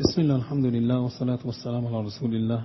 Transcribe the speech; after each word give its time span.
بسم 0.00 0.20
الله 0.20 0.36
الحمد 0.36 0.64
لله 0.66 1.00
والصلاة 1.00 1.38
والسلام 1.44 1.86
على 1.86 2.00
رسول 2.06 2.34
الله 2.34 2.62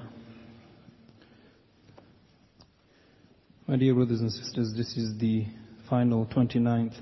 My 3.68 3.77
dear 3.77 3.94
brothers 3.94 4.20
and 4.21 4.31
sisters, 4.31 4.73
this 4.76 4.97
is 4.97 5.16
the 5.20 5.46
final 5.88 6.26
29th 6.26 6.96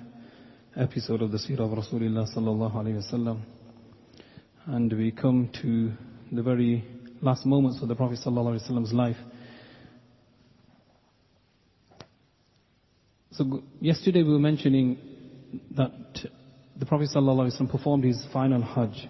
episode 0.75 1.21
of 1.21 1.31
the 1.31 1.37
Seerah 1.37 1.61
of 1.61 1.71
Rasulullah 1.77 2.27
sallallahu 2.35 2.73
alayhi 2.75 3.01
wasallam. 3.01 3.39
And 4.65 4.91
we 4.91 5.11
come 5.11 5.49
to 5.61 5.93
the 6.35 6.43
very 6.43 6.83
last 7.21 7.45
moments 7.45 7.81
of 7.81 7.87
the 7.87 7.95
Prophet 7.95 8.19
sallallahu 8.25 8.59
alayhi 8.59 8.69
wasallam's 8.69 8.91
life. 8.93 9.15
So 13.31 13.45
g- 13.45 13.63
yesterday 13.79 14.23
we 14.23 14.33
were 14.33 14.39
mentioning 14.39 14.97
that 15.77 15.91
the 16.77 16.85
Prophet 16.85 17.07
sallallahu 17.15 17.47
alayhi 17.49 17.61
wasallam 17.61 17.71
performed 17.71 18.03
his 18.03 18.25
final 18.33 18.61
Hajj. 18.61 19.07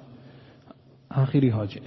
Akhiri 1.16 1.52
Hajj, 1.52 1.78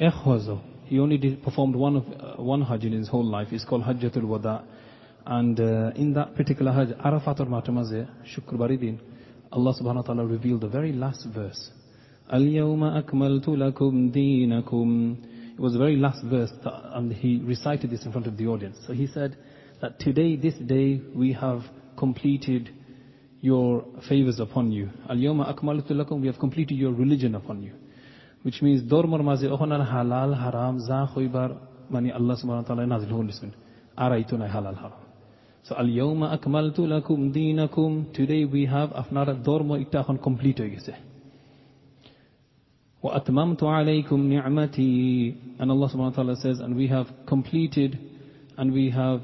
He 0.85 0.99
only 0.99 1.17
did, 1.17 1.43
performed 1.43 1.75
one, 1.75 1.95
of, 1.97 2.03
uh, 2.05 2.41
one 2.41 2.61
Hajj 2.61 2.85
in 2.85 2.93
his 2.93 3.07
whole 3.07 3.25
life. 3.25 3.47
It's 3.51 3.65
called 3.65 3.83
Hajjatul 3.83 4.23
Wada. 4.23 4.63
And 5.25 5.59
uh, 5.59 5.91
in 5.95 6.13
that 6.13 6.35
particular 6.35 6.71
Hajj, 6.71 6.89
Arafat 7.03 7.39
or 7.39 7.45
Matamaze, 7.45 8.07
Shukr 8.35 8.53
Baridin, 8.53 8.99
Allah 9.51 9.73
subhanahu 9.73 9.95
wa 9.95 10.01
ta'ala 10.01 10.25
revealed 10.25 10.61
the 10.61 10.67
very 10.67 10.91
last 10.91 11.25
verse. 11.33 11.71
Al-yawma 12.31 13.03
akmaltu 13.03 13.49
lakum 13.49 14.13
deenakum. 14.13 15.53
It 15.53 15.59
was 15.59 15.73
the 15.73 15.79
very 15.79 15.95
last 15.95 16.23
verse, 16.25 16.51
that, 16.63 16.73
and 16.93 17.11
he 17.11 17.41
recited 17.43 17.89
this 17.89 18.05
in 18.05 18.11
front 18.11 18.27
of 18.27 18.37
the 18.37 18.45
audience. 18.45 18.77
So 18.85 18.93
he 18.93 19.07
said 19.07 19.37
that 19.81 19.99
today, 19.99 20.35
this 20.35 20.55
day, 20.55 21.01
we 21.15 21.33
have 21.33 21.61
completed 21.97 22.69
your 23.41 23.85
favors 24.07 24.39
upon 24.39 24.71
you. 24.71 24.89
Al-yawma 25.09 25.55
akmaltu 25.55 25.91
lakum, 25.91 26.21
we 26.21 26.27
have 26.27 26.37
completed 26.37 26.75
your 26.75 26.91
religion 26.93 27.33
upon 27.35 27.63
you. 27.63 27.71
which 28.44 28.62
means 28.62 28.82
dormor 28.82 29.22
mazi 29.22 29.46
ohonar 29.46 29.82
halal 29.92 30.34
haram 30.34 30.78
za 30.80 31.06
khoibar 31.14 31.56
mani 31.90 32.10
Allah 32.10 32.34
subhanahu 32.36 32.62
wa 32.64 32.68
ta'ala 32.68 32.86
nazil 32.86 33.10
hol 33.10 33.28
ismin 33.28 33.52
araituna 33.96 34.48
halal 34.48 34.74
haram 34.74 35.02
so 35.62 35.74
al 35.74 35.86
yawma 35.86 36.32
akmaltu 36.36 36.86
lakum 36.94 37.32
dinakum 37.32 38.12
today 38.14 38.44
we 38.44 38.66
have 38.66 38.90
afnara 38.90 39.34
dormo 39.34 39.74
itta 39.84 40.04
khon 40.06 40.18
complete 40.18 40.58
hoye 40.58 40.70
geche 40.76 40.94
wa 43.02 43.10
atmamtu 43.18 43.64
alaykum 43.78 44.20
ni'mati 44.28 45.34
and 45.58 45.70
Allah 45.70 45.88
subhanahu 45.90 46.12
wa 46.16 46.18
ta'ala 46.22 46.36
says 46.36 46.60
and 46.60 46.76
we 46.76 46.86
have 46.88 47.08
completed 47.26 47.98
and 48.56 48.72
we 48.72 48.90
have 48.90 49.20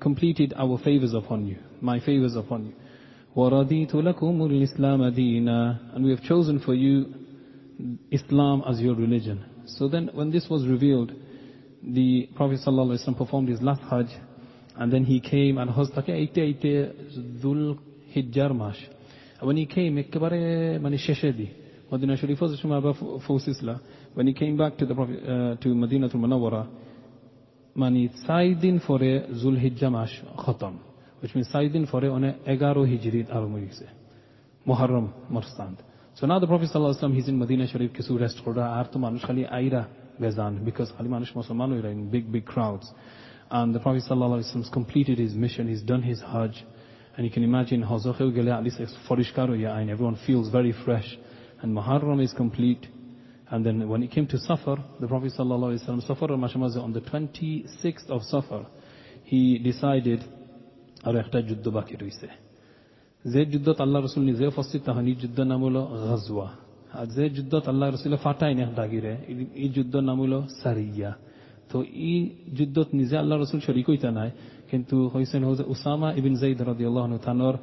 completed 0.00 0.54
our 0.56 0.78
favors 0.78 1.14
upon 1.14 1.46
you 1.46 1.56
my 1.80 1.98
favors 2.00 2.36
upon 2.36 2.66
you 2.66 2.74
وَرَضِيتُ 3.36 3.94
لَكُمُ 3.94 4.42
الْإِسْلَامَ 4.42 5.14
دِينًا 5.14 5.94
And 5.94 6.04
we 6.04 6.10
have 6.10 6.22
chosen 6.22 6.58
for 6.58 6.74
you 6.74 7.14
Islam 8.11 8.63
as 8.67 8.79
your 8.79 8.95
religion. 8.95 9.43
So 9.65 9.87
then 9.87 10.09
when 10.13 10.31
this 10.31 10.47
was 10.49 10.67
revealed, 10.67 11.11
the 11.83 12.29
Prophet 12.35 12.59
ﷺ 12.65 13.17
performed 13.17 13.49
his 13.49 13.61
last 13.61 13.81
Hajj 13.81 14.07
and 14.77 14.91
then 14.91 15.05
he 15.05 15.19
came 15.19 15.57
and 15.57 15.69
ite 15.69 16.35
Dhul 17.41 17.79
Hijjar 18.15 18.55
Mash. 18.55 18.81
And 19.39 19.47
when 19.47 19.57
he 19.57 19.65
came, 19.65 19.97
ekebare 19.97 20.79
mani 20.81 20.97
sheshedi. 20.97 21.53
Madina 21.91 22.17
Sharif 22.19 22.41
was 22.41 22.59
Shumaba 22.59 22.93
Fosisla. 23.25 23.79
When 24.13 24.27
he 24.27 24.33
came 24.33 24.57
back 24.57 24.77
to 24.77 24.85
the 24.85 24.95
Prophet, 24.95 25.23
uh, 25.23 25.55
to 25.61 25.75
Madinah 25.75 26.09
to 26.09 26.17
Manawara, 26.17 26.67
mani 27.75 28.09
Saidin 28.27 28.85
fore 28.85 28.99
Dhul 28.99 29.61
Hijjar 29.61 29.91
Mash 29.91 30.21
khatam. 30.37 30.79
Which 31.19 31.35
means 31.35 31.47
Saidin 31.53 31.89
fore 31.89 32.11
one 32.11 32.39
egaro 32.47 32.85
hijrit 32.85 33.29
arumuyise. 33.33 33.87
Muharram 34.67 35.11
Marstand. 35.31 35.77
So 36.17 36.25
now 36.25 36.39
the 36.39 36.47
Prophet 36.47 36.69
ﷺ, 36.73 37.13
he's 37.13 37.27
in 37.27 37.37
Medina 37.37 37.67
Sharif, 37.67 37.91
Kisu 37.91 38.17
rest 38.17 38.37
ho 38.37 38.53
raha 38.53 38.89
manush 38.95 39.27
khali 39.27 39.43
aira 39.43 39.85
gazan, 40.17 40.63
because 40.63 40.89
khali 40.91 41.09
manush 41.09 41.83
in 41.91 42.09
big, 42.09 42.31
big 42.31 42.45
crowds. 42.45 42.89
And 43.51 43.75
the 43.75 43.81
Prophet 43.81 44.03
ﷺ's 44.09 44.69
completed 44.71 45.17
his 45.19 45.33
mission, 45.33 45.67
he's 45.67 45.81
done 45.81 46.01
his 46.01 46.21
hajj, 46.21 46.63
and 47.17 47.25
you 47.25 47.31
can 47.33 47.43
imagine, 47.43 47.83
hazakhe 47.83 48.33
gele 48.33 48.49
alis 48.49 48.75
farishkar 49.09 49.47
ho 49.47 49.55
yain, 49.55 49.89
everyone 49.89 50.17
feels 50.25 50.49
very 50.49 50.73
fresh, 50.85 51.17
and 51.61 51.75
Muharram 51.75 52.23
is 52.23 52.31
complete. 52.31 52.87
And 53.49 53.65
then 53.65 53.89
when 53.89 54.01
it 54.01 54.11
came 54.11 54.25
to 54.27 54.37
Safar, 54.37 54.77
the 55.01 55.07
Prophet 55.07 55.33
ﷺ, 55.37 56.07
Safar 56.07 56.31
al-Mashamazi, 56.31 56.81
on 56.81 56.93
the 56.93 57.01
26th 57.01 58.09
of 58.09 58.23
Safar, 58.23 58.65
he 59.25 59.57
decided, 59.59 60.23
أريحتاج 61.05 61.51
الدباكر 61.51 62.03
يسه 62.03 62.44
যে 63.25 63.41
যুদ্ধত 63.53 63.77
আল্লাহ 63.85 63.99
রসুল 63.99 64.23
নিজে 64.31 64.43
উপস্থিত 64.53 64.81
তাহানি 64.87 65.11
যুদ্ধ 65.23 65.37
নাম 65.51 65.61
হলো 65.67 65.81
গাজওয়া 66.03 66.47
আর 66.99 67.07
যে 67.15 67.25
যুদ্ধত 67.37 67.65
আল্লাহ 67.71 67.87
রসুলে 67.87 68.17
ফাটাই 68.25 68.53
না 68.59 68.65
ডাগিরে 68.79 69.13
এই 69.63 69.69
যুদ্ধ 69.75 69.93
নাম 70.07 70.17
হলো 70.23 70.39
সারিয়া 70.61 71.11
তো 71.71 71.77
এই 72.09 72.19
যুদ্ধত 72.57 72.89
নিজে 72.99 73.15
আল্লাহ 73.21 73.35
রসুল 73.37 73.59
শরিক 73.67 73.87
হইতা 73.89 74.09
নাই 74.19 74.29
কিন্তু 74.71 74.95
হয়েছেন 75.13 75.41
হচ্ছে 75.43 75.65
উসামা 75.73 76.09
ইবিন 76.19 76.33
জাইদ 76.41 76.59
রদি 76.69 76.83
আল্লাহ 76.89 77.05
তানোর 77.27 77.55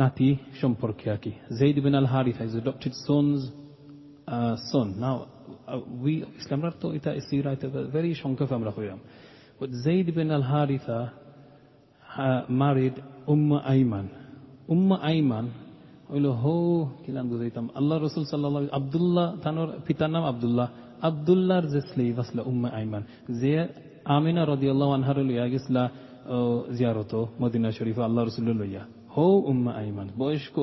নাতি 0.00 0.28
সম্পর্কে 0.60 1.06
আর 1.14 1.18
কি 1.24 1.32
Zaid 1.60 1.76
bin 1.86 1.94
al 2.00 2.08
Haritha 2.14 2.42
is 2.48 2.54
adopted 2.62 2.94
son's 3.06 3.40
uh, 4.28 4.54
son. 4.70 4.88
We 6.04 6.14
ইসলামরা 6.40 6.70
তো 6.82 6.86
এটা 6.96 7.10
সিরা 7.28 7.50
এটা 7.56 7.68
very 7.94 8.10
সংক্ষেপে 8.22 8.54
আমরা 8.58 8.72
হইলাম 8.78 9.00
but 9.60 9.70
Zayd 9.74 10.12
bin 10.12 10.28
al-Haritha 10.28 11.12
uh, 12.18 12.42
Ayman. 13.64 14.21
উম্মা 14.68 14.96
আইমান 15.02 15.46
হইল 16.12 16.26
হো 16.42 16.56
কিলাম 17.04 17.24
বুঝাইতাম 17.30 17.64
আল্লাহ 17.74 17.96
রসুল 17.98 18.24
সাল্লাহ 18.24 18.62
আবদুল্লাহ 18.80 19.26
তানোর 19.44 19.68
পিতার 19.86 20.10
নাম 20.10 20.24
আবদুল্লাহ 20.24 20.68
আবদুল্লাহর 21.02 21.66
যে 21.66 21.80
স্লেভ 21.90 22.16
আসলে 22.18 22.40
উম্মা 22.42 22.68
আইমান 22.70 23.02
যে 23.40 23.52
আমিনা 24.16 24.42
রদি 24.44 24.66
আল্লাহ 24.68 24.88
আনহার 24.94 25.18
লইয়া 25.28 25.46
গেছিলা 25.52 25.82
জিয়ারত 26.76 27.12
মদিনা 27.42 27.68
শরীফ 27.78 27.96
আল্লাহ 28.08 28.22
রসুল 28.22 28.46
লইয়া 28.62 28.82
হো 29.14 29.26
উম্মা 29.52 29.72
আইমান 29.80 30.08
বয়স্ক 30.18 30.56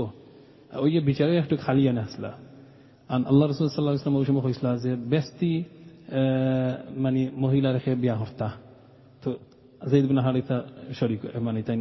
ওই 0.84 0.90
যে 0.94 1.00
বিচারে 1.10 1.34
একটু 1.44 1.56
খালি 1.66 1.84
আনে 1.92 2.02
আসলা 2.08 2.32
আর 3.10 3.22
আল্লাহ 3.32 3.46
রসুল 3.46 3.66
সাল্লাহ 3.68 3.94
ইসলাম 3.94 4.16
ওই 4.22 4.26
সময় 4.30 4.44
কইসলা 4.48 4.72
যে 4.84 4.92
বেস্তি 5.14 5.54
মানে 7.04 7.22
মহিলা 7.36 7.70
রেখে 7.72 7.92
বিয়া 8.04 8.16
হর্তা 8.22 8.48
তো 9.24 9.30
জৈদ 9.82 10.06
বিন 10.10 10.20
হারিতা 10.26 10.58
শরীক 11.00 11.22
মানে 11.48 11.60
তাই 11.68 11.78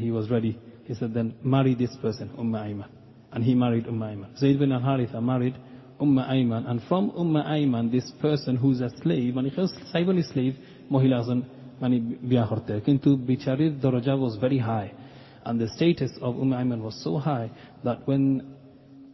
he 0.00 0.08
was 0.14 0.26
ready 0.34 0.52
He 0.87 0.93
said, 0.95 1.13
then 1.13 1.35
marry 1.43 1.75
this 1.75 1.95
person, 2.01 2.31
Umm 2.37 2.51
Ayman. 2.53 2.89
And 3.31 3.43
he 3.43 3.55
married 3.55 3.87
Umm 3.87 3.99
Ayman. 3.99 4.37
Zayd 4.37 4.59
bin 4.59 4.71
al-Haritha 4.71 5.21
married 5.21 5.55
Umm 5.99 6.17
Ayman. 6.17 6.69
And 6.69 6.81
from 6.83 7.11
Umm 7.11 7.35
Ayman, 7.35 7.91
this 7.91 8.11
person 8.21 8.57
who's 8.57 8.81
a 8.81 8.89
slave, 9.01 9.33
মানে 9.35 9.49
সাইবলি 9.93 10.23
slave, 10.33 10.55
মহিলা 10.95 11.15
আছেন 11.21 11.39
মানে 11.81 11.95
বিয়া 12.29 12.45
করতে 12.51 12.73
কিন্তু 12.87 13.09
বিচারির 13.31 13.73
দরজা 13.83 14.13
was 14.25 14.33
very 14.45 14.61
high. 14.71 14.89
And 15.47 15.55
the 15.63 15.69
status 15.75 16.11
of 16.25 16.31
Umm 16.43 16.51
Ayman 16.59 16.79
was 16.87 16.95
so 17.05 17.11
high 17.27 17.47
that 17.85 17.99
when 18.09 18.23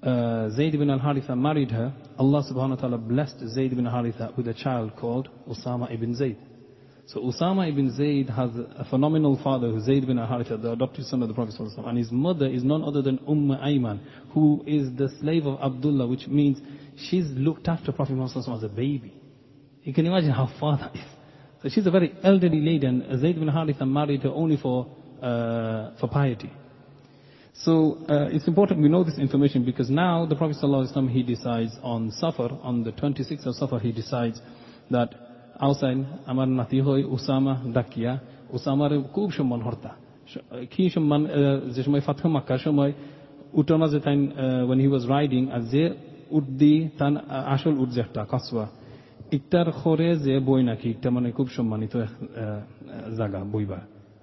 uh, 0.09 0.50
Zayd 0.58 0.74
bin 0.81 0.90
al-Haritha 0.90 1.34
married 1.47 1.72
her, 1.72 1.88
Allah 2.24 2.42
subhanahu 2.50 2.75
wa 2.78 2.81
ta'ala 2.84 2.97
blessed 2.97 3.40
Zayd 3.56 3.72
bin 3.78 3.86
al-Haritha 3.88 4.25
with 4.38 4.47
a 4.47 4.53
child 4.53 4.90
called 5.02 5.25
Usama 5.53 5.86
ibn 5.96 6.09
Zayd. 6.16 6.38
So 7.08 7.22
Usama 7.22 7.68
ibn 7.68 7.92
Zayd 7.96 8.30
has 8.30 8.52
a 8.56 8.86
phenomenal 8.88 9.40
father, 9.44 9.72
who's 9.72 9.86
Zayd 9.86 10.06
bin 10.06 10.18
Haritha, 10.18 10.62
the 10.62 10.74
adopted 10.74 11.06
son 11.06 11.24
of 11.24 11.28
the 11.28 11.34
Prophet 11.34 11.56
ﷺ. 11.59 11.88
And 11.88 11.97
his 11.97 12.12
mother 12.12 12.46
is 12.46 12.64
none 12.64 12.84
other 12.84 13.02
than 13.02 13.18
Umm 13.28 13.50
Ayman, 13.50 14.00
who 14.31 14.64
is 14.68 14.96
the 14.96 15.09
slave 15.20 15.47
of 15.47 15.59
Abdullah, 15.59 16.06
which 16.06 16.28
means 16.28 16.59
she's 16.96 17.25
looked 17.31 17.68
after 17.68 17.92
Prophet 17.92 18.14
Muhammad 18.14 18.46
ﷺ 18.46 18.58
as 18.58 18.64
a 18.64 18.70
baby. 18.70 19.12
You 19.84 19.92
can 19.92 20.06
imagine 20.06 20.30
how 20.30 20.52
far 20.59 20.78
that 20.78 20.96
is. 20.96 21.02
So 21.64 21.70
she's 21.70 21.88
a 21.88 21.92
very 21.92 22.14
elderly 22.24 22.62
lady, 22.62 22.86
and 22.86 23.02
Zayd 23.20 23.40
bin 23.40 23.50
Haritha 23.50 23.88
married 23.88 24.22
her 24.22 24.30
only 24.30 24.58
for, 24.58 24.86
uh, 25.20 25.97
for 26.00 26.09
piety. 26.09 26.52
So 27.53 27.97
uh, 28.08 28.30
it's 28.31 28.47
important 28.47 28.81
we 28.81 28.88
know 28.88 29.03
this 29.03 29.18
information 29.18 29.66
because 29.66 29.90
now 29.90 30.28
the 30.28 30.36
Prophet 30.36 30.58
ﷺ, 30.64 31.09
he 31.09 31.24
decides 31.24 31.72
on 31.81 32.12
Safar, 32.12 32.52
on 32.62 32.84
the 32.84 32.92
26th 32.92 33.47
of 33.47 33.56
Safar, 33.56 33.80
he 33.80 33.92
decides 33.92 34.40
that 34.91 35.16
আউসাইন, 35.66 35.98
আমার 36.27 36.48
নাতি 36.48 36.78
হই 36.80 37.01
Osama 37.16 37.54
ডাকিয়া। 37.77 38.12
উসামার 38.56 38.92
খুব 39.15 39.28
সম্মান 39.36 39.60
হর্তা। 39.66 39.91
কি 40.72 40.84
সম্মান 40.95 41.21
যে 41.74 41.83
সময় 41.86 42.03
ফাতহ 42.06 42.27
মাক্কার 42.36 42.60
সময় 42.66 42.92
উটের 43.60 43.78
মাঝে 43.83 43.98
তাই 44.04 44.16
when 44.68 44.78
he 44.84 44.89
was 44.95 45.04
riding, 45.15 45.45
আর 45.54 45.62
যে 45.72 45.84
উট 46.36 46.47
দি 46.60 46.74
তান 46.98 47.12
আসল 47.54 47.74
উট 47.83 47.91
যে 47.95 48.01
একটা 48.06 48.22
কাসওয়া, 48.33 48.66
ইকটার 49.36 49.68
খরে 49.80 50.09
যে 50.27 50.34
বই 50.48 50.62
নাকি, 50.71 50.86
ইকটা 50.95 51.09
মানে 51.16 51.28
খুব 51.36 51.48
সম্মানিত 51.57 51.95
জায়গা 53.18 53.41
বইবা 53.54 53.80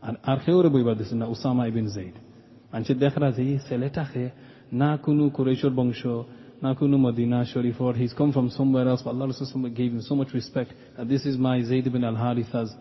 আর 0.07 0.13
আর 0.29 0.37
খেয়েও 0.43 0.69
বইবা 0.75 0.93
দিছে 0.99 1.15
না, 1.21 1.25
উসামা 1.33 1.63
ইবিন 1.69 1.87
জাইদ 1.95 2.15
মানুষের 2.71 2.97
দেখা 3.03 3.31
যে 3.37 3.43
ছেলেটাকে 3.67 4.23
না 4.81 4.89
কোনো 5.03 5.23
কুরেশ্বর 5.35 5.73
বংশ 5.79 6.01
Nakunu 6.61 6.97
Madina 6.97 7.45
Sharif, 7.51 7.81
or 7.81 7.93
he's 7.95 8.13
come 8.13 8.31
from 8.31 8.49
somewhere 8.49 8.87
else, 8.87 9.01
but 9.01 9.11
Allah 9.11 9.27
Rasulullah 9.27 9.75
gave 9.75 9.91
him 9.91 10.01
so 10.01 10.15
much 10.15 10.31
respect, 10.33 10.71
and 10.95 11.09
this 11.09 11.25
is 11.25 11.37
my 11.37 11.63
Zayd 11.63 11.91
bin 11.91 12.03
al-Haritha's 12.03 12.75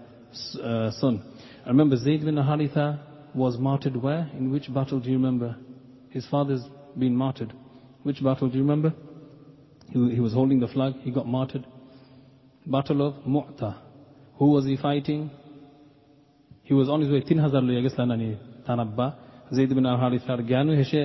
uh, 0.62 0.91
son. 0.93 1.23
I 1.65 1.69
remember 1.69 1.97
Zayd 1.97 2.25
bin 2.25 2.37
al-Haritha 2.37 3.00
was 3.35 3.56
martyred 3.59 3.97
where? 3.97 4.31
In 4.35 4.50
which 4.50 4.73
battle 4.73 5.00
do 5.00 5.09
you 5.09 5.17
remember? 5.17 5.56
His 6.11 6.27
father's 6.27 6.62
been 6.99 7.17
martyred. 7.17 7.55
Which 8.03 8.23
battle 8.23 8.49
do 8.49 8.56
you 8.59 8.62
remember? 8.62 8.93
He, 9.88 10.15
he 10.15 10.21
was 10.21 10.35
holding 10.35 10.61
the 10.61 10.69
flag, 10.69 10.94
he 11.00 11.11
got 11.11 11.27
martyred. 11.27 11.67
Battle 12.67 13.06
of 13.06 13.15
Mu'ta. 13.27 13.79
Who 14.37 14.50
was 14.50 14.67
he 14.67 14.77
fighting? 14.77 15.31
He 16.65 16.75
was 16.75 16.88
on 16.88 17.00
his 17.00 17.11
way, 17.11 17.23
3000 17.23 18.38
tanabba. 18.69 19.15
জেদ 19.56 19.70
বিন 19.79 19.87
হারিসার 20.00 20.41
জ্ঞানও 20.47 20.73
হেসে 20.81 21.02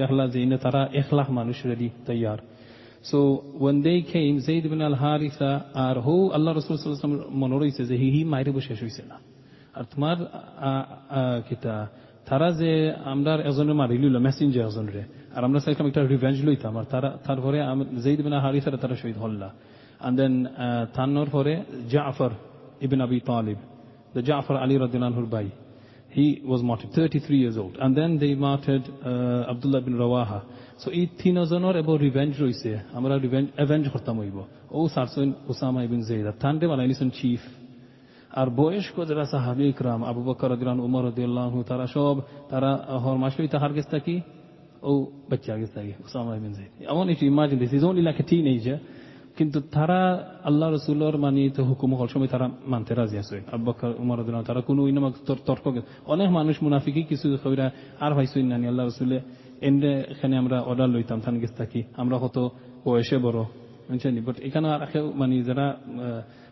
দেখলা 0.00 0.24
যে 0.32 0.40
তারা 0.64 0.80
এক 1.00 1.08
লাখ 1.18 1.28
মানুষ 1.38 1.56
ready 1.70 1.88
তৈয়ার 2.06 2.40
So 3.02 3.18
when 3.64 3.76
they 3.82 3.98
came, 4.04 4.34
Zayd 4.40 4.64
ibn 4.66 4.80
al-Haritha 4.82 5.50
আর 5.86 5.96
হো 6.06 6.16
আল্লাহ 6.36 6.50
রসুল 6.52 6.74
সাল্লাম 6.76 7.12
মনে 7.42 7.56
রয়েছে 7.58 7.82
যে 7.90 7.94
হি 8.14 8.20
মাইরে 8.24 8.50
বসে 8.56 8.74
হয়েছে 8.82 9.02
না 9.10 9.16
আর 9.74 9.84
তোমার 9.92 10.16
কিতা 11.48 11.74
তারা 12.28 12.48
যে 12.60 12.72
আমরা 13.12 13.32
এজনের 13.50 13.76
মারি 13.80 13.96
লইল 14.02 14.16
মেসেঞ্জার 14.26 14.66
এজনরে 14.70 15.02
আর 15.36 15.42
আমরা 15.44 15.58
চাইলাম 15.60 15.86
একটা 15.90 16.00
রিভেঞ্জ 16.14 16.38
লইতাম 16.48 16.74
আর 16.80 16.86
তারা 16.92 17.08
তারপরে 17.26 17.58
জেইদ 18.04 18.20
বিন 18.26 18.34
হারিসারা 18.44 18.78
তারা 18.84 18.94
শহীদ 19.02 19.18
হল্লা 19.24 19.48
and 20.06 20.14
then 20.20 20.32
তান্নর 20.96 21.28
পরে 21.36 21.52
Zafar 21.92 22.32
ibn 22.80 23.00
Abi 23.00 23.20
Talib 23.20 23.58
the 24.14 24.22
Ja'far 24.22 24.62
Ali 24.62 24.76
radhiyallahu 24.76 25.30
bai. 25.30 25.50
he 26.09 26.41
was 26.45 26.61
martyred 26.61 26.91
33 26.93 27.37
years 27.37 27.57
old 27.57 27.75
and 27.79 27.97
then 27.97 28.19
they 28.19 28.33
martyred 28.35 28.85
uh, 29.03 29.51
Abdullah 29.51 29.81
bin 29.81 29.95
Rawaha 29.95 30.39
so 30.77 30.87
এই 30.91 31.05
তিনজনের 31.21 31.75
এবং 31.83 31.93
রিভেঞ্জ 32.07 32.31
রয়েছে 32.43 32.71
আমরা 32.97 33.13
রিভেঞ্জ 33.25 33.47
অ্যাভেঞ্জ 33.59 33.83
করতাম 33.93 34.15
হইব 34.21 34.37
ও 34.77 34.79
সারসইন 34.95 35.29
ওসামা 35.51 35.79
ইবিন 35.87 36.01
জেইদ 36.09 36.27
তান্ডে 36.43 36.65
বানাইনিছেন 36.71 37.09
চিফ 37.19 37.41
আর 38.31 38.47
বয়স্ক 38.59 38.95
যারা 39.09 39.25
সাহাবি 39.33 39.65
ইকরাম 39.73 39.99
আবু 40.11 40.21
বকর 40.27 40.49
রদিয়ান 40.53 40.77
উমর 40.87 41.03
রদিয়াল্লাহ 41.09 41.53
তারা 41.69 41.85
সব 41.95 42.15
তারা 42.51 42.71
হর 43.03 43.17
মাসই 43.23 43.47
তাহার 43.53 43.71
গেছে 43.77 43.89
থাকি 43.95 44.15
ও 44.89 44.91
বাচ্চা 45.29 45.53
গেছে 45.61 45.73
থাকি 45.77 45.93
Osama 46.05 46.31
Ibn 46.39 46.53
Zaid 46.57 46.71
I 46.91 46.93
want 46.97 47.07
you 47.11 47.17
to 47.21 47.25
imagine 47.33 47.57
this 47.61 47.71
he's 47.75 47.87
only 47.89 48.03
like 48.09 48.19
a 48.23 48.27
teenager 48.33 48.77
কিন্তু 49.38 49.58
তারা 49.76 50.00
আল্লাহ 50.48 50.68
রসুল্লর 50.68 51.16
মানিত 51.24 51.56
হুকুম 51.68 51.90
হল 51.98 52.08
সময় 52.14 52.30
তারা 52.34 52.46
মানতে 52.72 52.92
রাজি 53.00 53.16
আছে। 53.22 53.36
আব্বাকার 53.56 53.92
উমর 54.02 54.18
তারা 54.48 54.60
কোনো 54.68 54.80
তর্ক 55.48 55.64
অনেক 56.12 56.28
মানুষ 56.38 56.56
মুনাফিকি 56.64 57.02
কিছু 57.10 57.26
কবিরা 57.42 57.66
আর 58.04 58.12
ভাইসুই 58.16 58.42
নানি 58.52 58.66
আল্লাহ 58.70 58.84
রসুলে 58.90 59.18
এন্ডে 59.68 59.92
এখানে 60.12 60.34
আমরা 60.42 60.56
অর্ডার 60.70 60.88
লইতাম 60.94 61.18
থান 61.24 61.34
গেছ 61.42 61.52
থাকি 61.60 61.80
আমরা 62.02 62.16
কত 62.24 62.36
বয়সে 62.84 63.16
বড়, 63.26 63.40
বুঝছেন 63.88 64.14
বাট 64.26 64.36
এখানে 64.48 64.66
আর 64.74 64.80
মানে 65.20 65.34
যারা 65.48 65.66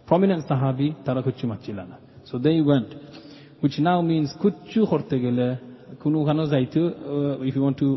প্রমিনেন্ট 0.09 0.43
সাহাবি, 0.51 0.89
তারা 1.07 1.21
কুচ্ছু 1.27 1.45
মাচ্ছিল 1.51 1.79
না। 1.91 1.97
So 2.29 2.35
they 2.45 2.51
went 2.69 2.91
which 3.63 3.75
now 3.87 3.99
means 4.11 4.31
কুচ্ছু 4.43 4.81
করতে 4.93 5.17
গেলে 5.25 5.47
কোনো 6.03 6.17
ওখানে 6.23 6.43
যাইতে 6.55 6.81
ইফ 7.49 7.55
ইউ 7.57 7.63
ওয়ান্ট 7.65 7.79
টু 7.83 7.89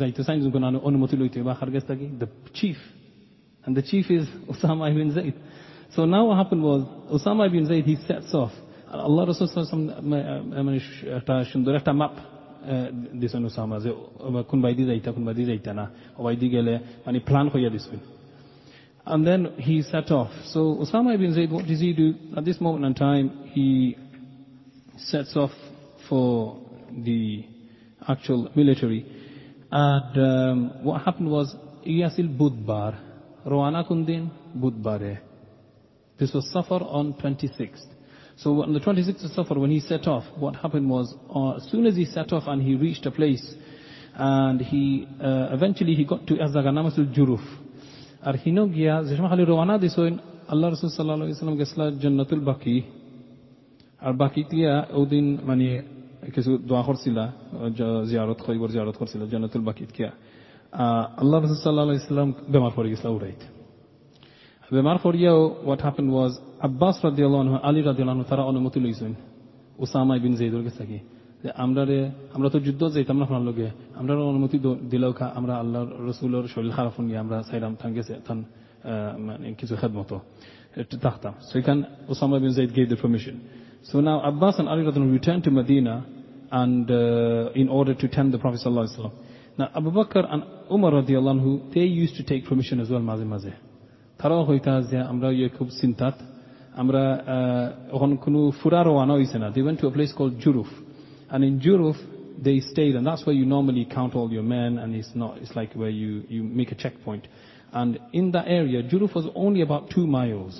যাইতে 0.00 0.20
কোনো 0.56 0.66
অনুমতি 0.88 1.14
লইতে, 1.20 1.38
বা 1.48 1.52
খার 1.58 1.70
গেছ 1.74 1.84
থাকি 1.90 2.06
the 2.20 2.28
chief 2.58 2.78
And 3.67 3.75
the 3.77 3.81
chief 3.81 4.11
is 4.11 4.27
Osama 4.49 4.91
ibn 4.91 5.11
Zayd. 5.13 5.35
So 5.95 6.05
now 6.05 6.25
what 6.25 6.37
happened 6.37 6.63
was, 6.63 6.81
Osama 7.11 7.47
ibn 7.47 7.65
Zayd, 7.65 7.85
he 7.85 7.95
sets 8.07 8.33
off. 8.33 8.51
Allah 8.91 9.25
Rasul 9.25 9.47
একটা 11.19 11.35
সুন্দর 11.51 11.73
একটা 11.79 11.93
মাপ 12.01 12.13
দিছেন 13.21 13.43
ওসামা 13.49 13.77
যে 13.83 13.91
কোন 14.49 14.59
বাইদি 14.65 14.83
যাইতা 14.89 15.09
কোন 15.15 15.23
বাইদি 15.27 15.43
যাইতা 15.49 15.71
না 15.79 15.85
ও 16.17 16.19
বাইদি 16.25 16.47
গেলে 16.55 16.73
মানে 17.05 17.17
প্ল্যান 17.27 17.45
হইয়া 17.53 17.69
দিছেন 17.75 17.99
And 19.05 19.21
then 19.29 19.41
he 19.67 19.75
set 19.93 20.09
off. 20.19 20.31
So 20.53 20.59
Osama 20.83 21.09
ibn 21.17 21.29
Zayd, 21.37 21.51
what 21.55 21.65
does 21.69 21.81
he 21.87 21.91
do? 22.03 22.07
At 22.37 22.43
this 22.49 22.59
moment 22.65 22.83
in 22.89 22.93
time, 22.93 23.27
he 23.55 23.97
sets 25.11 25.35
off 25.43 25.51
for 26.07 26.29
the 27.07 27.43
actual 28.07 28.41
military. 28.55 29.01
And 29.71 30.13
um, 30.31 30.83
what 30.87 31.01
happened 31.01 31.29
was, 31.37 31.47
Iyasil 31.85 32.29
Budbar, 32.39 32.91
Rowana 33.47 33.87
Kundin, 33.87 34.29
Budbare. 34.57 35.19
This 36.19 36.33
was 36.33 36.49
Safar 36.51 36.81
on 36.83 37.13
26th. 37.13 37.87
So 38.37 38.63
on 38.63 38.73
the 38.73 38.79
26th 38.79 39.25
of 39.25 39.31
Safar, 39.31 39.59
when 39.59 39.71
he 39.71 39.79
set 39.79 40.07
off, 40.07 40.23
what 40.37 40.55
happened 40.55 40.89
was, 40.89 41.13
uh, 41.33 41.57
as 41.57 41.63
soon 41.69 41.85
as 41.85 41.95
he 41.95 42.05
set 42.05 42.31
off 42.33 42.43
and 42.47 42.61
he 42.61 42.75
reached 42.75 43.05
a 43.05 43.11
place, 43.11 43.45
and 44.15 44.61
he, 44.61 45.07
uh, 45.21 45.47
eventually 45.51 45.93
he 45.93 46.05
got 46.05 46.25
to 46.27 46.33
Azaganamasul 46.35 47.13
Juruf. 47.15 47.45
আর 48.27 48.35
হিনো 48.43 48.63
গিয়া 48.75 48.93
যে 49.07 49.13
সময় 49.17 49.29
খালি 49.33 49.43
রওনা 49.51 49.75
দিছইন 49.83 50.13
আল্লাহ 50.53 50.67
রসুল 50.69 50.89
সাল্লাহ 50.99 51.15
ইসলাম 51.35 51.55
গেছিলা 51.61 51.85
জন্নতুল 52.03 52.41
বাকি 52.49 52.75
আর 54.01 54.13
বাকি 54.21 54.41
দিয়া 54.51 54.73
ওদিন 55.01 55.25
মানে 55.49 55.67
কিছু 56.35 56.51
দোয়া 56.69 56.83
করছিলা 56.87 57.23
জিয়ারত 58.09 58.39
খৈবর 58.45 58.69
জিয়ারত 58.73 58.95
করছিল 59.01 59.21
জন্নতুল 59.33 59.63
বাকিত 59.69 59.89
কিয়া 59.97 60.11
আল্লাহ 61.21 61.37
রসুল 61.39 61.59
সাল্লাহ 61.63 61.85
ইসলাম 62.03 62.29
বেমার 62.53 62.73
পড়ে 62.77 62.89
গেছিলা 62.91 63.11
উড়াইতে 63.17 63.45
বেমার 64.71 64.97
পড়িয়াও 65.05 65.39
হোয়াট 65.65 65.81
হ্যাপেন 65.85 66.07
ওয়াজ 66.15 66.33
আব্বাস 66.67 66.95
রাদিয়াল্লাহু 67.07 67.41
আনহু 67.45 67.57
আলী 67.69 67.79
রাদিয়াল্লাহু 67.81 68.17
আনহু 68.17 68.29
তারা 68.31 68.43
অনুমতি 68.51 68.79
লইছেন 68.85 69.13
উসামা 69.83 70.13
বিন 70.23 70.33
জাইদুর 70.39 70.63
কাছে 70.67 70.77
থাকি 70.81 70.99
যে 71.43 71.49
আমরা 71.63 71.83
রে 71.89 71.99
আমরা 72.35 72.47
তো 72.53 72.57
যুদ্ধ 72.67 72.81
যাইতাম 72.95 73.15
না 73.19 73.23
আপনার 73.27 73.43
লগে 73.49 73.67
আমরা 73.99 74.13
অনুমতি 74.33 74.57
দিলেও 74.91 75.13
খা 75.19 75.27
আমরা 75.39 75.53
আল্লাহ 75.63 75.81
রসুলের 76.09 76.45
শরীর 76.53 76.71
খারাপ 76.77 76.95
নিয়ে 77.07 77.19
আমরা 77.23 77.37
সাইরাম 77.49 77.73
থান 77.81 77.91
গেছে 77.97 78.13
থান 78.27 78.39
মানে 79.25 79.47
কিছু 79.59 79.73
খেদমতো 79.81 80.17
থাকতাম 81.05 81.33
So 81.47 81.53
he 81.59 81.63
can, 81.63 81.79
Osama 82.09 82.41
bin 82.41 82.51
Zaid 82.51 82.73
gave 82.73 82.89
the 82.89 82.97
permission. 82.97 83.35
So 83.83 83.99
now 83.99 84.17
Abbas 84.21 84.55
and 84.59 84.67
Ali 84.69 84.81
radhiallahu 84.83 85.09
anhu 85.09 85.19
returned 85.19 85.43
to 85.43 85.51
Medina 85.51 85.95
and 86.51 86.85
uh, 86.91 87.61
in 87.61 87.67
order 87.69 87.93
to 88.01 88.05
tend 88.07 88.33
the 88.33 88.39
Prophet 88.39 88.59
sallallahu 88.61 88.85
alaihi 88.85 88.97
wasallam. 88.97 89.15
Now 89.59 89.67
Abu 89.75 89.89
Bakr 89.91 90.23
and 90.33 90.41
Umar 90.71 90.91
radiallahu 91.01 91.35
anhu, 91.37 91.73
they 91.73 91.87
used 92.03 92.15
to 92.15 92.23
take 92.23 92.45
permission 92.45 92.79
as 92.83 92.89
well 92.89 93.03
মাঝে 93.11 93.25
মাঝে 93.33 93.51
তারাও 94.19 94.41
হইতা 94.49 94.73
যে 94.91 94.97
আমরা 95.11 95.27
ইয়ে 95.37 95.49
খুব 95.57 95.67
চিন্তাত 95.81 96.15
আমরা 96.81 97.03
ওখানে 97.95 98.15
কোনো 98.25 98.39
ফুরা 98.59 98.81
রওয়ানা 98.87 99.13
হয়েছে 99.17 99.37
না 99.43 99.47
they 99.55 99.63
went 99.67 99.77
to 99.81 99.87
a 99.91 99.93
place 99.97 100.13
called 100.17 100.33
Juruf 100.43 100.71
and 101.33 101.41
in 101.49 101.53
Juruf 101.65 101.97
they 102.47 102.57
stayed 102.71 102.93
and 102.97 103.03
that's 103.09 103.23
where 103.25 103.37
you 103.41 103.45
normally 103.57 103.85
count 103.97 104.11
all 104.19 104.29
your 104.37 104.47
men 104.57 104.71
and 104.81 104.89
it's 104.99 105.13
not 105.21 105.31
it's 105.41 105.53
like 105.59 105.71
where 105.81 105.93
you 106.01 106.11
you 106.35 106.41
make 106.59 106.69
a 106.75 106.77
checkpoint 106.83 107.23
and 107.79 107.91
in 108.19 108.25
that 108.35 108.47
area 108.59 108.79
Juruf 108.91 109.11
was 109.19 109.27
only 109.45 109.61
about 109.67 109.83
two 109.95 110.05
miles 110.19 110.53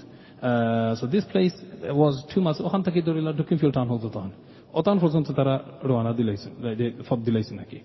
uh, 0.48 0.92
so 1.00 1.04
this 1.16 1.26
place 1.34 1.56
was 2.02 2.14
two 2.34 2.42
miles 2.46 2.58
ওখান 2.68 2.82
থেকে 2.88 3.00
ধরিলা 3.08 3.32
দক্ষিণ 3.42 3.58
feel 3.62 3.74
town 3.78 3.90
হতো 3.94 4.08
তখন 4.16 4.32
অতান 4.80 4.98
পর্যন্ত 5.04 5.28
তারা 5.40 5.54
রওনা 5.90 6.12
দিলাইছেন 6.20 6.52
ফব 7.08 7.20
দিলাইছেন 7.28 7.56
নাকি 7.62 7.80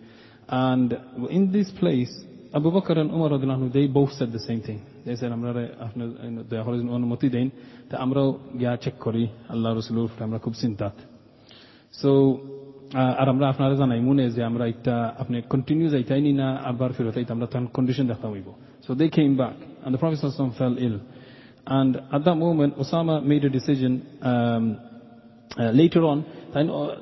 and 0.69 0.88
in 1.31 1.52
this 1.52 1.70
place 1.70 2.12
Abu 2.52 2.70
Bakr 2.70 2.96
and 2.96 3.11
Umar 3.11 3.31
radhiyallahu 3.31 3.73
they 3.73 3.87
both 3.87 4.12
said 4.12 4.32
the 4.32 4.40
same 4.40 4.62
thing. 4.62 4.81
They 5.05 5.17
said, 5.17 5.31
আমরা 5.32 5.50
আপনার 5.87 6.08
দয়া 6.50 6.62
করে 6.67 6.76
অনুমতি 6.99 7.29
দেন 7.37 7.49
তা 7.88 7.94
আমরাও 8.05 8.28
গিয়া 8.61 8.73
চেক 8.85 8.95
করি 9.07 9.25
আল্লাহ 9.52 9.71
রসুলের 9.73 10.23
আমরা 10.28 10.38
খুব 10.45 10.54
চিন্তাত 10.62 10.95
সো 11.92 12.11
আর 13.18 13.26
আমরা 13.33 13.47
আপনারা 13.52 13.75
জানাই 13.75 14.00
মনে 14.00 14.25
যে 14.37 14.42
আমরা 14.50 14.64
একটা 14.66 14.95
আপনি 15.23 15.37
কন্টিনিউ 15.54 15.87
যাইতাইনি 15.95 16.33
না 16.40 16.49
আবার 16.71 16.90
ফেরত 16.97 17.16
আইতে 17.18 17.33
আমরা 17.37 17.47
তখন 17.52 17.66
কন্ডিশন 17.78 18.04
দেখতাম 18.12 18.30
হইব 18.35 18.49
so 18.87 18.90
they 19.00 19.07
came 19.16 19.30
back 19.40 19.57
and 19.85 19.90
the 19.95 19.99
Prophet 19.99 20.16
sallallahu 20.18 20.57
fell 20.57 20.76
ill 20.78 21.00
and 21.66 21.92
at 22.12 22.23
that 22.25 22.37
moment 22.37 22.73
Osama 22.76 23.16
made 23.25 23.45
a 23.45 23.50
decision 23.50 23.92
um, 24.23 24.64
uh, 25.59 25.71
later 25.80 26.02
on 26.12 26.18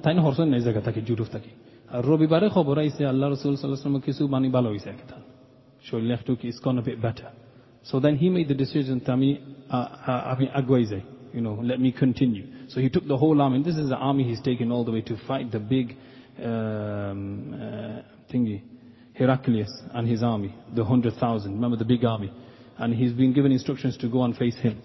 তাই 0.02 0.12
না 0.16 0.20
হরসন 0.26 0.46
এই 0.58 0.62
জায়গা 0.66 0.80
থাকি 0.80 1.00
জুরুফ 1.08 1.28
থাকি 1.28 1.52
আর 1.52 1.59
রবিবারে 2.08 2.48
খবর 2.56 2.74
আইছে 2.82 3.02
আল্লাহ 3.12 3.26
রসুল 3.34 3.52
সাল্লাহ 3.56 4.00
কিছু 4.08 4.22
মানি 4.34 4.48
ভালো 4.56 4.68
হয়েছে 4.72 4.88
একটা 4.96 5.16
শরীর 5.88 6.10
একটু 6.18 6.32
is 6.50 6.58
gonna 6.66 6.84
be 6.90 6.94
better. 7.08 7.28
So 7.88 8.00
then 8.00 8.14
he 8.16 8.28
made 8.36 8.48
the 8.52 8.58
decision, 8.64 8.96
Tami, 9.08 9.30
আমি 10.32 10.46
আগুয়াই 10.60 10.84
যাই, 10.92 11.02
you 11.36 11.42
know, 11.46 11.54
let 11.70 11.78
me 11.84 11.90
continue. 12.04 12.46
So 12.72 12.76
he 12.84 12.88
took 12.94 13.06
the 13.14 13.18
whole 13.22 13.38
army. 13.44 13.62
This 13.62 13.78
is 13.82 13.88
the 13.94 14.00
army 14.08 14.22
he's 14.30 14.42
taken 14.50 14.66
all 14.74 14.84
the 14.88 14.94
way 14.96 15.02
to 15.10 15.14
fight 15.28 15.46
the 15.56 15.62
big 15.74 15.86
um, 16.48 17.54
uh, 17.54 17.98
thingy, 18.30 18.58
Heraclius 19.18 19.72
and 19.96 20.04
his 20.08 20.22
army, 20.32 20.52
the 20.78 20.84
hundred 20.92 21.14
thousand. 21.22 21.50
Remember 21.58 21.78
the 21.84 21.90
big 21.94 22.04
army, 22.04 22.30
and 22.80 22.88
he's 23.00 23.14
been 23.22 23.32
given 23.32 23.50
instructions 23.58 23.94
to 24.02 24.06
go 24.16 24.20
and 24.26 24.32
face 24.42 24.58
him. 24.66 24.76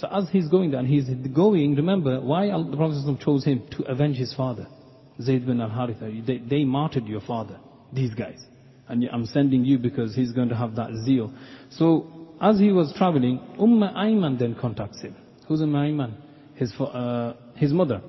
So 0.00 0.04
as 0.18 0.24
he's 0.34 0.48
going 0.48 0.68
there, 0.70 0.80
and 0.80 0.88
he's 0.88 1.08
going, 1.42 1.74
remember 1.74 2.20
why 2.20 2.42
the 2.48 2.76
Prophet 2.76 3.20
chose 3.26 3.44
him 3.44 3.58
to 3.74 3.80
avenge 3.84 4.16
his 4.24 4.32
father, 4.34 4.66
Zayd 5.20 5.46
bin 5.46 5.60
al-Haritha. 5.60 6.26
They, 6.26 6.38
they 6.38 6.64
martyred 6.64 7.06
your 7.06 7.20
father, 7.20 7.58
these 7.92 8.14
guys 8.14 8.44
and 8.88 9.08
I'm 9.12 9.26
sending 9.26 9.64
you 9.64 9.78
because 9.78 10.14
he's 10.14 10.32
going 10.32 10.48
to 10.48 10.54
have 10.54 10.76
that 10.76 10.90
zeal. 11.04 11.32
So 11.70 12.06
as 12.40 12.58
he 12.58 12.70
was 12.72 12.92
traveling, 12.96 13.40
Umm 13.58 13.80
Ayman 13.80 14.38
then 14.38 14.56
contacts 14.60 15.00
him. 15.02 15.16
Who's 15.48 15.60
Umm 15.60 15.72
Ayman? 15.72 16.14
His, 16.54 16.72
uh, 16.80 17.34
his 17.56 17.72
mother. 17.72 18.00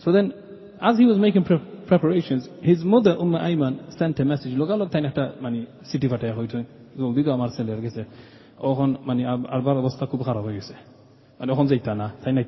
So 0.00 0.12
then, 0.12 0.32
as 0.80 0.98
he 0.98 1.06
was 1.06 1.18
making 1.18 1.44
pre 1.44 1.58
preparations, 1.86 2.48
his 2.62 2.82
mother 2.84 3.16
Umm 3.18 3.32
Ayman 3.32 3.96
sent 3.98 4.18
a 4.18 4.24
message. 4.24 4.52
Look, 4.52 4.70
Allah 4.70 4.88
tayin 4.90 5.06
একটা 5.10 5.24
মানে 5.44 5.58
city 5.90 6.06
ফাটায় 6.12 6.34
হইতো 6.38 6.56
জলদি 6.98 7.22
তো 7.26 7.30
আমার 7.36 7.50
ছেলের 7.56 7.80
গেছে 7.84 8.02
ওখন 8.70 8.90
মানে 9.08 9.22
আরবার 9.56 9.76
অবস্থা 9.82 10.04
খুব 10.10 10.20
খারাপ 10.28 10.42
হয়ে 10.46 10.56
গেছে 10.58 10.74
মানে 11.38 11.50
ওখন 11.54 11.66
যাইতা 11.70 11.92
না 12.00 12.06
তাই 12.22 12.32
না 12.36 12.42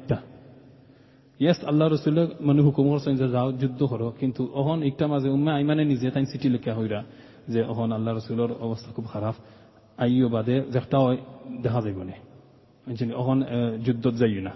একটা 1.33 1.45
ইয়েস 1.45 1.65
আল্লাহ 1.65 1.89
রসুল্লাহ 1.89 2.27
মানে 2.41 2.63
হুকুম 2.63 2.89
করছেন 2.89 3.17
যে 3.17 3.29
যাও 3.29 3.53
যুদ্ধ 3.53 3.83
করো 3.83 4.13
কিন্তু 4.21 4.51
ওখন 4.53 4.83
একটা 4.83 5.07
মাঝে 5.07 5.29
উম্মা 5.29 5.53
আইমানে 5.55 5.85
নিজে 5.85 6.11
তাই 6.11 6.27
চিঠি 6.27 6.49
লেখা 6.49 6.75
হইরা 6.75 7.05
যে 7.49 7.61
ওখন 7.69 7.93
আল্লাহ 7.93 8.15
রসুলের 8.15 8.53
অবস্থা 8.61 8.93
খুব 8.93 9.07
খারাপ 9.13 9.35
আইও 9.99 10.29
বাদে 10.29 10.63
যেটা 10.73 10.99
দেখা 11.63 11.81
যাইব 11.81 12.03
না 12.03 12.15
অহন 13.15 13.45
যুদ্ধত 13.85 14.15
যাইও 14.15 14.43
না 14.43 14.53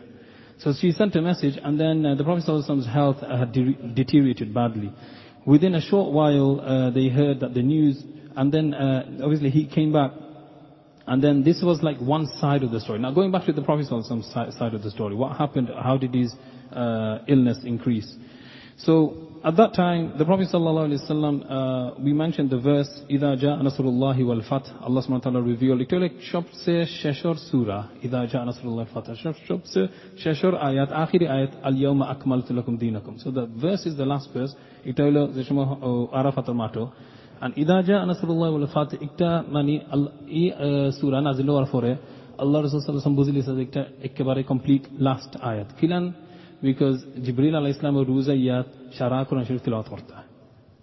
So 0.58 0.72
she 0.80 0.92
sent 0.92 1.16
a 1.16 1.20
message, 1.20 1.58
and 1.64 1.80
then 1.80 2.06
uh, 2.06 2.14
the 2.14 2.24
Prophet 2.24 2.44
ﷺ's 2.48 2.86
health 2.86 3.16
uh, 3.22 3.36
had 3.36 3.52
de- 3.52 3.74
deteriorated 3.94 4.54
badly. 4.54 4.92
Within 5.44 5.74
a 5.74 5.80
short 5.80 6.12
while, 6.12 6.60
uh, 6.60 6.90
they 6.90 7.08
heard 7.08 7.40
that 7.40 7.52
the 7.52 7.62
news, 7.62 7.96
and 8.36 8.52
then 8.52 8.72
uh, 8.72 9.24
obviously 9.24 9.50
he 9.50 9.66
came 9.66 9.92
back, 9.92 10.12
and 10.14 10.20
then 10.20 10.25
and 11.07 11.23
then 11.23 11.43
This 11.43 11.61
was 11.63 11.81
like 11.81 11.99
one 11.99 12.27
side 12.39 12.63
of 12.63 12.71
the 12.71 12.81
story. 12.81 12.99
Now, 12.99 13.11
going 13.11 13.31
back 13.31 13.45
to 13.45 13.53
the 13.53 13.61
Prophet 13.61 13.85
side 13.87 14.73
of 14.73 14.83
the 14.83 14.91
story, 14.91 15.15
what 15.15 15.37
happened? 15.37 15.69
How 15.73 15.97
did 15.97 16.13
his 16.13 16.33
uh, 16.73 17.19
illness 17.27 17.59
increase? 17.63 18.13
So 18.77 19.27
At 19.43 19.55
that 19.57 19.75
time, 19.75 20.17
the 20.17 20.25
Prophet 20.25 20.47
ﷺ, 20.51 21.45
uh, 21.49 21.93
we 22.03 22.11
mentioned 22.11 22.49
the 22.49 22.57
verse, 22.57 22.89
إِذَا 23.09 23.39
جَاءَ 23.41 23.61
نَصْرُ 23.61 23.81
اللَّهِ 23.81 24.17
وَالْفَتْح 24.19 24.81
Allah 24.81 25.01
subhanahu 25.03 25.09
wa 25.09 25.19
ta'ala 25.19 25.41
revealed. 25.41 25.79
Ektelik 25.79 26.19
shopse 26.21 26.67
sheshor 26.67 27.37
سُورَةَ 27.51 28.03
إِذَا 28.03 28.33
جَاءَ 28.33 28.43
نَصْرُ 28.43 28.65
اللَّهِ 28.65 28.87
وَالْفَتْح. 28.93 29.47
Shopse 29.47 29.89
sheshor 30.17 30.61
آيَاتٍ 30.61 30.91
akhiri 30.91 31.29
آيَاتِ 31.29 31.65
الْيَوْمَ 31.65 32.03
أَكْمَلْتُ 32.03 32.51
لَكُمْ 32.51 32.77
دِينَكُمْ. 32.77 33.33
The 33.33 33.45
verse 33.45 33.85
is 33.85 33.95
the 33.95 34.05
last 34.05 34.33
verse. 34.33 34.53
Ektelik 34.85 35.33
zeshmo 35.33 35.79
oh, 35.81 36.09
arafat 36.11 36.47
mato. 36.49 36.91
আর 37.43 37.51
ইদাজা 37.63 37.95
আনাসুল্লাহ 38.05 38.49
ফাত, 38.75 38.89
একটা 39.07 39.29
মানে 39.55 39.73
এই 40.39 40.45
সুরা 40.97 41.19
নাজিল 41.27 41.47
হওয়ার 41.51 41.67
পরে 41.73 41.91
আল্লাহ 42.43 42.57
রসুলাম 42.59 43.15
বুঝলি 43.19 43.39
একটা 43.67 43.81
একেবারে 44.07 44.41
কমপ্লিট 44.51 44.83
লাস্ট 45.07 45.31
আয়াত। 45.51 45.69
খিলান 45.79 46.05
বিকজ 46.67 46.95
জিবরিল 47.25 47.55
আলাহ 47.59 47.71
ইসলাম 47.75 47.95
রুজ 48.11 48.27
ইয়াত 48.43 48.67
সারা 48.97 49.17
কোরআন 49.27 49.43
শরীফ 49.47 49.61
তিলাওয়াত 49.65 49.87
করতা 49.93 50.17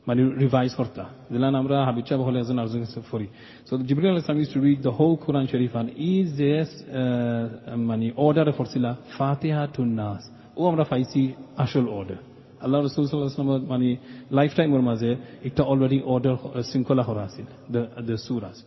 মানে 0.09 0.21
রিভাইজ 0.45 0.73
করতা। 0.81 1.05
দিলান 1.33 1.55
আমরা 1.61 1.77
হাবিব 1.89 2.05
সাহেব 2.09 2.21
হলে 2.29 2.39
একজন 2.43 2.59
আর্জুন 2.63 2.83
ফরি 3.11 3.27
সো 3.69 3.73
জিবরিল 3.89 4.11
আলাহ 4.13 4.23
ইসলাম 4.25 4.39
use 4.41 4.51
to 4.57 4.61
read 4.67 4.81
the 4.87 4.93
whole 4.99 5.15
কোরআন 5.25 5.45
শরীফ 5.53 5.73
আন 5.81 5.87
ই 6.11 6.13
যে 6.39 6.53
মানে 7.91 8.07
অর্ডার 8.27 8.55
ফরছিলা 8.59 8.91
ফাতিহা 9.17 9.63
টু 9.75 9.83
নাস। 10.01 10.23
ও 10.61 10.63
আমরা 10.71 10.85
পাইছি 10.93 11.21
আসল 11.65 11.87
অর্ডার 11.99 12.21
আল্লাহ 12.66 12.80
রসুল 12.80 13.04
সাল্লাহ 13.06 13.72
মানে 13.74 13.90
লাইফ 14.40 14.52
টাইমের 14.58 14.84
মাঝে 14.90 15.10
একটা 15.50 15.62
অলরেডি 15.72 16.00
অর্ডার 16.14 16.36
শৃঙ্খলা 16.70 17.04
করা 17.10 17.22
আছিল 17.28 17.48
the 18.08 18.18
সুরাস 18.28 18.60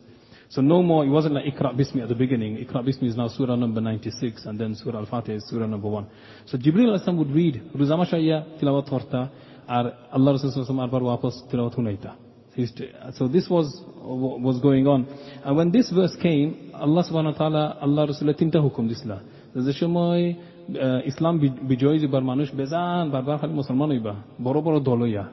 So 0.54 0.60
no 0.60 0.82
more, 0.82 1.02
it 1.08 1.08
wasn't 1.08 1.34
like 1.36 1.46
Iqra 1.52 1.70
Bismi 1.74 2.02
at 2.02 2.10
the 2.10 2.14
beginning. 2.14 2.52
Iqra 2.58 2.80
Bismi 2.86 3.06
is 3.08 3.16
now 3.16 3.28
surah 3.36 3.56
number 3.56 3.80
96 3.80 4.44
and 4.44 4.58
then 4.60 4.74
surah 4.74 4.98
Al-Fatih 4.98 5.36
is 5.38 5.48
surah 5.48 5.66
number 5.66 5.88
1. 5.88 6.06
So 6.44 6.58
Jibril 6.58 6.94
Islam 6.94 7.16
would 7.16 7.30
read, 7.30 7.54
Ruzama 7.74 8.04
Shaya 8.06 8.38
tilawat 8.60 8.86
korta, 8.92 9.30
R 9.66 9.84
Allah 10.12 10.30
Rasul 10.32 10.50
arbar 10.86 11.02
wapas 11.10 11.34
tilawat 11.50 11.74
hunaita. 11.78 12.12
So 13.16 13.28
this 13.28 13.48
was, 13.48 13.82
was 14.46 14.60
going 14.60 14.86
on. 14.86 15.06
And 15.42 15.56
when 15.56 15.72
this 15.72 15.90
verse 15.90 16.14
came, 16.20 16.70
Allah 16.74 17.02
subhanahu 17.08 17.32
wa 17.32 17.38
ta'ala, 17.38 17.78
Allah 17.80 18.08
Rasul 18.08 18.34
tinta 18.34 18.58
hukum 18.60 18.88
disla. 18.92 19.18
যে 19.66 19.72
সময় 19.72 20.22
اسلام 20.75 21.37
به 21.67 21.75
جای 21.75 22.07
بر 22.07 22.19
منوش 22.19 22.51
بزن 22.51 23.09
بر 23.09 23.21
برخی 23.21 23.47
مسلمان 23.47 23.99
با 23.99 24.13
برو 24.39 24.61
برو 24.61 24.79
دولویا 24.79 25.25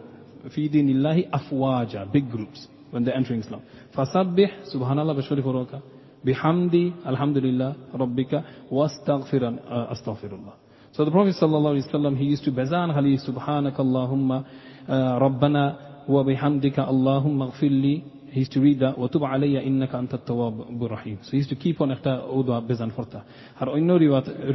فی 0.49 0.69
دین 0.69 0.89
الله 0.89 1.25
افواجا 1.33 2.05
big 2.15 2.37
groups 2.37 2.69
when 2.93 3.05
they 3.05 3.13
entering 3.13 3.41
Islam 3.41 3.61
فسبح 3.97 4.51
سبحان 4.73 4.99
الله 4.99 5.15
بشوری 5.15 5.43
فروکا 5.43 5.79
بحمدی 6.25 6.93
الحمدلله 7.07 7.75
ربک 7.95 8.43
واستغفر 8.71 9.55
استغفر 9.71 10.35
الله 10.35 10.55
So 10.97 11.05
the 11.05 11.11
Prophet 11.11 11.35
ﷺ, 11.43 12.17
he 12.17 12.25
used 12.25 12.45
to 12.45 12.53
bazan 12.53 12.93
Ali 12.93 13.19
subhanakallahumma 13.19 14.45
rabbana 14.89 15.77
wa 16.09 16.23
bihamdika 16.23 16.87
allahumma 16.87 17.51
ghfirli 17.51 18.05
he 18.34 18.40
used 18.44 18.54
to 18.58 18.62
read 18.62 18.80
that 18.80 18.96
وَتُبْ 18.98 19.24
عَلَيَّ 19.34 19.56
إِنَّكَ 19.70 19.94
أَنْتَ 19.96 20.14
التَّوَّابُ 20.20 20.56
الرَّحِيمُ 20.82 21.18
So 21.26 21.32
he 21.32 21.38
used 21.38 21.50
to 21.50 21.56
keep 21.56 21.78
on 21.82 21.90
একটা 21.96 22.12
ওদা 22.38 22.56
বেজান 22.70 22.90
করতা 22.98 23.20
আর 23.62 23.68
অন্য 23.76 23.90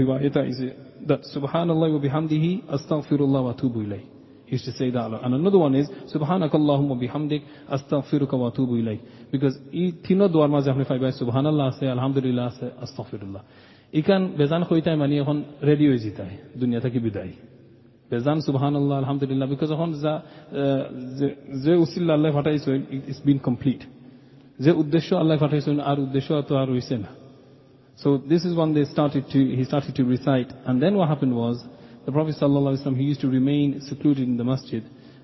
রিওয়ায়তা 0.00 0.40
is 0.52 0.58
that 1.10 1.20
subhanallah 1.34 1.88
wa 1.96 2.00
bihamdihi 2.06 2.50
astaghfirullah 2.76 3.40
wa 3.46 3.52
atubu 3.54 3.78
ilayh 3.86 4.04
He 4.46 4.52
used 4.56 4.66
to 4.66 4.72
say 4.72 4.90
that. 4.90 5.10
And 5.24 5.34
another 5.34 5.58
one 5.58 5.74
is, 5.74 5.88
Subhanak 6.14 6.52
Allahumma 6.52 7.00
bihamdik, 7.00 7.42
astaghfiruka 7.70 8.34
wa 8.38 8.50
atubu 8.50 8.74
ilayk. 8.82 9.00
Because 9.32 9.56
এই 9.72 9.88
তিনো 10.06 10.24
দোয়ার 10.34 10.50
মাঝে 10.54 10.68
আপনি 10.72 10.84
পাইবা 10.90 11.08
সুবহানাল্লাহ 11.22 11.66
আছে 11.72 11.84
আলহামদুলিল্লাহ 11.94 12.44
আছে 12.52 12.66
আস্তাগফিরুল্লাহ 12.84 13.42
ইকান 14.00 14.22
বেজান 14.38 14.62
কইতাই 14.70 14.96
মানে 15.02 15.14
এখন 15.22 15.36
রেডি 15.68 15.84
হয়ে 15.88 16.00
জিতাই 16.04 16.32
দুনিয়া 16.60 16.80
থেকে 16.84 16.98
বিদায় 17.06 17.32
বেজান 18.10 18.38
সুবহানাল্লাহ 18.48 18.96
আলহামদুলিল্লাহ 19.02 19.46
বিকজ 19.54 19.68
এখন 19.76 19.90
যা 20.04 20.14
যে 21.64 21.72
উসিল্লা 21.84 22.12
আল্লাহ 22.18 22.30
ফাটাইছে 22.38 22.70
ইটস 22.96 23.20
বিন 23.28 23.38
কমপ্লিট 23.48 23.80
যে 24.58 24.70
উদ্দেশ্য 24.82 25.10
আল্লাহ 25.22 25.36
ফাটাইছেন 25.44 25.76
আর 25.90 25.96
উদ্দেশ্য 26.06 26.28
তো 26.48 26.52
আর 26.62 26.68
হইছে 26.74 26.96
না 27.04 27.10
So 27.96 28.18
this 28.18 28.44
is 28.44 28.54
when 28.54 28.74
they 28.74 28.84
started 28.84 29.24
to, 29.30 29.38
he 29.38 29.64
started 29.64 29.94
to 29.94 30.04
recite. 30.04 30.50
And 30.66 30.82
then 30.82 30.96
what 30.96 31.08
happened 31.08 31.34
was, 31.34 31.62
the 32.04 32.12
Prophet 32.12 32.34
ﷺ, 32.40 32.96
he 32.96 33.04
used 33.04 33.20
to 33.20 33.28
remain 33.28 33.80
secluded 33.80 34.24
in 34.24 34.36
the 34.36 34.44
masjid. 34.44 34.82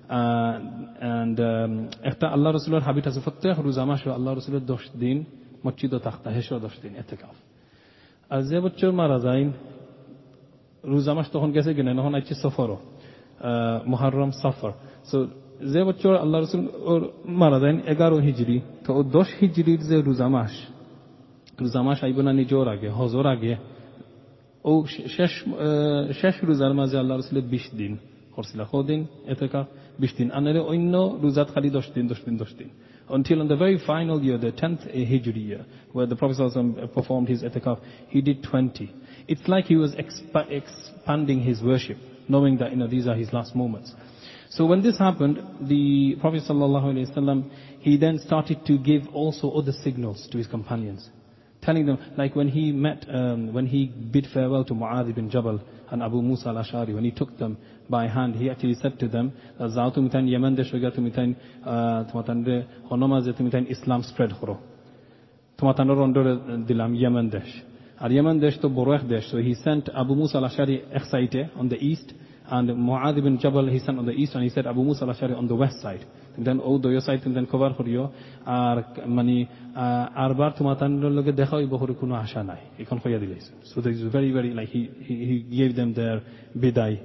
Uh, 0.09 0.59
and 1.01 1.37
একটা 2.11 2.25
আল্লাহ 2.35 2.49
রসুলের 2.51 2.83
হাবিট 2.87 3.05
আছে 3.09 3.21
প্রত্যেক 3.27 3.55
রোজা 3.67 3.83
মাসে 3.89 4.07
আল্লাহ 4.17 4.31
রসুলের 4.33 4.63
দশ 4.73 4.83
দিন 5.03 5.17
মসজিদ 5.65 5.93
থাকতা 6.07 6.29
হেসো 6.35 6.55
দশ 6.67 6.75
দিন 6.83 6.93
এতে 7.01 7.15
কাফ 7.21 7.35
আর 8.31 8.41
যে 8.49 8.57
বছর 8.65 8.91
মারা 8.99 9.17
যায় 9.25 9.43
রোজা 10.86 11.14
মাস 11.14 11.26
তখন 11.32 11.52
গেছে 11.52 11.74
কিনা 11.74 11.94
তখন 11.94 12.14
আছে 12.14 12.34
সফরও। 12.34 12.76
মহারম 13.86 14.30
সফর। 14.30 14.72
সো 15.04 15.26
যে 15.72 15.84
বছর 15.84 16.16
আল্লাহ 16.16 16.40
রসুল 16.40 16.66
ওর 16.84 17.10
মারা 17.24 17.60
যায় 17.60 17.78
এগারো 17.86 18.16
হিজড়ি 18.16 18.60
তো 18.84 18.94
ও 18.94 19.02
দশ 19.02 19.26
হিজড়ির 19.42 19.80
যে 19.80 20.02
রোজা 20.02 20.28
মাস 20.28 20.50
রোজা 21.60 21.82
মাস 21.82 22.04
আইব 22.04 22.20
না 22.20 22.32
নিজের 22.32 22.68
আগে 22.68 22.88
হজর 22.88 23.26
আগে 23.26 23.56
ও 24.64 24.86
শেষ 24.86 25.30
শেষ 26.20 26.34
রোজার 26.42 26.74
মাঝে 26.74 26.98
আল্লাহ 26.98 27.18
রসুলের 27.18 27.44
বিশ 27.44 27.62
দিন 27.76 27.96
করছিল। 28.36 28.64
কদিন? 28.72 29.06
এতে 29.26 29.48
বিশ 29.98 30.10
দিন। 30.18 30.30
আনারে 30.30 30.58
অন্য 30.58 31.18
রোজাত 31.22 31.54
খালি 31.54 31.70
দশ 31.70 31.84
দিন 31.94 32.06
দশ 32.06 32.16
দিন 32.24 32.36
দশ 32.36 32.54
দিন। 32.58 32.68
Until 33.08 33.40
in 33.40 33.48
the 33.48 33.56
very 33.56 33.78
final 33.78 34.18
year, 34.26 34.38
the 34.44 34.52
10th 34.62 34.94
Hijri 34.94 35.42
year, 35.50 35.62
where 35.92 36.06
the 36.06 36.16
Prophet 36.16 36.38
performed 36.94 37.28
his 37.28 37.42
etikaf, 37.44 37.76
he 38.14 38.22
did 38.28 38.36
20. 38.52 38.86
It's 39.28 39.46
like 39.48 39.66
he 39.66 39.76
was 39.76 39.92
exp- 39.94 40.50
expanding 40.50 41.40
his 41.40 41.62
worship, 41.62 41.98
knowing 42.28 42.58
that 42.58 42.70
you 42.70 42.76
know, 42.76 42.86
these 42.86 43.06
are 43.06 43.14
his 43.14 43.32
last 43.32 43.54
moments. 43.54 43.92
So 44.50 44.64
when 44.64 44.82
this 44.82 44.98
happened, 44.98 45.38
the 45.68 46.16
Prophet 46.20 46.42
ﷺ, 46.48 47.50
he 47.80 47.96
then 47.96 48.18
started 48.18 48.64
to 48.66 48.78
give 48.78 49.02
also 49.12 49.50
other 49.50 49.72
signals 49.72 50.28
to 50.30 50.38
his 50.38 50.46
companions 50.46 51.10
telling 51.66 51.84
them, 51.84 51.98
like 52.16 52.34
when 52.36 52.48
he 52.48 52.70
met, 52.70 53.04
um, 53.12 53.52
when 53.52 53.66
he 53.66 53.86
bid 53.86 54.26
farewell 54.32 54.64
to 54.64 54.72
Mu'adh 54.72 55.10
ibn 55.10 55.28
Jabal 55.28 55.60
and 55.90 56.00
Abu 56.02 56.22
Musa 56.22 56.48
al-Ashari, 56.50 56.94
when 56.94 57.02
he 57.04 57.10
took 57.10 57.36
them 57.38 57.58
by 57.90 58.06
hand, 58.06 58.36
he 58.36 58.48
actually 58.48 58.74
said 58.74 58.98
to 59.00 59.08
them, 59.08 59.32
tumitan 59.58 60.30
Islam 63.70 64.02
spread 64.04 64.30
khoro. 67.99 68.09
Tumatan 68.09 68.11
rondore 68.11 68.11
dilam 68.11 68.11
Yemen 68.11 68.39
desh. 68.39 68.51
Ar 68.51 68.51
Yemen 68.51 68.53
desh 68.53 68.57
to 68.59 68.69
Borech 68.69 69.09
desh. 69.09 69.31
So 69.31 69.37
he 69.37 69.55
sent 69.55 69.89
Abu 69.95 70.15
Musa 70.15 70.37
al-Ashari 70.37 70.83
exaite 70.93 71.49
on 71.55 71.69
the 71.69 71.77
east, 71.77 72.13
and 72.49 72.69
Mu'adh 72.69 73.17
ibn 73.17 73.37
Jabal 73.37 73.67
he 73.67 73.79
sent 73.79 73.99
on 73.99 74.05
the 74.05 74.11
east, 74.11 74.33
and 74.35 74.43
he 74.43 74.49
said 74.49 74.65
Abu 74.67 74.83
Musa 74.83 75.05
al-Ashari 75.05 75.37
on 75.37 75.47
the 75.47 75.55
west 75.55 75.81
side. 75.81 76.05
দেন 76.39 76.59
ও 76.59 76.77
দয় 76.77 76.99
side 76.99 77.19
then 77.37 77.45
cover 77.51 77.71
করিও 77.79 78.03
আর 78.45 78.77
মানে 79.17 79.45
আরবার 80.25 80.51
তোমাতান 80.57 80.91
লগে 81.17 81.31
দেখা 81.31 81.55
হইব 81.57 81.73
করে 81.81 81.93
কোনো 82.01 82.13
আশা 82.15 82.43
নাই 82.49 82.61
এখন 82.83 82.97
কইয়া 83.03 83.19
দিলাইছে 83.23 83.51
so 83.71 83.77
this 83.83 83.95
is 83.99 84.07
very 84.15 84.31
very 84.37 84.51
like 84.59 84.69
he 84.75 84.81
he 85.29 85.35
gave 85.57 85.71
them 85.79 85.89
দেয়ার 85.97 86.19
বিদায় 86.63 86.97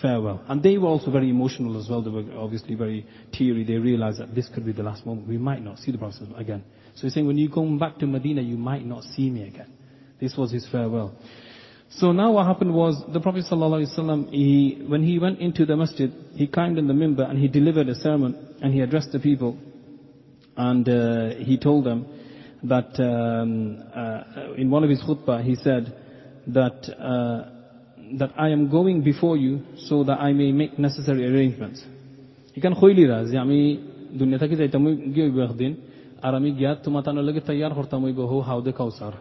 farewell. 0.00 0.38
And 0.48 0.62
they 0.62 0.76
were 0.78 0.88
also 0.88 1.10
very 1.10 1.30
emotional 1.30 1.72
as 1.80 1.88
well. 1.88 2.02
They 2.02 2.10
were 2.10 2.26
obviously 2.36 2.74
very 2.74 3.06
teary. 3.32 3.64
They 3.64 3.78
realized 3.78 4.18
that 4.22 4.34
this 4.34 4.48
could 4.52 4.66
be 4.70 4.72
the 4.72 4.82
last 4.82 5.06
moment. 5.06 5.28
We 5.28 5.38
might 5.38 5.62
not 5.68 5.78
see 5.78 5.90
the 5.92 5.98
Prophet 5.98 6.28
again. 6.36 6.62
So 6.94 7.00
he's 7.02 7.14
saying, 7.14 7.26
when 7.26 7.38
you 7.38 7.48
come 7.50 7.78
back 7.78 7.98
to 7.98 8.06
Medina, 8.06 8.42
you 8.42 8.58
might 8.58 8.84
not 8.84 9.02
see 9.04 9.30
me 9.30 9.42
again. 9.52 9.70
This 10.20 10.36
was 10.36 10.50
his 10.52 10.66
farewell. 10.70 11.14
So 11.90 12.12
now 12.12 12.32
what 12.32 12.46
happened 12.46 12.72
was 12.74 13.02
the 13.12 13.20
Prophet 13.20 13.44
ﷺ, 13.50 14.30
he, 14.30 14.82
when 14.86 15.02
he 15.02 15.18
went 15.18 15.40
into 15.40 15.66
the 15.66 15.76
masjid, 15.76 16.10
he 16.34 16.46
climbed 16.46 16.78
in 16.78 16.86
the 16.86 16.94
mimbar 16.94 17.28
and 17.28 17.38
he 17.38 17.48
delivered 17.48 17.88
a 17.88 17.94
sermon 17.94 18.56
and 18.62 18.72
he 18.72 18.80
addressed 18.80 19.12
the 19.12 19.18
people. 19.18 19.58
And 20.56 20.88
uh, 20.88 21.34
he 21.36 21.58
told 21.58 21.84
them 21.84 22.06
that 22.64 22.98
um, 23.00 23.82
uh, 23.94 24.54
in 24.54 24.70
one 24.70 24.84
of 24.84 24.90
his 24.90 25.02
khutbah, 25.02 25.44
he 25.44 25.56
said 25.56 25.94
that, 26.48 26.78
uh, 26.98 27.50
that 28.18 28.30
I 28.38 28.48
am 28.50 28.70
going 28.70 29.02
before 29.02 29.36
you 29.36 29.62
so 29.76 30.04
that 30.04 30.18
I 30.20 30.32
may 30.32 30.52
make 30.52 30.78
necessary 30.78 31.26
arrangements. 31.26 31.80
এখান 32.58 32.72
খৈলিরা 32.80 33.18
যে 33.30 33.36
আমি 33.44 33.58
দুনিয়া 34.20 34.38
থেকে 34.42 34.54
যাইতাম 34.60 34.82
গিয়ে 35.14 35.26
একদিন 35.48 35.72
আর 36.26 36.32
আমি 36.38 36.50
গিয়া 36.58 36.70
তোমার 36.84 37.02
তানোর 37.06 37.24
লগে 37.28 37.40
তৈয়ার 37.48 37.72
করতাম 37.78 38.00
হইব 38.04 38.20
হো 38.30 38.36
হাউদে 38.48 38.72
কাউসার 38.80 39.14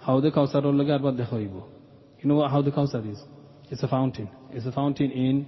Hawd 0.00 0.24
Kawsarul 0.24 0.80
Garbat 0.82 1.16
Dehoibu. 1.16 1.62
You 2.20 2.28
know 2.28 2.36
what 2.36 2.64
the 2.64 2.70
Kawsar 2.70 3.10
is? 3.10 3.18
It's 3.70 3.82
a 3.82 3.88
fountain. 3.88 4.28
It's 4.50 4.66
a 4.66 4.72
fountain 4.72 5.10
in, 5.10 5.46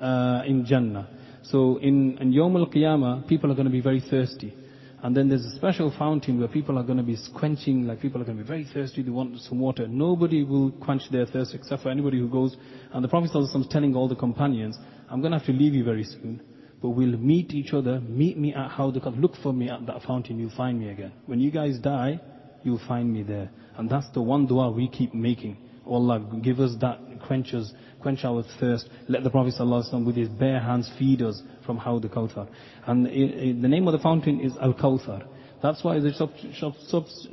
uh, 0.00 0.42
in 0.46 0.64
Jannah. 0.66 1.08
So 1.44 1.78
in, 1.78 2.18
in 2.18 2.32
Yom 2.32 2.56
Al 2.56 2.66
Qiyamah, 2.66 3.28
people 3.28 3.50
are 3.50 3.54
going 3.54 3.66
to 3.66 3.72
be 3.72 3.80
very 3.80 4.00
thirsty. 4.00 4.54
And 5.02 5.16
then 5.16 5.28
there's 5.30 5.44
a 5.44 5.56
special 5.56 5.94
fountain 5.98 6.38
where 6.38 6.48
people 6.48 6.78
are 6.78 6.82
going 6.82 6.98
to 6.98 7.04
be 7.04 7.16
quenching, 7.34 7.86
like 7.86 8.00
people 8.00 8.20
are 8.20 8.24
going 8.24 8.36
to 8.36 8.42
be 8.44 8.48
very 8.48 8.68
thirsty, 8.72 9.02
they 9.02 9.10
want 9.10 9.38
some 9.40 9.58
water. 9.58 9.88
Nobody 9.88 10.44
will 10.44 10.72
quench 10.72 11.02
their 11.10 11.24
thirst 11.24 11.54
except 11.54 11.82
for 11.82 11.88
anybody 11.90 12.18
who 12.18 12.28
goes. 12.28 12.54
And 12.92 13.02
the 13.02 13.08
Prophet 13.08 13.30
is 13.34 13.66
telling 13.70 13.94
all 13.94 14.08
the 14.08 14.16
companions, 14.16 14.76
I'm 15.08 15.20
going 15.20 15.32
to 15.32 15.38
have 15.38 15.46
to 15.46 15.52
leave 15.52 15.72
you 15.72 15.84
very 15.84 16.04
soon. 16.04 16.42
But 16.82 16.90
we'll 16.90 17.16
meet 17.16 17.52
each 17.52 17.72
other, 17.72 18.00
meet 18.00 18.36
me 18.36 18.54
at 18.54 18.70
Hawdaqat, 18.72 19.20
look 19.20 19.36
for 19.42 19.52
me 19.52 19.70
at 19.70 19.86
that 19.86 20.02
fountain, 20.02 20.38
you'll 20.38 20.56
find 20.56 20.78
me 20.78 20.90
again. 20.90 21.12
When 21.26 21.40
you 21.40 21.50
guys 21.50 21.78
die, 21.78 22.20
you'll 22.62 22.80
find 22.86 23.10
me 23.10 23.22
there. 23.22 23.50
And 23.76 23.88
that's 23.88 24.08
the 24.10 24.22
one 24.22 24.46
dua 24.46 24.70
we 24.70 24.88
keep 24.88 25.14
making. 25.14 25.56
Oh 25.86 25.94
Allah, 25.94 26.20
give 26.42 26.60
us 26.60 26.72
that 26.80 26.98
quenches, 27.26 27.72
quench 28.00 28.24
our 28.24 28.44
thirst. 28.58 28.88
Let 29.08 29.24
the 29.24 29.30
Prophet 29.30 29.54
ﷺ 29.58 30.04
with 30.04 30.16
his 30.16 30.28
bare 30.28 30.60
hands 30.60 30.90
feed 30.98 31.22
us 31.22 31.42
from 31.64 31.78
Hawd 31.78 32.04
al-Kawthar. 32.04 32.48
And 32.86 33.06
the 33.06 33.68
name 33.68 33.86
of 33.88 33.92
the 33.92 33.98
fountain 33.98 34.40
is 34.40 34.52
Al-Kawthar. 34.60 35.26
That's 35.62 35.84
why 35.84 35.98
the 36.00 36.12
shop, 36.14 36.30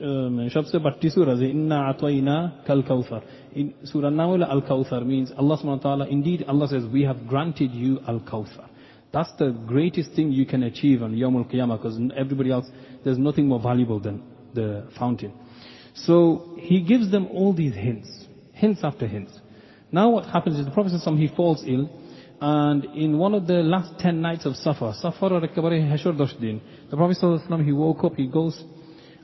um, 0.04 0.50
shop 0.50 0.66
se 0.66 0.80
batti 0.80 1.08
inna 1.50 1.94
atwayna 1.94 2.66
kal 2.66 2.84
kawthar. 2.84 3.24
In 3.54 3.74
Surah 3.86 4.10
Nawala 4.10 4.50
al-Kawthar 4.50 5.06
means 5.06 5.32
Allah 5.38 5.58
subhanahu 5.58 5.78
wa 5.78 5.96
ta'ala, 5.96 6.08
indeed 6.08 6.44
Allah 6.48 6.68
says, 6.68 6.84
we 6.92 7.04
have 7.04 7.26
granted 7.28 7.72
you 7.72 8.00
al-Kawthar. 8.06 8.68
That's 9.14 9.32
the 9.40 9.52
greatest 9.66 10.12
thing 10.12 10.34
you 10.34 10.46
can 10.46 10.64
achieve 10.64 11.02
on 11.02 11.14
Yawm 11.14 11.38
al-Qiyamah 11.38 11.78
because 11.78 11.98
everybody 12.18 12.52
else, 12.52 12.66
there's 13.06 13.18
nothing 13.18 13.48
more 13.48 13.62
valuable 13.62 14.02
than 14.02 14.22
the 14.54 14.90
fountain. 15.00 15.32
So 15.97 16.55
he 16.59 16.83
gives 16.83 17.11
them 17.11 17.27
all 17.33 17.53
these 17.53 17.75
hints, 17.75 18.09
hints 18.53 18.81
after 18.83 19.07
hints. 19.07 19.33
Now 19.91 20.11
what 20.11 20.25
happens 20.27 20.59
is 20.59 20.65
the 20.65 20.71
Prophet 20.71 20.93
he 21.17 21.29
falls 21.29 21.65
ill 21.67 21.91
and 22.41 22.85
in 22.97 23.19
one 23.19 23.35
of 23.35 23.47
the 23.47 23.63
last 23.63 24.01
ten 24.01 24.21
nights 24.21 24.47
of 24.47 24.57
Safar, 24.57 24.95
Safar 24.95 25.33
or 25.33 25.41
Hashur 25.41 26.13
Dashdin, 26.19 26.61
the 26.91 26.97
Prophet 26.97 27.65
he 27.65 27.73
woke 27.73 28.03
up, 28.03 28.17
he 28.17 28.27
goes 28.27 28.65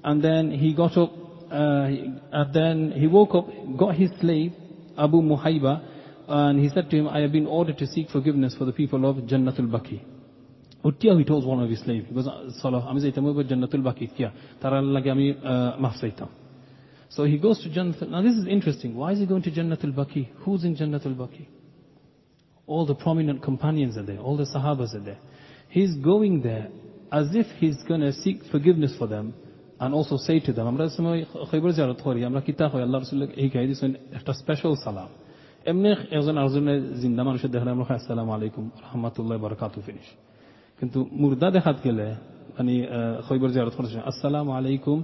and 0.04 0.22
then 0.22 0.52
he 0.52 0.72
got 0.72 0.96
up, 0.96 1.12
uh, 1.50 1.88
and 2.32 2.54
then 2.54 2.92
he 2.92 3.08
woke 3.08 3.34
up, 3.34 3.48
got 3.76 3.96
his 3.96 4.10
slave, 4.20 4.52
Abu 4.96 5.20
Muhayba, 5.20 5.82
and 6.28 6.60
he 6.60 6.68
said 6.68 6.88
to 6.90 6.96
him, 6.96 7.08
I 7.08 7.18
have 7.20 7.32
been 7.32 7.46
ordered 7.46 7.78
to 7.78 7.86
seek 7.88 8.08
forgiveness 8.10 8.54
for 8.56 8.64
the 8.64 8.72
people 8.72 9.04
of 9.08 9.16
Jannatul 9.16 9.68
Baqi. 9.68 10.00
Uttiya 10.84 11.18
he 11.18 11.24
told 11.24 11.44
one 11.44 11.60
of 11.60 11.68
his 11.68 11.80
slaves, 11.80 12.06
he 12.08 12.14
goes, 12.14 12.28
Salah, 12.62 12.86
আমি 12.90 13.00
যাইতাম 13.00 13.24
ওই 13.24 13.44
Jannatul 13.50 13.82
Baqi 13.88 14.06
কিয়া 14.16 14.30
তারার 14.62 14.84
লাগে 14.94 15.10
আমি 15.10 15.26
মাফ 15.82 15.94
চাইতাম 16.00 16.28
So 17.12 17.24
he 17.24 17.38
goes 17.38 17.62
to 17.62 17.68
Jannatul, 17.70 18.10
now 18.10 18.22
this 18.22 18.34
is 18.34 18.46
interesting, 18.46 18.94
why 18.94 19.12
is 19.12 19.18
he 19.18 19.26
going 19.26 19.42
to 19.42 19.50
Jannatul 19.50 19.94
Baqi? 19.94 20.28
Who's 20.42 20.64
in 20.64 20.76
Jannatul 20.76 21.16
Baqi? 21.16 21.46
All 22.66 22.84
the 22.84 22.94
prominent 22.94 23.42
companions 23.42 23.96
are 23.96 24.02
there, 24.02 24.18
all 24.18 24.36
the 24.36 24.48
Sahabas 24.54 24.94
are 24.94 25.00
there. 25.00 25.18
He's 25.70 25.94
going 25.96 26.42
there 26.42 26.68
as 27.10 27.28
if 27.34 27.46
he's 27.58 27.82
going 27.90 28.02
to 28.02 28.12
seek 28.12 28.44
forgiveness 28.52 28.94
for 28.98 29.06
them 29.06 29.32
and 29.80 29.94
also 29.94 30.16
say 30.16 30.36
to 30.46 30.52
them, 30.52 30.66
আমরা 30.72 30.84
সময় 30.98 31.18
খৈবর 31.50 31.70
জিয়ারত 31.76 32.00
করি, 32.06 32.20
আমরা 32.30 32.40
কিতা 32.48 32.64
হয় 32.72 32.82
আল্লাহ 32.86 32.98
রসুল্লাহ 32.98 33.28
এই 33.42 33.48
গাই 33.54 33.64
দিয়েছেন 33.68 33.90
একটা 34.18 34.32
স্পেশাল 34.40 34.72
সালাম 34.86 35.10
এমনি 35.70 35.88
একজন 36.16 36.34
আরেকজনের 36.40 36.80
জিন্দা 37.02 37.22
মানুষের 37.28 37.50
দেখলে 37.54 37.70
আমরা 37.76 37.94
আসসালামু 38.00 38.30
আলাইকুম 38.36 38.64
রহমতুল্লাহ 38.84 39.36
বরকাতু 39.44 39.78
ফিনিশ 39.86 40.08
কিন্তু 40.80 40.98
মুর্দা 41.20 41.48
দেখাত 41.56 41.76
গেলে 41.86 42.06
মানে 42.56 42.74
খৈবর 43.26 43.48
জিয়ারত 43.54 43.74
করেছে 43.78 43.98
আসসালামু 44.10 44.50
আলাইকুম 44.58 44.98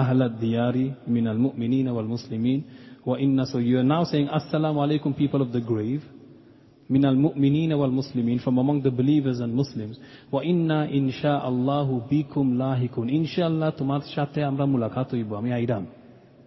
আহলাদ 0.00 0.32
দিয়ারি 0.44 0.86
মিনাল 1.14 1.40
মুমিনিন 1.46 1.86
ওয়াল 1.94 2.08
মুসলিমিন 2.14 2.58
ওয়া 3.06 3.16
ইন্না 3.24 3.44
so 3.52 3.56
you 3.68 3.76
are 3.80 3.88
now 3.96 4.02
saying 4.10 4.28
assalamu 4.38 4.78
alaikum 4.84 5.10
people 5.22 5.40
of 5.46 5.50
the 5.56 5.62
grave 5.72 6.02
minal 6.88 7.16
mu'minina 7.16 7.74
wal 7.78 7.90
muslimin 7.90 8.42
from 8.42 8.58
among 8.58 8.82
the 8.82 8.90
believers 8.90 9.40
and 9.40 9.54
Muslims 9.54 9.98
wa 10.30 10.40
inna 10.42 10.86
insha 10.90 11.42
Allahu 11.42 12.02
bikum 12.10 12.46
lahikun 12.62 13.08
inshallah 13.10 13.70
তোমার 13.80 14.02
সাথে 14.14 14.40
আমরা 14.50 14.64
মুলাকাত 14.72 15.08
হইব 15.14 15.30
আমি 15.40 15.50
আইরাম 15.58 15.84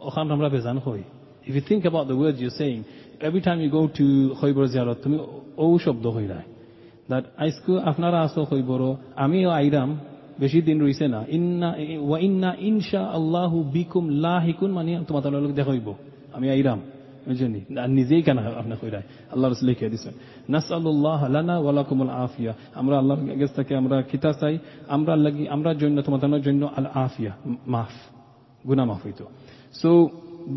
ওখান 0.07 0.25
আমরা 0.35 0.47
বেজান 0.55 0.77
হই 0.85 1.01
if 1.47 1.53
you 1.57 1.63
think 1.71 1.83
about 1.91 2.05
the 2.11 2.17
words 2.23 2.37
you're 2.41 2.59
saying 2.63 2.81
every 3.27 3.41
time 3.47 3.59
you 3.63 3.69
go 3.79 3.83
to 3.99 4.05
খৈবর 4.39 4.65
জিয়ারত 4.73 4.97
তুমি 5.03 5.17
ও 5.63 5.65
শব্দ 5.85 6.05
হইরায় 6.17 6.47
that 7.09 7.25
আইসকু 7.43 7.71
আপনারা 7.91 8.17
আসো 8.25 8.41
খৈবর 8.51 8.81
আমিও 9.25 9.49
আইরাম 9.61 9.89
বেশি 10.40 10.58
দিন 10.68 10.78
রইছে 10.84 11.06
না 11.14 11.20
ইন্না 11.36 11.68
ওয়া 12.08 12.18
ইন্না 12.26 12.50
ইনশা 12.68 13.02
আল্লাহু 13.18 13.56
বিকুম 13.76 14.04
লাহিকুন 14.26 14.70
মানে 14.78 14.92
তোমাদের 15.08 15.30
লোক 15.44 15.52
দেখাইব 15.60 15.88
আমি 16.36 16.46
আইরাম 16.56 16.80
বুঝলি 17.26 17.60
আর 17.82 17.90
নিজেই 17.98 18.22
কেন 18.26 18.38
আপনি 18.62 18.74
কইরাই 18.82 19.04
আল্লাহ 19.32 19.46
রসুল 19.48 19.66
লিখে 19.70 19.86
দিচ্ছেন 19.94 20.14
নাসাল্লাহ 20.54 21.20
আফিয়া 22.26 22.52
আমরা 22.80 22.94
আল্লাহর 23.00 23.22
কাছ 23.40 23.50
থেকে 23.58 23.72
আমরা 23.80 23.96
খিতা 24.10 24.30
চাই 24.40 24.54
আমরা 24.96 25.12
লাগি 25.24 25.44
আমরা 25.54 25.70
জন্য 25.82 25.96
তোমাদের 26.06 26.42
জন্য 26.46 26.62
আল 26.78 26.88
আফিয়া 27.06 27.32
মাফ 27.74 27.94
গুনাহ 28.64 28.84
মাফ 28.90 29.00
হইতো 29.06 29.24
so 29.82 29.90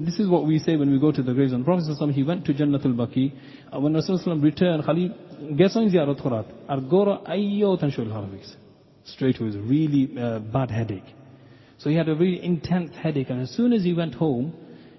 this 0.05 0.19
is 0.19 0.27
what 0.27 0.45
we 0.45 0.57
say 0.59 0.75
when 0.75 0.91
we 0.91 0.99
go 0.99 1.11
to 1.11 1.21
the 1.21 1.33
graves. 1.33 1.53
And 1.53 1.63
Prophet 1.63 1.85
he 2.13 2.23
went 2.23 2.45
to 2.45 2.53
Jannatul 2.53 2.95
Baqi. 2.95 3.25
Uh, 3.71 3.79
when 3.79 3.93
Rasulullah 3.93 4.41
returned, 4.41 4.83
Khali, 4.83 5.11
guess 5.55 5.75
on 5.75 5.89
ziyarat 5.89 6.19
khurat. 6.21 6.45
Ar 6.67 6.79
gora 6.81 7.15
ayyo 7.29 7.69
tanshul 7.81 8.11
harvis. 8.11 8.49
Straight 9.04 9.40
away, 9.40 9.48
a 9.48 9.60
really 9.60 10.02
uh, 10.18 10.38
bad 10.38 10.70
headache. 10.70 11.10
So 11.78 11.88
he 11.90 11.96
had 11.96 12.08
a 12.08 12.14
really 12.14 12.42
intense 12.44 12.90
headache. 13.02 13.30
And 13.30 13.40
as 13.42 13.50
soon 13.50 13.72
as 13.72 13.82
he 13.82 13.92
went 13.94 14.14
home, 14.14 14.52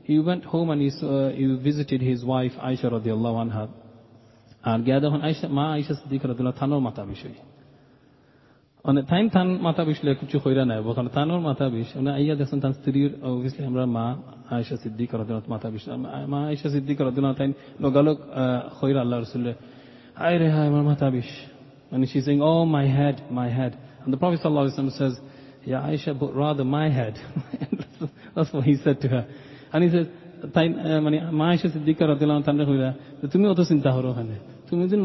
he 0.04 0.20
went 0.20 0.44
home 0.44 0.70
and 0.72 0.82
he, 0.82 0.90
uh, 0.90 1.30
he 1.30 1.46
visited 1.62 2.02
his 2.02 2.26
wife 2.26 2.54
Aisha 2.54 2.88
radiallahu 2.98 3.38
anha. 3.46 3.66
আর 4.70 4.80
গিয়া 4.86 4.98
যখন 5.06 5.20
আইসা 5.28 5.48
মা 5.60 5.66
আইসা 5.78 5.94
সিদ্দিক 6.00 6.22
রদুল্লাহ 6.30 6.56
থানোর 6.62 6.82
মাথা 6.88 7.04
বিষয় 7.12 7.36
মানে 8.86 9.02
time 9.12 9.26
থান 9.36 9.48
মাথা 9.68 9.84
বিষলে 9.90 10.12
কিছু 10.22 10.38
কইরা 10.44 10.64
নাই 10.72 10.80
বকান 10.88 11.08
থানোর 11.18 11.42
মাথা 11.50 11.66
বিষ 11.74 11.90
মানে 11.98 12.12
আইয়া 12.20 12.36
দেখছেন 12.40 12.60
তার 12.64 12.74
স্ত্রীর 12.80 13.12
অবভিয়াসলি 13.30 13.64
আমরা 13.72 13.84
মা 13.98 14.06
আয়েশা 14.54 14.76
সিদ্দিক 14.84 15.10
রদুল্লাহ 15.20 15.44
মাথা 15.56 15.68
বিষ 15.74 15.84
মা 16.34 16.40
আয়েশা 16.50 16.70
সিদ্দিক 16.76 16.98
রদুল্লাহ 17.08 17.34
তাই 17.40 17.50
লগালগ 17.86 18.18
কইরা 18.80 19.00
আল্লাহ 19.06 19.18
রসুল্লাহ 19.26 19.56
আয় 20.26 20.38
রে 20.42 20.48
হায় 20.56 20.68
আমার 20.72 20.84
মাথা 20.92 21.08
বিষ 21.16 21.30
and 21.92 22.08
she's 22.10 22.26
saying, 22.26 22.42
oh, 22.42 22.66
my 22.66 22.86
head, 22.88 23.30
my 23.32 23.50
head. 23.50 23.78
And 24.06 24.14
the 24.14 24.18
Prophet 24.18 24.40
ﷺ 24.44 24.98
says, 24.98 25.20
yeah, 25.64 25.82
Aisha, 25.82 26.18
but 26.20 26.34
rather 26.36 26.64
my 26.64 26.90
head. 26.90 27.20
That's 28.36 28.52
what 28.52 28.64
he 28.64 28.76
said 28.78 29.00
to 29.02 29.08
her. 29.10 29.28
And 29.74 29.84
he 29.84 29.90
said, 29.90 30.08
তাই 30.56 30.68
মানে 31.06 31.18
মা 31.40 31.46
আয়েশা 31.52 31.68
সিদ্দিকা 31.76 32.04
রাদিয়াল্লাহু 32.14 32.42
তাআলা 32.48 32.66
কইরা 32.70 32.90
তুমি 33.34 33.46
অত 33.54 33.60
চিন্তা 33.72 33.90
করো 33.96 34.08
ওখানে 34.14 34.36
তুমি 34.68 34.80
যদি 34.86 34.98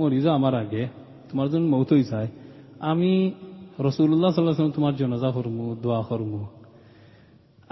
মরি 0.00 0.18
যাও 0.24 0.34
আমার 0.40 0.54
আগে 0.62 0.82
তোমার 1.30 1.46
জন্য 1.52 1.64
মৌত 1.74 1.90
হই 1.94 2.02
যায় 2.12 2.28
আমি 2.90 3.12
রসুল্লাহ 3.86 4.30
সাল্লাহ 4.36 4.54
তোমার 4.78 4.94
জনাজা 5.00 5.30
করমু 5.36 5.64
দোয়া 5.84 6.02
করমু 6.10 6.40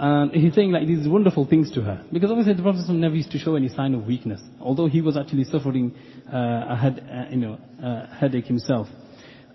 And 0.01 0.31
he's 0.41 0.53
saying 0.57 0.71
like 0.71 0.87
these 0.87 1.05
wonderful 1.15 1.45
things 1.51 1.67
to 1.75 1.79
her. 1.87 1.97
Because 2.13 2.29
obviously 2.31 2.53
the 2.53 2.65
Prophet 2.67 2.87
never 3.05 3.17
used 3.21 3.33
to 3.35 3.39
show 3.43 3.53
any 3.61 3.67
sign 3.67 3.91
of 3.97 4.01
weakness. 4.13 4.41
Although 4.61 4.87
he 4.95 5.01
was 5.07 5.15
actually 5.21 5.43
suffering 5.53 5.87
uh, 6.31 6.73
a 6.73 6.77
head, 6.83 6.95
uh, 7.03 7.25
you 7.33 7.41
know, 7.43 7.55
uh, 7.83 8.07
headache 8.19 8.45
himself. 8.45 8.87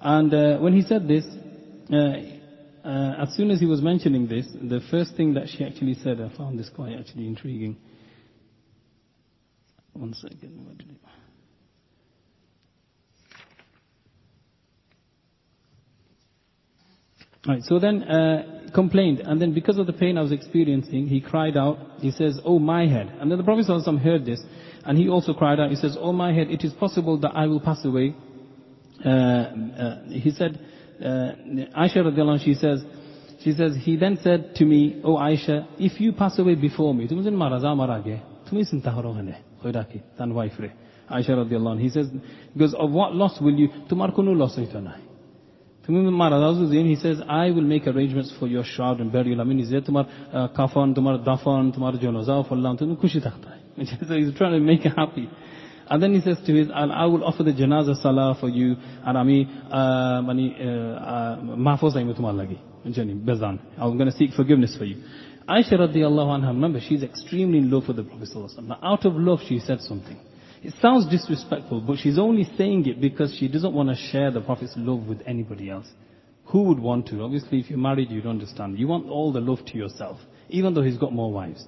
And 0.02 0.34
uh, 0.34 0.58
when 0.60 0.74
he 0.74 0.82
said 0.82 1.08
this, 1.08 1.26
uh, 1.92 3.22
as 3.22 3.34
soon 3.36 3.52
as 3.52 3.60
he 3.60 3.66
was 3.66 3.82
mentioning 3.82 4.28
this, 4.28 4.48
the 4.54 4.82
first 4.90 5.16
thing 5.16 5.34
that 5.34 5.50
she 5.50 5.64
actually 5.66 5.96
said, 5.96 6.22
I 6.22 6.36
found 6.36 6.58
this 6.58 6.70
quite 6.70 6.94
actually 6.98 7.28
intriguing. 7.28 7.78
One 9.94 10.14
second. 10.14 10.66
What 10.66 10.78
did 10.78 10.92
it... 10.92 10.96
Right, 17.48 17.64
so 17.64 17.80
then 17.80 18.04
uh, 18.04 18.70
complained, 18.76 19.22
and 19.22 19.42
then 19.42 19.54
because 19.54 19.78
of 19.78 19.88
the 19.88 19.94
pain 19.94 20.18
I 20.18 20.22
was 20.22 20.34
experiencing, 20.34 21.08
he 21.08 21.22
cried 21.22 21.56
out. 21.56 21.80
He 22.00 22.12
says, 22.12 22.38
"Oh 22.44 22.60
my 22.60 22.86
head!" 22.86 23.14
And 23.20 23.32
then 23.32 23.38
the 23.38 23.46
Prophet 23.46 23.66
heard 24.00 24.26
this, 24.26 24.42
and 24.84 24.98
he 24.98 25.08
also 25.08 25.34
cried 25.34 25.58
out. 25.58 25.70
He 25.70 25.78
says, 25.78 25.98
"Oh 25.98 26.12
my 26.12 26.34
head! 26.34 26.52
It 26.52 26.66
is 26.66 26.74
possible 26.74 27.18
that 27.22 27.32
I 27.34 27.48
will 27.48 27.62
pass 27.62 27.84
away." 27.86 28.14
Uh, 29.05 29.09
uh, 29.09 30.03
he 30.25 30.31
said, 30.31 30.53
uh, 31.01 31.83
Aisha 31.83 32.01
radiallahu 32.09 32.41
she 32.45 32.55
says, 32.55 32.79
she 33.43 33.53
says, 33.53 33.73
he 33.87 33.97
then 33.97 34.15
said 34.25 34.55
to 34.59 34.65
me, 34.65 34.81
"Oh 35.05 35.17
Aisha, 35.17 35.67
if 35.79 36.01
you 36.01 36.11
pass 36.13 36.39
away 36.39 36.55
before 36.55 36.93
me, 36.95 37.03
তুমি 37.11 37.21
যেন 37.27 37.37
মারা 37.45 37.59
যাও 37.63 37.71
আমার 37.77 37.91
আগে, 37.99 38.17
তুমি 38.47 38.61
চিন্তা 38.71 38.91
করো 38.97 39.09
ওখানে, 39.13 39.35
কইরা 39.63 39.83
কি, 39.91 39.99
তার 40.19 40.31
wife 40.39 40.59
রে, 40.63 40.71
Aisha 41.17 41.33
radiallahu 41.43 41.77
he 41.87 41.91
says, 41.97 42.09
because 42.55 42.75
of 42.83 42.89
what 42.99 43.11
loss 43.21 43.35
will 43.45 43.57
you, 43.63 43.69
তোমার 43.91 44.11
কোনো 44.19 44.31
loss 44.43 44.55
হইতো 44.61 44.81
না। 44.89 44.95
তুমি 45.85 45.99
মারা 46.23 46.39
যাও 46.43 46.53
যদি 46.61 46.77
he 46.93 46.97
says 47.05 47.17
I 47.45 47.47
will 47.55 47.69
make 47.75 47.85
arrangements 47.93 48.31
for 48.39 48.47
your 48.55 48.65
shroud 48.73 48.97
and 49.03 49.11
burial 49.15 49.39
আমি 49.45 49.55
নিজে 49.61 49.77
তোমার 49.89 50.05
কাফন 50.59 50.89
তোমার 50.99 51.15
দাফন 51.29 51.63
তোমার 51.75 51.93
জনাজাও 52.03 52.43
করলাম 52.51 52.73
তুমি 52.81 52.95
খুশি 53.03 53.19
থাকতে 53.27 53.51
so 54.09 54.13
he's 54.21 54.33
trying 54.39 54.55
to 54.59 54.63
make 54.71 54.83
her 54.87 54.95
happy 55.03 55.27
And 55.90 56.04
then 56.04 56.14
he 56.14 56.22
says 56.22 56.38
to 56.46 56.54
his, 56.54 56.68
and 56.74 56.92
I 56.92 57.06
will 57.06 57.24
offer 57.24 57.44
the 57.44 57.52
janazah 57.52 58.02
salah 58.02 58.38
for 58.40 58.48
you, 58.48 58.76
and 59.04 59.18
ami, 59.18 59.48
uh, 59.72 60.22
mani, 60.22 60.56
uh, 60.60 60.64
uh, 60.64 61.42
mahfuz 61.42 61.96
aymatum 61.96 62.22
allagi. 62.22 62.60
Bezan. 62.86 63.60
I'm 63.78 63.98
going 63.98 64.10
to 64.10 64.16
seek 64.18 64.32
forgiveness 64.34 64.76
for 64.78 64.86
you. 64.86 65.04
Aisha 65.48 65.74
radiallahu 65.74 66.40
anha, 66.40 66.48
remember, 66.50 66.80
she's 66.80 67.04
extremely 67.04 67.58
in 67.58 67.72
love 67.72 67.88
with 67.88 67.98
the 67.98 68.04
Prophet 68.04 68.30
sallallahu 68.34 68.68
Now, 68.68 68.80
out 68.84 69.06
of 69.06 69.16
love, 69.16 69.40
she 69.48 69.60
said 69.60 69.82
something. 69.82 70.18
It 70.62 70.74
sounds 70.82 71.10
disrespectful, 71.10 71.82
but 71.82 71.98
she's 71.98 72.20
only 72.20 72.48
saying 72.58 72.86
it 72.88 73.02
because 73.02 73.36
she 73.40 73.48
doesn't 73.48 73.74
want 73.74 73.90
to 73.90 73.96
share 73.96 74.30
the 74.30 74.42
Prophet's 74.42 74.74
love 74.76 75.08
with 75.08 75.22
anybody 75.26 75.70
else. 75.70 75.88
Who 76.46 76.64
would 76.64 76.80
want 76.80 77.08
to? 77.08 77.24
Obviously, 77.24 77.60
if 77.60 77.70
you're 77.70 77.80
married, 77.80 78.12
you 78.12 78.22
don't 78.22 78.34
understand. 78.34 78.78
You 78.78 78.88
want 78.88 79.08
all 79.08 79.32
the 79.32 79.40
love 79.40 79.66
to 79.68 79.78
yourself, 79.78 80.20
even 80.50 80.74
though 80.74 80.82
he's 80.82 80.98
got 80.98 81.14
more 81.14 81.32
wives. 81.32 81.66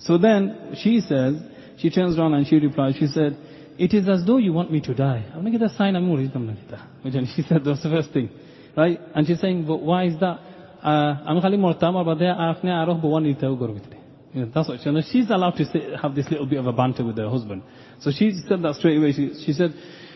So 0.00 0.18
then 0.18 0.76
she 0.82 1.00
says, 1.00 1.36
she 1.78 1.90
turns 1.90 2.18
around 2.18 2.34
and 2.34 2.46
she 2.46 2.56
replies, 2.56 2.96
she 2.96 3.06
said, 3.06 3.36
it 3.78 3.92
is 3.92 4.08
as 4.08 4.24
though 4.26 4.38
you 4.38 4.52
want 4.52 4.70
me 4.70 4.80
to 4.80 4.94
die. 4.94 5.24
I'm 5.32 5.40
going 5.40 5.52
to 5.52 5.58
get 5.58 5.70
a 5.70 5.74
sign 5.74 5.96
I'm 5.96 6.06
going 6.06 7.26
She 7.36 7.42
said 7.42 7.64
that's 7.64 7.82
the 7.82 7.90
first 7.90 8.12
thing. 8.12 8.30
Right? 8.76 9.00
And 9.14 9.26
she's 9.26 9.40
saying, 9.40 9.66
but 9.66 9.80
why 9.82 10.04
is 10.04 10.18
that? 10.20 10.40
Uh, 10.82 11.16
I'm 11.26 11.40
khali 11.40 11.56
mortama 11.56 12.04
but 12.04 12.18
there 12.18 12.34
afne 12.34 12.66
aroh 12.66 13.00
bwan 13.00 13.24
itau 13.24 13.56
gorbitre. 13.58 14.52
That's 14.52 14.68
what 14.68 14.80
she, 14.82 14.88
and 14.88 15.04
she's 15.04 15.30
allowed 15.30 15.52
to 15.52 15.64
say, 15.64 15.96
have 16.00 16.14
this 16.14 16.28
little 16.28 16.46
bit 16.46 16.58
of 16.58 16.66
a 16.66 16.72
banter 16.72 17.04
with 17.04 17.16
her 17.18 17.30
husband. 17.30 17.62
So 18.00 18.10
she 18.10 18.32
said 18.48 18.62
that 18.62 18.74
straight 18.74 18.98
away. 18.98 19.12
She, 19.12 19.32
she 19.46 19.52
said, 19.52 19.72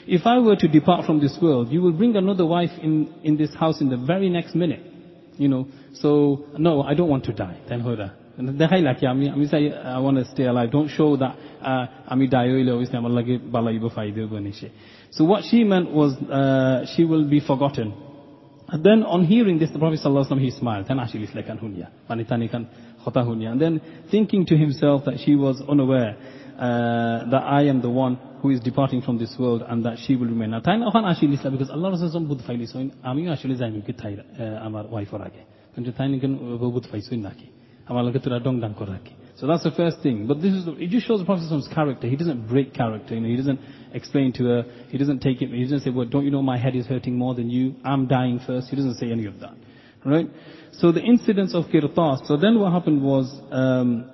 if 0.08 0.26
I 0.26 0.38
were 0.38 0.56
to 0.56 0.66
depart 0.66 1.06
from 1.06 1.20
this 1.20 1.38
world, 1.40 1.70
you 1.70 1.80
will 1.82 1.92
bring 1.92 2.16
another 2.16 2.44
wife 2.44 2.70
in, 2.82 3.14
in 3.22 3.36
this 3.36 3.54
house 3.54 3.80
in 3.80 3.88
the 3.90 3.96
very 3.96 4.28
next 4.28 4.56
minute. 4.56 4.80
You 5.36 5.46
know, 5.46 5.68
so 5.94 6.46
no, 6.58 6.82
I 6.82 6.94
don't 6.94 7.08
want 7.08 7.24
to 7.26 7.32
die. 7.32 7.60
Then 7.68 7.80
Hoda. 7.80 8.12
দেখাই 8.62 8.81
lucky 8.89 9.03
আমি 9.13 9.25
আমি 9.36 9.45
চাই 9.51 9.63
I 9.97 9.99
want 10.05 10.17
to 10.21 10.25
stay 10.33 10.45
alive. 10.51 10.69
Don't 10.77 10.91
show 10.97 11.09
that 11.23 11.33
uh, 11.71 11.86
আমি 12.13 12.25
die 12.36 12.49
হইলে 12.55 12.71
obviously 12.75 12.97
আমার 13.01 13.13
লাগে 13.19 13.36
বালাইব 13.55 13.83
ফাইদে 13.95 14.23
বনিছে. 14.33 14.67
So 15.15 15.21
what 15.31 15.41
she 15.49 15.59
meant 15.63 15.89
was 15.99 16.12
uh, 16.39 16.77
she 16.93 17.03
will 17.12 17.25
be 17.36 17.39
forgotten. 17.39 17.89
And 18.73 18.83
then 18.83 19.03
on 19.03 19.23
hearing 19.25 19.59
this, 19.59 19.69
the 19.69 19.77
Prophet 19.77 19.99
ﷺ, 20.03 20.39
he 20.39 20.49
smiled. 20.49 20.88
Then 20.88 20.99
actually 20.99 21.25
it's 21.25 21.36
like 21.36 21.47
an 21.47 21.59
hunya. 21.59 21.88
Manitani 22.09 22.49
kan 22.49 22.67
khota 23.05 23.21
hunya. 23.23 23.51
And 23.51 23.62
then 23.62 23.81
thinking 24.09 24.47
to 24.47 24.57
himself 24.57 25.05
that 25.05 25.19
she 25.23 25.36
was 25.36 25.62
unaware 25.69 26.17
uh, 26.57 27.29
that 27.29 27.43
I 27.59 27.63
am 27.63 27.81
the 27.81 27.89
one 27.89 28.17
who 28.41 28.49
is 28.49 28.59
departing 28.59 29.03
from 29.03 29.19
this 29.19 29.36
world 29.38 29.62
and 29.67 29.86
that 29.86 29.97
she 30.03 30.15
will 30.15 30.25
remain. 30.25 30.49
Now, 30.51 30.62
tayin 30.62 30.81
akhan 30.89 31.09
actually 31.09 31.36
isla 31.38 31.51
because 31.51 31.69
Allah 31.69 31.91
Rasul 31.91 32.25
bud 32.27 32.41
faili 32.47 32.65
soin 32.73 32.91
ami 33.03 33.29
actually 33.29 33.55
zainu 33.55 33.86
ki 33.86 33.93
thai 33.93 34.17
amar 34.65 34.88
wife 34.88 35.13
orage. 35.13 35.41
Kanju 35.77 35.95
tayin 35.95 36.19
kan 36.19 36.33
bud 36.59 36.88
fai 36.91 36.99
soin 36.99 37.21
naki. 37.21 37.51
So 39.38 39.46
that's 39.46 39.62
the 39.62 39.70
first 39.70 40.01
thing. 40.03 40.27
But 40.27 40.42
this 40.42 40.53
is, 40.53 40.66
it 40.66 40.90
just 40.90 41.07
shows 41.07 41.20
the 41.20 41.24
Prophet's 41.24 41.68
character. 41.72 42.09
He 42.09 42.16
doesn't 42.16 42.48
break 42.48 42.74
character. 42.74 43.14
You 43.14 43.20
know, 43.20 43.29
he 43.29 43.37
doesn't 43.37 43.61
explain 43.92 44.33
to 44.35 44.44
her. 44.44 44.62
He 44.88 44.98
doesn't 44.98 45.20
take 45.20 45.40
it. 45.42 45.51
He 45.51 45.62
doesn't 45.62 45.81
say, 45.81 45.90
well, 45.90 46.07
don't 46.07 46.24
you 46.24 46.33
know 46.33 46.42
my 46.42 46.59
head 46.59 46.74
is 46.74 46.87
hurting 46.87 47.16
more 47.16 47.37
than 47.37 47.48
you? 47.48 47.77
I'm 47.85 48.09
dying 48.09 48.40
first. 48.44 48.68
He 48.68 48.74
doesn't 48.74 48.96
say 48.96 49.12
any 49.12 49.27
of 49.27 49.38
that. 49.38 49.55
Right? 50.05 50.27
So 50.72 50.90
the 50.90 51.03
incidents 51.03 51.55
of 51.55 51.66
Kirtas. 51.66 52.27
So 52.27 52.37
then 52.37 52.59
what 52.59 52.72
happened 52.72 53.01
was, 53.01 53.33
um, 53.53 54.11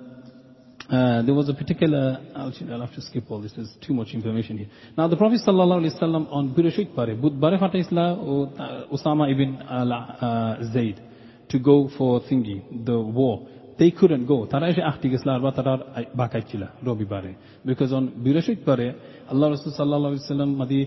uh, 0.91 1.23
there 1.23 1.33
was 1.33 1.49
a 1.49 1.55
particular, 1.55 2.19
I'll, 2.35 2.51
have 2.51 2.93
to 2.93 3.01
skip 3.01 3.23
all 3.31 3.41
this, 3.41 3.53
there's 3.55 3.75
too 3.81 3.95
much 3.95 4.09
information 4.13 4.59
here. 4.59 4.67
Now 4.95 5.07
the 5.07 5.17
Prophet 5.17 5.41
Wasallam 5.43 6.31
on 6.31 6.53
Birashik 6.53 6.95
Bud 6.95 7.41
Bare 7.41 7.55
Isla 7.55 8.15
or 8.17 8.47
Usama 8.93 9.31
ibn 9.31 9.55
uh, 9.63 10.71
Zayd 10.71 11.01
to 11.49 11.57
go 11.57 11.89
for 11.97 12.21
thingy, 12.21 12.85
the 12.85 12.99
war 12.99 13.47
they 13.79 13.91
couldn't 13.99 14.25
go. 14.31 14.37
এসে 14.71 14.81
আখটি 14.91 15.07
গেছিল 15.13 15.29
আর 15.35 15.41
বা 15.45 15.51
তারা 15.57 15.73
বাঁকাইছিল 16.21 16.61
রবিবারে 16.87 17.31
because 17.67 17.89
on 17.97 18.03
বৃহস্পতিবারে 18.23 18.87
আল্লাহ 19.31 19.47
রসুল 19.47 19.71
সাল্লাহ 19.79 20.11
সাল্লাম 20.33 20.51
মাদি 20.61 20.79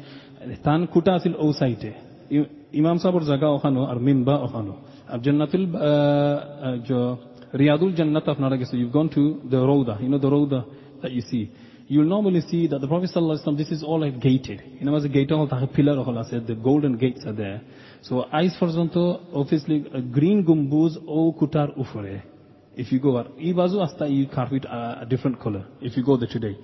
তান 0.66 0.80
কুটা 0.92 1.12
আছিল 1.18 1.34
ও 1.44 1.46
সাইটে 1.60 1.90
ইমাম 2.80 2.96
সাহর 3.02 3.24
জায়গা 3.30 3.48
ওখানো 3.56 3.80
আর 3.90 3.98
মিম্বা 4.06 4.34
ওখানো 4.46 4.74
আর 5.12 5.18
জান্নাতুল 5.24 5.64
রিয়াদুল 7.62 7.90
জান্নাত 7.98 8.26
আপনারা 8.34 8.56
গেছে 8.60 8.74
you 8.82 8.88
gone 8.98 9.06
to 9.16 9.22
the 9.52 9.60
Rawdah 9.70 9.94
you 10.02 10.08
know 10.14 10.18
the 10.24 10.30
Rawdah 10.36 10.60
that 11.02 11.12
you 11.12 11.22
see 11.30 11.44
you'll 11.88 12.04
normally 12.04 12.42
see 12.42 12.66
that 12.66 12.80
the 12.80 12.86
Prophet 12.86 13.10
ﷺ, 13.14 13.56
this 13.56 13.70
is 13.70 13.82
all 13.82 14.00
like 14.00 14.20
gated. 14.20 14.62
You 14.78 14.84
know, 14.86 14.96
as 14.96 15.04
a 15.04 15.08
gate, 15.08 15.28
the 15.28 16.60
golden 16.62 16.98
gates 16.98 17.22
are 17.24 17.32
there. 17.32 17.62
So, 18.02 18.26
eyes 18.30 18.54
for 18.58 18.66
example, 18.66 19.26
obviously, 19.34 19.76
green 20.12 20.44
gumbuz, 20.44 20.96
o 21.06 21.32
kutar 21.32 21.68
ufore. 21.78 22.22
If 22.78 22.92
you 22.92 23.00
go 23.00 23.18
at 23.18 23.26
e-bazu 23.38 23.82
asta 23.82 24.06
you 24.08 24.28
carve 24.28 24.52
it 24.52 24.64
a 24.64 25.04
different 25.10 25.40
color, 25.40 25.66
if 25.80 25.96
you 25.96 26.04
go 26.04 26.16
there 26.16 26.28
today. 26.28 26.56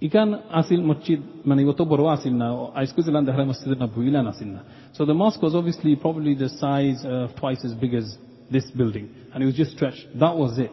Ikan 0.00 0.48
asil 0.52 0.80
masjid 0.80 1.20
mani 1.44 1.64
yutobbaru 1.64 2.06
asilna, 2.14 2.72
aiskuzilan 2.76 3.26
dahra 3.26 3.44
masjid 3.44 3.76
nabuwilan 3.76 4.28
asilna. 4.32 4.62
So 4.92 5.04
the 5.04 5.14
mosque 5.14 5.42
was 5.42 5.56
obviously 5.56 5.96
probably 5.96 6.36
the 6.36 6.48
size 6.48 7.04
of 7.04 7.34
twice 7.34 7.64
as 7.64 7.74
big 7.74 7.94
as 7.94 8.16
this 8.52 8.70
building, 8.70 9.12
and 9.34 9.42
it 9.42 9.46
was 9.46 9.56
just 9.56 9.72
stretched. 9.72 10.06
That 10.14 10.36
was 10.36 10.56
it. 10.58 10.70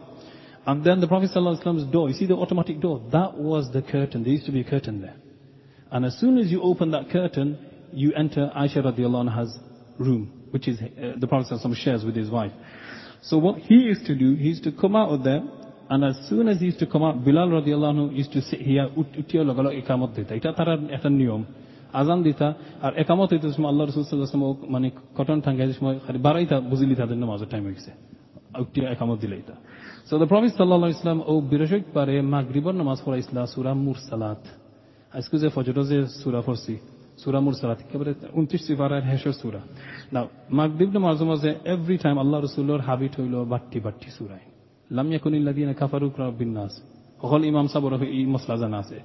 And 0.66 0.84
then 0.84 1.00
the 1.00 1.08
Prophet 1.08 1.30
sallallahu 1.34 1.60
alaihi 1.60 1.66
wasallam's 1.66 1.92
door, 1.92 2.08
you 2.08 2.14
see 2.14 2.26
the 2.26 2.36
automatic 2.36 2.80
door? 2.80 3.02
That 3.10 3.36
was 3.36 3.68
the 3.72 3.82
curtain. 3.82 4.22
There 4.22 4.32
used 4.32 4.46
to 4.46 4.52
be 4.52 4.60
a 4.60 4.64
curtain 4.64 5.00
there. 5.00 5.16
And 5.90 6.04
as 6.04 6.16
soon 6.18 6.38
as 6.38 6.50
you 6.50 6.62
open 6.62 6.92
that 6.92 7.10
curtain, 7.10 7.58
you 7.92 8.12
enter 8.14 8.50
Aisha 8.56 8.78
radiallahu 8.78 9.28
anha's 9.28 9.58
room, 9.98 10.48
which 10.50 10.68
is 10.68 10.78
uh, 10.80 11.14
the 11.18 11.26
Prophet 11.26 11.52
sallallahu 11.52 11.66
alaihi 11.66 11.70
wasallam 11.70 11.76
shares 11.76 12.04
with 12.04 12.14
his 12.14 12.30
wife. 12.30 12.52
So 13.28 13.34
what 13.38 13.56
he 13.58 13.76
used 13.90 14.04
to 14.06 14.14
do, 14.14 14.28
he 14.36 14.48
used 14.54 14.64
to 14.64 14.72
come 14.72 14.94
out 14.94 15.10
of 15.14 15.20
there, 15.24 15.42
and 15.92 16.00
as 16.04 16.16
soon 16.28 16.44
as 16.48 16.56
he 16.60 16.66
used 16.70 16.78
to 16.78 16.86
come 16.86 17.02
out, 17.02 17.24
Bilal 17.24 17.48
radiallahu 17.58 17.92
anhu 17.94 18.06
used 18.14 18.32
to 18.32 18.40
sit 18.40 18.60
here, 18.60 18.86
utiyo 18.96 19.42
lagalo 19.50 19.70
ikamat 19.80 20.10
dita. 20.16 20.32
Ita 20.40 20.50
tarar 20.58 20.78
একটা 20.96 21.10
নিয়ম 21.20 21.42
আজান 22.00 22.18
দিতা 22.26 22.48
আর 22.86 22.92
একামত 23.02 23.28
হইতে 23.32 23.46
সময় 23.56 23.70
আল্লাহ 23.72 23.84
রসুল 23.86 24.06
মানে 24.74 24.88
cotton 25.18 25.38
ঠাঙ্গাই 25.46 25.66
সময় 25.80 25.96
খালি 26.06 26.18
বারাইতা 26.26 26.56
বুঝিলি 26.70 26.94
তাদের 27.00 27.18
নামাজের 27.22 27.48
টাইম 27.52 27.64
হয়েছে 27.68 27.90
উঠিয়া 28.64 28.86
একামত 28.94 29.18
দিলে 29.22 29.36
এটা 29.42 29.56
সো 30.08 30.14
দ্য 30.22 30.26
প্রফিট 30.32 30.52
সাল্লাহ 30.58 30.88
ইসলাম 30.98 31.18
ও 31.30 31.32
বিরসক 31.50 31.82
মাগরিবর 32.34 32.74
নামাজ 32.82 32.98
পড়াইছিলা 33.06 33.42
সুরা 33.52 33.72
মুরসালাত 33.84 34.42
আজকে 35.12 35.36
যে 35.42 35.48
ফজর 35.56 35.76
যে 35.90 35.98
সুরা 36.20 36.40
পড়ছি 36.46 36.74
Surah 37.21 37.41
Mursalat, 37.45 37.79
একেবারে 37.85 38.11
উনত্রিশ 38.39 38.61
সিফারের 38.67 39.03
হেসর 39.11 39.33
সুরা 39.41 39.61
না 40.13 40.21
মাগদিব 40.59 40.89
মাঝে 41.05 41.25
মাঝে 41.31 41.49
এভরি 41.73 41.97
টাইম 42.03 42.15
আল্লাহ 42.23 42.39
রসুল্লোর 42.39 42.81
হাবিট 42.87 43.13
হইল 43.19 43.35
বাট্টি 43.53 43.79
বাট্টি 43.85 44.09
সুরাই 44.17 44.43
লামিয়া 44.89 45.19
কুনিল্লাদিন 45.23 45.69
কাফারুক 45.81 46.13
বিন্যাস 46.39 46.73
সকল 47.21 47.41
ইমাম 47.51 47.67
সাবর 47.73 47.91
এই 48.17 48.25
মশলা 48.33 48.55
জানা 48.61 48.77
আছে 48.83 48.97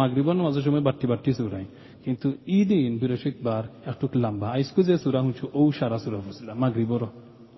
মাগরিবর 0.00 0.34
মাঝে 0.46 0.60
সময় 0.66 0.84
বাট্টি 0.88 1.06
বাট্টি 1.12 1.30
সুরাই 1.38 1.66
কিন্তু 2.04 2.28
ইদিন 2.58 2.90
বৃহস্পতিবার 3.00 3.62
একটু 3.90 4.06
লম্বা 4.24 4.48
আইসকু 4.56 4.80
যে 4.88 4.94
সুরা 5.04 5.20
হুঁচু 5.26 5.44
ও 5.58 5.62
সারা 5.78 5.98
সুরা 6.04 6.18
ফুসিলা 6.24 6.52
মাগরিবর 6.62 7.02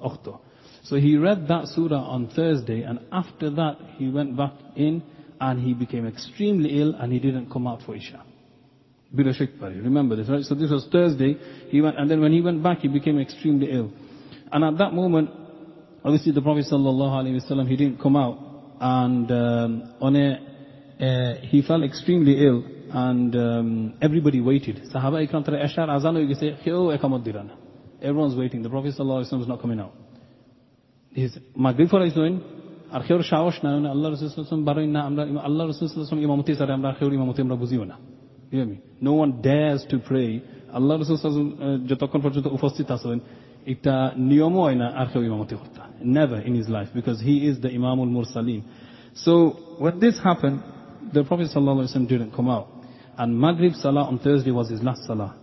অক্ত 0.08 0.26
So 0.88 0.94
he 0.96 1.12
read 1.18 1.40
that 1.48 1.64
surah 1.66 2.04
on 2.06 2.22
Thursday 2.28 2.80
and 2.82 2.96
after 3.12 3.48
that 3.50 3.76
he 3.98 4.06
went 4.08 4.30
back 4.36 4.54
in 4.76 4.94
and 5.40 5.56
he 5.60 5.72
became 5.74 6.06
extremely 6.06 6.70
ill 6.80 6.92
and 6.94 7.08
he 7.12 7.18
didn't 7.18 7.50
come 7.50 7.66
out 7.66 7.80
for 7.82 7.92
Isha. 7.96 8.20
Birashikpari. 9.14 9.82
Remember 9.82 10.16
this, 10.16 10.28
right? 10.28 10.42
So 10.42 10.54
this 10.54 10.70
was 10.70 10.86
Thursday. 10.90 11.36
He 11.68 11.80
went, 11.80 11.98
and 11.98 12.10
then 12.10 12.20
when 12.20 12.32
he 12.32 12.40
went 12.40 12.62
back, 12.62 12.78
he 12.80 12.88
became 12.88 13.18
extremely 13.18 13.70
ill. 13.70 13.92
And 14.52 14.64
at 14.64 14.78
that 14.78 14.92
moment, 14.92 15.30
obviously 16.04 16.32
the 16.32 16.42
Prophet 16.42 16.66
sallallahu 16.70 17.12
alaihi 17.12 17.40
wasallam, 17.40 17.68
he 17.68 17.76
didn't 17.76 18.00
come 18.00 18.16
out, 18.16 18.38
and 18.80 19.30
um, 19.30 19.94
on 20.00 20.16
a, 20.16 20.28
uh, 21.00 21.34
he 21.42 21.62
fell 21.62 21.82
extremely 21.82 22.44
ill, 22.46 22.64
and 22.90 23.34
um, 23.36 23.98
everybody 24.02 24.40
waited. 24.40 24.82
Sahaba 24.94 25.26
ikram 25.26 25.44
tara 25.44 25.64
ashar 25.64 25.88
azan 25.90 26.14
hoye 26.14 26.26
gese, 26.26 26.62
kheo 26.64 26.96
ekamot 26.96 27.24
dirana. 27.24 27.56
Everyone's 28.02 28.36
waiting. 28.36 28.62
The 28.62 28.70
Prophet 28.70 28.94
sallallahu 28.98 29.24
alaihi 29.24 29.32
wasallam 29.32 29.42
is 29.42 29.48
not 29.48 29.60
coming 29.60 29.80
out. 29.80 29.92
His 31.12 31.38
maghrib 31.56 31.88
for 31.88 32.04
is 32.04 32.12
doing. 32.12 32.40
আর 32.92 33.00
খেউর 33.00 33.22
সাহস 33.22 33.56
না 33.64 33.90
আল্লাহ 33.94 34.08
রসুল 34.10 34.64
বারোই 34.64 34.86
না 34.86 35.00
আমরা 35.00 35.22
আল্লাহ 35.48 35.64
রসুল 35.66 36.18
ইমামতি 36.18 36.50
সারে 36.54 36.72
আমরা 36.72 36.90
খেউর 36.98 37.12
ইমামতি 37.12 37.40
আমরা 37.42 37.56
বুঝিও 37.56 37.84
না 37.84 37.96
hear 38.50 38.64
me? 38.64 38.80
No 39.00 39.12
one 39.22 39.42
dares 39.42 39.84
to 39.90 39.98
pray. 39.98 40.42
Allah 40.72 40.98
Rasul 40.98 41.16
যতক্ষণ 41.88 42.20
পর্যন্ত 42.20 42.46
উপস্থিত 42.58 42.86
আছেন 42.96 43.18
এটা 43.72 43.94
নিয়মও 44.30 44.60
হয় 44.66 44.76
না 44.82 44.86
আর 45.00 45.06
কেউ 45.12 45.22
ইমামতি 45.30 45.54
করতা 45.62 45.82
never 46.00 46.38
in 46.40 46.54
his 46.54 46.68
life 46.68 46.88
because 46.94 47.20
he 47.20 47.46
is 47.48 47.60
the 47.60 47.68
Imamul 47.68 48.10
Mursaleen. 48.16 48.62
So 49.14 49.32
when 49.78 49.98
this 49.98 50.18
happened, 50.22 50.62
the 51.12 51.24
Prophet 51.24 51.48
ﷺ 51.54 52.08
didn't 52.08 52.32
come 52.32 52.48
out. 52.48 52.68
And 53.18 53.38
Maghrib 53.38 53.74
Salah 53.74 54.04
on 54.04 54.18
Thursday 54.18 54.50
was 54.50 54.68
his 54.68 54.82
last 54.82 55.04
Salah. 55.06 55.36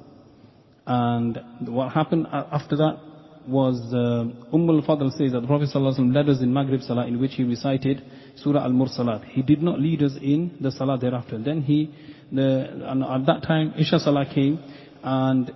And 0.85 1.39
what 1.67 1.91
happened 1.91 2.27
after 2.31 2.75
that 2.75 2.99
was 3.47 3.77
uh, 3.93 4.55
Umm 4.55 4.69
al-Fadl 4.69 5.09
says 5.17 5.31
that 5.33 5.41
the 5.41 5.47
Prophet 5.47 5.69
ﷺ 5.73 6.13
led 6.13 6.29
us 6.29 6.41
in 6.41 6.53
Maghrib 6.53 6.81
Salah 6.81 7.07
in 7.07 7.19
which 7.19 7.33
he 7.33 7.43
recited 7.43 8.03
Surah 8.37 8.63
Al-Mursalat. 8.63 9.25
He 9.25 9.41
did 9.41 9.61
not 9.61 9.79
lead 9.79 10.03
us 10.03 10.13
in 10.21 10.57
the 10.59 10.71
Salah 10.71 10.97
thereafter. 10.97 11.37
Then 11.37 11.61
he 11.61 11.93
the, 12.31 12.47
and 12.91 13.03
at 13.03 13.25
that 13.27 13.43
time, 13.43 13.73
Isha 13.77 13.99
Salah 13.99 14.25
came, 14.25 14.59
and 15.03 15.53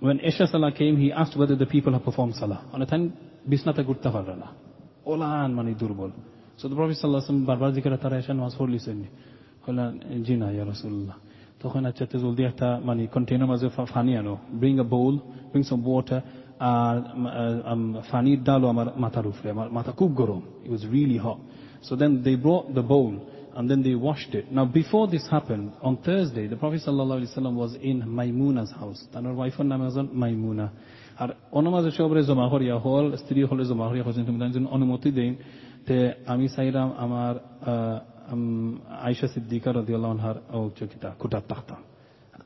when 0.00 0.20
Isha 0.20 0.46
Salah 0.46 0.72
came, 0.72 0.96
he 0.96 1.12
asked 1.12 1.36
whether 1.36 1.56
the 1.56 1.66
people 1.66 1.92
have 1.94 2.04
performed 2.04 2.34
Salah. 2.34 2.68
On 2.72 2.82
a 2.82 2.86
time, 2.86 3.12
bisnata 3.48 3.86
gutta 3.86 4.10
farrana. 4.10 4.48
Olan 5.06 5.54
mani 5.54 5.74
durbal. 5.74 6.12
So 6.56 6.68
the 6.68 6.74
Prophet 6.74 6.98
Sallallahu 7.02 7.46
barbar 7.46 7.72
zikra 7.72 8.00
tara 8.00 8.18
Isha 8.18 8.34
নামাজ 8.34 8.54
পড়লিছেন 8.60 8.98
হলেন 9.64 9.92
জি 10.26 10.34
না 10.40 10.46
ইয়া 10.56 10.64
রাসূলুল্লাহ 10.72 11.16
তখন 11.62 11.82
আচ্ছা 11.90 12.04
তে 12.10 12.16
জলদি 12.22 12.42
একটা 12.50 12.68
মানে 12.88 13.02
container 13.14 13.48
মাঝে 13.52 13.66
ফানি 13.94 14.12
আনো 14.20 14.34
bring 14.60 14.74
a 14.84 14.86
bowl 14.94 15.14
bring 15.50 15.62
some 15.70 15.80
water 15.88 16.20
আর 16.72 16.96
ফানির 18.10 18.40
ডালো 18.46 18.66
আমার 18.74 18.88
মাথার 19.04 19.26
উপরে 19.30 19.48
আমার 19.54 19.68
মাথা 19.76 19.90
খুব 20.00 20.10
গরম 20.20 20.40
it 20.66 20.70
was 20.74 20.82
really 20.94 21.18
hot 21.26 21.40
so 21.40 21.48
then 21.48 21.63
they 22.22 22.36
brought 22.36 22.74
the 22.74 22.82
bowl 22.82 23.12
and 23.56 23.70
then 23.70 23.82
they 23.82 23.94
washed 23.94 24.34
it. 24.34 24.50
Now 24.52 24.64
before 24.64 25.08
this 25.08 25.26
happened, 25.28 25.72
on 25.82 25.96
Thursday, 25.98 26.46
the 26.46 26.56
Prophet 26.56 26.80
ﷺ 26.86 27.54
was 27.54 27.74
in 27.82 28.02
Maimuna's 28.08 28.72
house. 28.72 29.04
And 29.14 29.26
her 29.26 29.34
wife 29.34 29.54
on 29.58 29.72
Amazon, 29.72 30.06
Maimuna. 30.14 30.68
আর 31.22 31.30
অনমাজে 31.58 31.90
সবরে 31.98 32.22
জমা 32.30 32.46
করিয়া 32.52 32.76
হল 32.84 33.06
স্ত্রী 33.22 33.40
হলে 33.50 33.64
জমা 33.70 33.86
করিয়া 33.90 34.04
হচ্ছেন 34.06 34.24
তুমি 34.28 34.38
তাই 34.40 34.50
অনুমতি 34.76 35.10
দেন 35.18 35.32
তে 35.86 35.96
আমি 36.32 36.46
চাইলাম 36.56 36.88
আমার 37.04 37.34
আইসা 39.08 39.26
সিদ্দিকা 39.34 39.70
রদি 39.70 39.92
আল্লাহর 39.98 40.38
চকিতা 40.78 41.08
কুটার 41.20 41.44
তাহতাম 41.50 41.80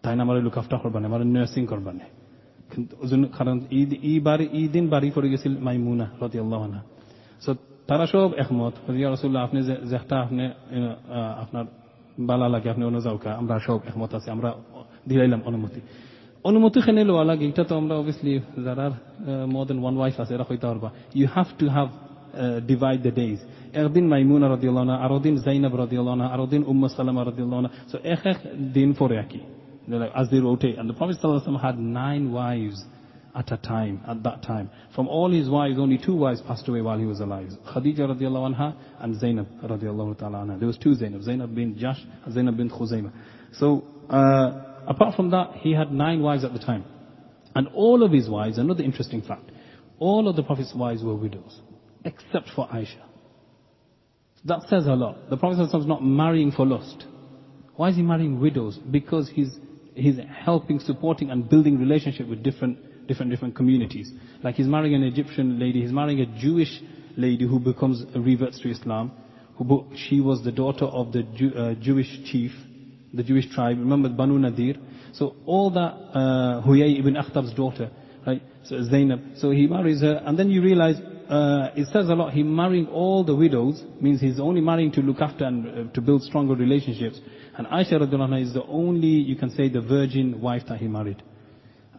তাই 0.03 0.15
না 0.17 0.21
আমার 0.27 0.37
লুক 0.47 0.57
আফটার 0.61 0.79
করবানে 0.83 1.07
আমার 1.11 1.21
নার্সিং 1.35 1.63
করবানে 1.73 2.05
কিন্তু 2.73 2.95
কারণ 3.39 3.57
ঈদ 3.81 3.91
ই 4.13 4.15
বাড়ি 4.29 4.47
ই 4.61 4.63
দিন 4.75 4.85
বাড়ি 4.95 5.09
পড়ে 5.15 5.29
গেছিল 5.33 5.53
মাইমুনা 5.67 6.07
রদি 6.23 6.39
আল্লাহ 6.45 6.63
সো 7.45 7.51
তারা 7.90 8.06
সব 8.14 8.30
একমত। 8.44 8.74
রসুল্লাহ 9.16 9.42
আপনি 9.48 9.60
যেটা 9.92 10.16
আপনি 10.26 10.44
আপনার 11.44 11.66
বালা 12.30 12.48
লাগে, 12.54 12.68
আপনি 12.74 12.84
অনুযাওকা 12.92 13.32
আমরা 13.42 13.56
সব 13.68 13.80
একমত 13.90 14.12
আছে, 14.18 14.30
আমরা 14.36 14.50
দিলাইলাম 15.10 15.42
অনুমতি। 15.50 15.80
অনুমতি 16.50 16.80
খেনে 16.86 17.04
লোয়া 17.10 17.24
লাগে, 17.30 17.46
এটা 17.52 17.64
তো 17.70 17.74
আমরা 17.82 17.94
অবভিয়াসলি 18.02 18.34
যারা 18.68 18.86
মোর 19.54 19.64
দেন 19.70 19.80
ওয়ান 19.84 19.96
ওয়াইফ 20.00 20.16
আছে, 20.22 20.32
এরা 20.38 20.46
হইতে 20.50 20.66
পারবা। 20.72 20.90
You 21.20 21.26
have 21.36 21.48
to 21.60 21.66
have 21.76 21.88
divide 22.72 23.00
the 23.08 23.14
days 23.22 23.40
একদিন 23.82 24.06
মাইমুনা 24.14 24.48
রদিউল্লাহ 24.56 24.84
আরও 25.06 25.18
দিন 25.26 25.36
জাইনাব 25.48 25.74
রদিউল্লাহ 25.84 26.28
আরও 26.36 26.46
দিন 26.54 26.62
উম্মা 26.72 26.88
সালামা 27.00 27.22
রদিউল্লাহ 27.30 27.72
সো 27.92 27.98
এক 28.14 28.24
এক 28.32 28.40
দিন 28.78 28.90
পরে 29.00 29.16
আর 29.24 29.28
কি 29.32 29.42
as 30.22 30.28
they 30.32 30.40
rotate 30.50 30.78
and 30.80 30.88
the 30.90 30.96
Prophet 31.00 31.18
had 31.66 31.78
at 33.40 33.52
a 33.54 33.58
time, 33.58 34.02
at 34.06 34.22
that 34.24 34.44
time. 34.44 34.70
From 34.94 35.08
all 35.08 35.32
his 35.32 35.50
wives, 35.50 35.80
only 35.80 35.98
two 35.98 36.16
wives 36.16 36.42
passed 36.42 36.68
away 36.68 36.82
while 36.82 37.00
he 37.00 37.06
was 37.06 37.22
alive. 37.22 37.50
Khadija 37.74 38.00
radiallahu 38.00 38.54
anha 38.54 38.76
and 39.00 39.20
Zainab 39.20 39.48
radiallahu 39.64 40.20
ta'ala 40.20 40.40
anha. 40.40 40.60
There 40.60 40.68
was 40.68 40.78
two 40.78 40.94
Zainab, 40.94 41.24
Zainab 41.24 41.56
bin 41.56 41.78
Jash 41.78 42.02
and 42.26 42.34
Zainab 42.34 42.58
bin 42.58 42.70
Khuzaymah. 42.70 43.14
So, 43.54 43.86
uh, 44.10 44.82
apart 44.88 45.16
from 45.16 45.32
that, 45.32 45.54
he 45.56 45.74
had 45.74 45.94
nine 45.94 46.22
wives 46.22 46.44
at 46.44 46.52
the 46.52 46.60
time. 46.60 46.84
And 47.56 47.70
all 47.74 48.04
of 48.04 48.12
his 48.12 48.30
wives, 48.30 48.58
another 48.58 48.84
interesting 48.84 49.22
fact, 49.22 49.50
all 50.00 50.28
of 50.28 50.36
the 50.36 50.44
Prophet's 50.44 50.74
wives 50.76 51.02
were 51.02 51.16
widows, 51.16 51.62
except 52.04 52.50
for 52.56 52.68
Aisha. 52.68 53.04
That 54.46 54.64
says 54.70 54.86
a 54.86 54.94
lot. 54.94 55.30
The 55.30 55.38
Prophet 55.38 55.62
is 55.62 55.86
not 55.86 56.04
marrying 56.04 56.52
for 56.52 56.66
lust. 56.66 57.06
Why 57.76 57.90
is 57.90 57.96
he 57.96 58.02
marrying 58.02 58.40
widows? 58.40 58.78
Because 58.78 59.30
he's, 59.30 59.58
he's 59.96 60.18
helping, 60.44 60.80
supporting 60.80 61.30
and 61.30 61.50
building 61.50 61.80
relationship 61.80 62.28
with 62.28 62.44
different, 62.44 62.78
different, 63.10 63.30
different 63.32 63.56
communities. 63.56 64.08
Like 64.42 64.56
he's 64.56 64.68
marrying 64.68 64.96
an 64.96 65.04
Egyptian 65.04 65.60
lady, 65.60 65.82
he's 65.82 65.92
marrying 65.92 66.22
a 66.22 66.40
Jewish 66.40 66.74
lady 67.18 67.46
who 67.46 67.60
becomes, 67.60 68.06
reverts 68.16 68.62
to 68.62 68.70
Islam. 68.70 69.12
Who, 69.58 69.88
she 70.08 70.22
was 70.22 70.42
the 70.46 70.54
daughter 70.54 70.86
of 70.86 71.12
the 71.12 71.22
uh, 71.22 71.74
Jewish 71.82 72.10
chief, 72.32 72.52
the 73.14 73.24
Jewish 73.24 73.48
tribe. 73.54 73.78
Remember 73.78 74.08
Banu 74.08 74.40
Nadir? 74.40 74.76
So 75.12 75.36
all 75.46 75.70
that, 75.72 75.94
uh, 76.14 76.62
Huyay 76.66 76.98
ibn 76.98 77.16
Akhtab's 77.16 77.54
daughter, 77.54 77.92
right? 78.26 78.42
So 78.64 78.82
Zainab. 78.84 79.20
So 79.36 79.52
he 79.52 79.68
marries 79.68 80.02
her, 80.02 80.22
and 80.26 80.40
then 80.40 80.50
you 80.50 80.62
realize, 80.62 80.96
uh, 81.30 81.72
it 81.76 81.88
says 81.92 82.08
a 82.08 82.16
lot, 82.16 82.32
he 82.32 82.44
marrying 82.44 82.88
all 82.88 83.26
the 83.26 83.36
widows, 83.36 83.84
means 84.00 84.22
he's 84.22 84.40
only 84.40 84.62
marrying 84.62 84.92
to 84.94 85.02
look 85.02 85.20
after 85.20 85.44
and 85.44 85.94
to 85.94 86.00
build 86.00 86.24
stronger 86.24 86.56
relationships. 86.56 87.20
And 87.58 87.68
Aisha 87.68 88.02
is 88.42 88.54
the 88.54 88.64
only, 88.70 89.08
you 89.08 89.36
can 89.36 89.50
say, 89.50 89.68
the 89.68 89.82
virgin 89.82 90.40
wife 90.40 90.64
that 90.70 90.78
he 90.78 90.88
married. 90.88 91.22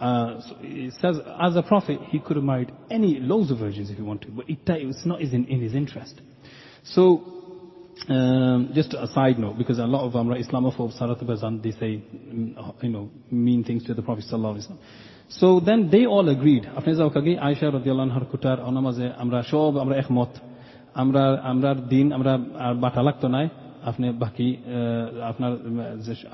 Uh, 0.00 0.40
so 0.40 0.56
It 0.62 0.94
says, 1.00 1.18
as 1.40 1.56
a 1.56 1.62
prophet, 1.62 2.00
he 2.08 2.18
could 2.20 2.36
have 2.36 2.44
married 2.44 2.72
any 2.90 3.20
loads 3.20 3.50
of 3.50 3.58
virgins 3.58 3.90
if 3.90 3.96
he 3.96 4.02
wanted, 4.02 4.34
but 4.34 4.48
it 4.48 4.58
it's 4.66 5.04
not 5.04 5.20
in 5.20 5.60
his 5.60 5.74
interest. 5.74 6.20
So 6.84 7.22
um, 8.08 8.70
just 8.74 8.94
a 8.94 9.06
side 9.08 9.38
note, 9.38 9.58
because 9.58 9.78
a 9.78 9.84
lot 9.84 10.06
of 10.06 10.16
um, 10.16 10.28
Islamophobes, 10.28 10.98
Saratabazan, 10.98 11.62
they 11.62 11.72
say 11.72 12.02
mm, 12.02 12.82
you 12.82 12.88
know, 12.88 13.10
mean 13.30 13.62
things 13.62 13.84
to 13.84 13.94
the 13.94 14.00
Prophet 14.00 14.24
sallallahu 14.30 14.56
alaihi 14.56 14.70
wasallam. 14.70 14.78
So 15.28 15.60
then 15.60 15.90
they 15.90 16.06
all 16.06 16.26
agreed. 16.28 16.64
Afne 16.64 16.96
zavkagi, 16.96 17.38
Aisha 17.38 17.64
radiallahu 17.64 18.10
anha 18.10 18.30
kutar, 18.34 18.58
onamaze, 18.60 19.14
amra 19.20 19.44
shob, 19.44 19.78
amra 19.78 20.02
ekhmot, 20.02 20.40
amra, 20.94 21.42
amra 21.44 21.74
din, 21.74 22.12
amra 22.12 22.38
batalak 22.74 23.20
tonai, 23.20 23.50
আপনি 23.89 24.05
বাকি 24.23 24.47
আপনার 25.31 25.51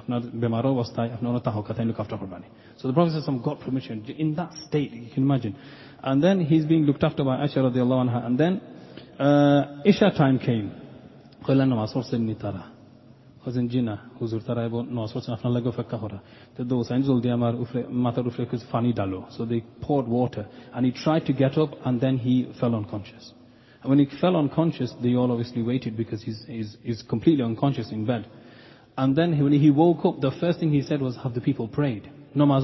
আপনার 0.02 0.22
বেমার 0.42 0.66
অবস্থায় 0.76 1.10
আপনি 1.16 1.26
ওনার 1.32 1.44
তাহ 1.48 1.56
কথায় 1.68 1.86
look 1.90 2.00
after 2.04 2.18
করবানি 2.22 2.48
So 2.80 2.88
the 2.88 2.94
Prophet 2.94 3.14
ﷺ 3.14 3.44
got 3.44 3.60
permission 3.60 4.04
in 4.18 4.34
that 4.36 4.52
state, 4.66 4.92
you 4.92 5.12
can 5.14 5.22
imagine. 5.22 5.56
And 6.02 6.18
then 6.24 6.40
he's 6.40 6.66
being 6.66 6.86
looked 6.90 7.04
after 7.04 7.24
by 7.24 7.36
Aisha 7.46 7.58
radiallahu 7.58 8.02
anha. 8.06 8.26
And 8.26 8.36
then 8.42 8.54
uh, 9.20 9.90
Isha 9.92 10.10
time 10.22 10.40
came. 10.40 10.68
কইলেন 11.48 11.68
নামাজ 11.74 11.90
পড়ছেন 11.96 12.22
নি 12.30 12.36
তারা 12.44 12.64
হজেন 13.46 13.66
জি 13.72 13.82
না 13.90 13.96
হুজুর 14.20 14.42
তারা 14.48 14.62
এবং 14.70 14.82
নামাজ 14.96 15.10
পড়ছেন 15.14 15.32
আপনার 15.38 15.52
লাগে 15.56 15.70
অপেক্ষা 15.76 15.98
করা 16.04 16.20
তো 16.56 16.62
দোসাইন 16.72 17.02
জলদি 17.08 17.30
আমার 17.38 17.54
উফরে 17.64 17.82
মাথার 18.06 18.26
উফরে 18.30 18.44
কিছু 18.52 18.66
পানি 18.74 18.90
ডালো 19.00 19.20
so 19.36 19.42
they 19.52 19.62
poured 19.86 20.08
water 20.20 20.46
and 20.76 20.82
he 20.88 20.92
tried 21.04 21.24
to 21.30 21.34
get 21.44 21.54
up 21.64 21.72
and 21.88 21.96
then 22.04 22.16
he 22.26 22.36
fell 22.60 22.74
unconscious 22.82 23.26
and 23.30 23.38
when 23.87 23.99
he 23.99 24.07
fell 24.21 24.37
unconscious, 24.37 24.93
they 25.03 25.15
all 25.15 25.31
obviously 25.31 25.63
waited 25.63 25.97
because 25.97 26.23
he's 26.23 27.03
completely 27.09 27.45
unconscious 27.45 27.93
in 27.93 28.05
bed. 28.05 28.27
And 28.99 29.15
Then 29.15 29.39
when 29.43 29.53
he 29.53 29.71
woke 29.71 30.05
up, 30.05 30.21
the 30.21 30.31
first 30.41 30.59
thing 30.59 30.71
he 30.73 30.83
said 30.83 31.01
was, 31.01 31.17
"Have 31.17 31.35
the 31.35 31.41
people 31.41 31.69
prayed?" 31.69 32.09
Now, 32.35 32.61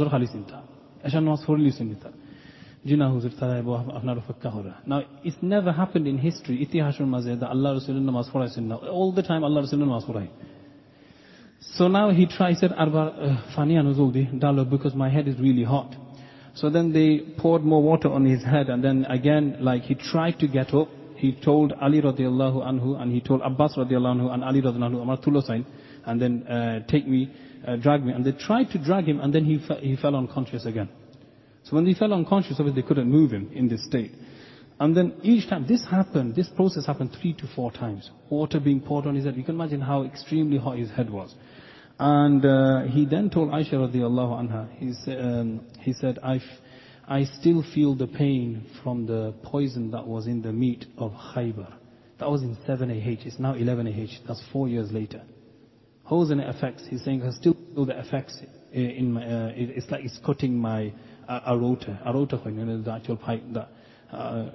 it's 5.25 5.37
never 5.43 5.73
happened 5.73 6.09
in 6.09 6.19
history. 6.19 6.69
All 8.91 9.13
the 9.13 9.23
time 9.23 9.45
Allah 9.45 9.63
Rasulullah 9.63 10.29
Now 11.81 12.11
he 12.11 12.27
tries 12.27 12.63
uh, 12.63 12.69
dalo, 13.57 14.69
because 14.69 14.95
my 14.95 15.09
head 15.09 15.29
is 15.29 15.39
really 15.39 15.65
hot. 15.65 15.95
So 16.55 16.69
Then 16.71 16.93
they 16.93 17.21
poured 17.39 17.63
more 17.63 17.83
water 17.83 18.11
on 18.11 18.25
his 18.25 18.43
head, 18.43 18.69
and 18.69 18.83
then 18.83 19.05
again, 19.05 19.59
like 19.61 19.83
he 19.83 19.95
tried 19.95 20.39
to 20.41 20.49
get 20.49 20.75
up, 20.75 20.89
he 21.23 21.31
told 21.31 21.73
Ali 21.81 22.01
radiallahu 22.03 22.67
anhu, 22.67 23.01
and 23.01 23.13
he 23.13 23.21
told 23.21 23.43
Abbas 23.43 23.77
radiallahu 23.77 24.17
anhu, 24.17 24.35
and 24.35 24.43
Ali 24.43 24.61
radiallahu 24.61 24.91
anhu, 24.91 25.03
Amar 25.03 25.19
tulosain, 25.19 25.65
and 26.05 26.21
then 26.21 26.43
uh, 26.49 26.81
take 26.89 27.07
me, 27.07 27.31
uh, 27.65 27.77
drag 27.77 28.05
me. 28.05 28.13
And 28.13 28.25
they 28.27 28.33
tried 28.33 28.71
to 28.71 28.79
drag 28.79 29.05
him, 29.05 29.21
and 29.21 29.33
then 29.33 29.45
he, 29.45 29.61
fe- 29.69 29.79
he 29.81 29.95
fell 29.95 30.17
unconscious 30.17 30.67
again. 30.67 30.89
So 31.63 31.77
when 31.77 31.87
he 31.87 31.95
fell 31.95 32.13
unconscious, 32.13 32.57
obviously 32.59 32.83
they 32.83 32.89
couldn't 32.89 33.09
move 33.09 33.31
him 33.31 33.51
in 33.53 33.69
this 33.69 33.85
state. 33.87 34.11
And 34.81 34.97
then 34.97 35.15
each 35.23 35.49
time, 35.49 35.65
this 35.69 35.87
happened, 35.89 36.35
this 36.35 36.49
process 36.49 36.87
happened 36.87 37.17
three 37.21 37.35
to 37.35 37.47
four 37.55 37.71
times. 37.71 38.11
Water 38.29 38.59
being 38.59 38.81
poured 38.81 39.07
on 39.07 39.15
his 39.15 39.25
head. 39.25 39.37
You 39.37 39.45
can 39.45 39.55
imagine 39.55 39.81
how 39.81 40.03
extremely 40.03 40.59
hot 40.59 40.77
his 40.77 40.91
head 40.91 41.09
was. 41.09 41.33
And 42.01 42.45
uh, 42.45 42.83
he 42.95 43.07
then 43.07 43.31
told 43.31 43.51
Aisha 43.51 43.75
radiallahu 43.75 44.33
anha, 44.43 44.69
he, 44.77 44.89
um, 45.17 45.65
he 45.79 45.93
said, 45.93 46.19
I, 46.21 46.37
f- 46.37 46.43
I 47.13 47.25
still 47.25 47.63
feel 47.75 47.95
the 47.95 48.07
pain 48.07 48.65
from 48.83 49.05
the 49.05 49.35
poison 49.43 49.91
that 49.91 50.07
was 50.07 50.27
in 50.27 50.41
the 50.41 50.51
meat 50.51 50.87
of 50.97 51.13
Khaybar. 51.13 51.75
That 52.19 52.31
was 52.31 52.41
in 52.41 52.57
7 52.67 52.91
AH, 52.91 53.27
it's 53.27 53.39
now 53.39 53.53
11 53.53 53.87
AH, 53.87 54.27
that's 54.27 54.43
four 54.51 54.67
years 54.67 54.91
later. 54.91 55.21
How's 56.09 56.31
the 56.31 56.49
effects? 56.49 56.85
He's 56.89 57.05
saying, 57.05 57.23
I 57.23 57.31
still 57.33 57.55
feel 57.75 57.85
the 57.85 57.99
effects 57.99 58.41
in 58.73 59.13
my, 59.13 59.27
uh, 59.27 59.53
it's 59.55 59.91
like 59.91 60.07
it's 60.07 60.19
cutting 60.25 60.57
my 60.57 60.91
aorta. 61.29 62.01
Aorta, 62.07 62.41
you 62.47 62.53
know, 62.53 62.81
the 62.81 62.93
actual 62.93 63.19
pipe, 63.19 63.43
the 63.53 63.69
uh, 64.11 64.51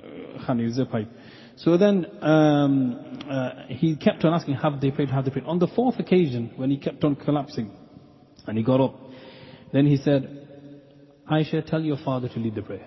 Khanizah 0.48 0.90
pipe. 0.90 1.10
So 1.58 1.78
then 1.78 2.08
um, 2.24 3.20
uh, 3.30 3.68
he 3.68 3.96
kept 3.98 4.26
on 4.26 4.34
asking, 4.34 4.56
have 4.56 4.82
they 4.82 4.90
prayed, 4.90 5.12
have 5.12 5.26
they 5.26 5.32
prayed? 5.32 5.46
On 5.46 5.60
the 5.60 5.68
fourth 5.68 6.00
occasion, 6.00 6.54
when 6.56 6.72
he 6.72 6.78
kept 6.78 7.04
on 7.04 7.18
collapsing, 7.18 7.70
and 8.48 8.58
he 8.58 8.64
got 8.64 8.82
up, 8.82 8.96
then 9.72 9.86
he 9.86 9.98
said, 9.98 10.47
Aisha, 11.31 11.65
tell 11.71 11.83
your 11.91 11.99
father 12.07 12.29
to 12.29 12.39
lead 12.39 12.55
the 12.55 12.63
prayer. 12.63 12.87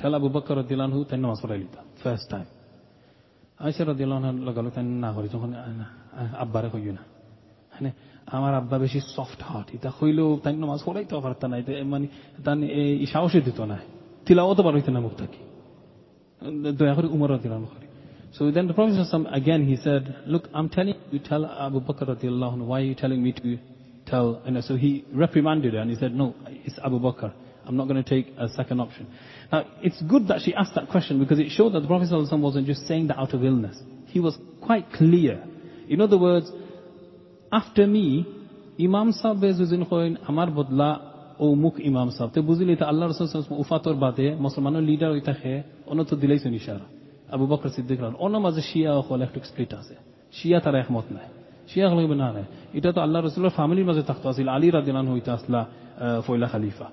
Tell 0.00 0.14
Abu 0.14 0.28
Bakr 0.30 0.52
radiallahu 0.62 0.88
anhu, 0.90 1.00
তাই 1.10 1.18
নামাজ 1.24 1.38
পড়াই 1.42 1.58
লিতা, 1.62 1.80
first 2.04 2.26
time. 2.34 2.48
আয়সা 3.66 3.82
রদিয়াল্লাহ 3.90 4.18
লাগালো 4.48 4.68
তাই 4.76 4.84
না 5.04 5.10
করি 5.16 5.28
যখন 5.34 5.50
আব্বারে 6.44 6.68
কইও 6.74 6.92
না 6.98 7.02
হ্যাঁ 7.74 7.92
আমার 8.36 8.52
আব্বা 8.60 8.76
বেশি 8.84 9.00
সফট 9.16 9.40
হার্ট 9.48 9.68
এটা 9.76 9.90
হইলেও 9.98 10.28
তাই 10.44 10.52
নামাজ 10.64 10.80
পড়াইতে 10.86 11.12
পারত 11.24 11.42
না 11.50 11.54
এটা 11.60 11.72
মানে 11.94 12.06
তার 12.44 12.58
এই 12.80 13.06
সাহসে 13.12 13.40
দিত 13.46 13.58
না 13.70 13.76
তিলাও 14.26 14.52
তো 14.58 14.62
বার 14.66 14.74
হইতে 14.78 14.90
না 14.96 15.00
মুখ 15.06 15.14
থাকি 15.20 15.40
দয়া 16.78 16.94
করে 16.96 17.08
উমর 17.16 17.30
রদিয়াল্লাহ 17.36 17.70
করি 17.74 17.86
So 18.36 18.42
then 18.56 18.66
the 18.70 18.74
Prophet 18.74 18.94
ﷺ, 18.94 19.24
again 19.40 19.60
he 19.70 19.76
said, 19.86 20.02
look, 20.26 20.44
I'm 20.56 20.68
telling 20.68 20.96
you, 21.12 21.18
tell 21.30 21.42
Abu 21.66 21.80
Bakr 21.88 22.04
radiallahu 22.14 22.52
anhu, 22.56 22.66
why 22.70 22.78
are 22.82 22.88
you 22.90 22.94
telling 22.94 23.20
me 23.26 23.32
to 23.40 23.48
tell, 24.10 24.28
and 24.46 24.54
so 24.68 24.72
he 24.76 24.90
reprimanded 25.12 25.72
her 25.74 25.80
and 25.80 25.90
he 25.90 25.96
said, 26.02 26.12
no, 26.14 26.26
it's 26.66 26.78
Abu 26.88 26.98
Bakr. 27.06 27.30
I'm 27.66 27.76
not 27.76 27.86
going 27.90 28.02
to 28.02 28.08
take 28.08 28.26
a 28.38 28.48
second 28.48 28.80
option. 28.80 29.06
Now, 29.52 29.64
it's 29.82 30.00
good 30.02 30.28
that 30.28 30.40
she 30.44 30.54
asked 30.54 30.74
that 30.74 30.88
question 30.88 31.18
because 31.18 31.38
it 31.38 31.50
showed 31.50 31.72
that 31.74 31.80
the 31.80 31.86
Prophet 31.86 32.08
ﷺ 32.10 32.40
wasn't 32.40 32.66
just 32.66 32.86
saying 32.86 33.08
that 33.08 33.18
out 33.18 33.32
of 33.34 33.44
illness. 33.44 33.76
He 34.06 34.20
was 34.20 34.38
quite 34.62 34.86
clear. 34.92 35.44
In 35.88 36.00
other 36.00 36.18
words, 36.18 36.50
after 37.52 37.86
me, 37.86 38.06
Imam 38.86 39.08
Sahib 39.20 39.36
বেজুজিন 39.42 39.82
coin 39.92 40.12
আমার 40.30 40.48
বদলা 40.58 40.90
ও 41.44 41.46
মুখ 41.64 41.74
ইমাম 41.90 42.08
সাহেব 42.16 42.30
তে 42.34 42.40
বুঝলি 42.50 42.74
তা 42.80 42.84
আল্লাহ 42.92 43.06
রসুল 43.06 43.26
উফাতর 43.64 43.96
বাদে 44.04 44.26
মুসলমানের 44.46 44.84
লিডার 44.90 45.10
ওই 45.16 45.22
থাকে 45.28 45.52
অনত 45.92 46.10
দিলাইছেন 46.22 46.52
ইশারা 46.60 46.86
আবু 47.34 47.44
বকর 47.52 47.68
সিদ্দিক 47.76 47.98
রান 48.04 48.14
অন্য 48.24 48.36
মাঝে 48.46 48.62
শিয়া 48.70 48.92
হল 49.08 49.20
একটু 49.26 49.38
স্প্লিট 49.50 49.72
আছে 49.80 49.94
শিয়া 50.38 50.58
তারা 50.64 50.76
একমত 50.82 51.06
নাই 51.16 51.28
শিয়া 51.70 51.86
হল 51.90 51.98
না 52.22 52.28
নাই 52.36 52.46
এটা 52.78 52.90
তো 52.96 53.00
আল্লাহ 53.06 53.18
রসুলের 53.20 53.54
ফ্যামিলির 53.58 53.86
মাঝে 53.90 54.02
থাকতো 54.10 54.26
আছিল 54.32 54.46
আলী 54.56 54.68
রাদিনান 54.76 55.06
হইতে 55.12 55.30
আসলা 55.36 55.60
ফয়লা 56.26 56.48
খালিফা 56.52 56.88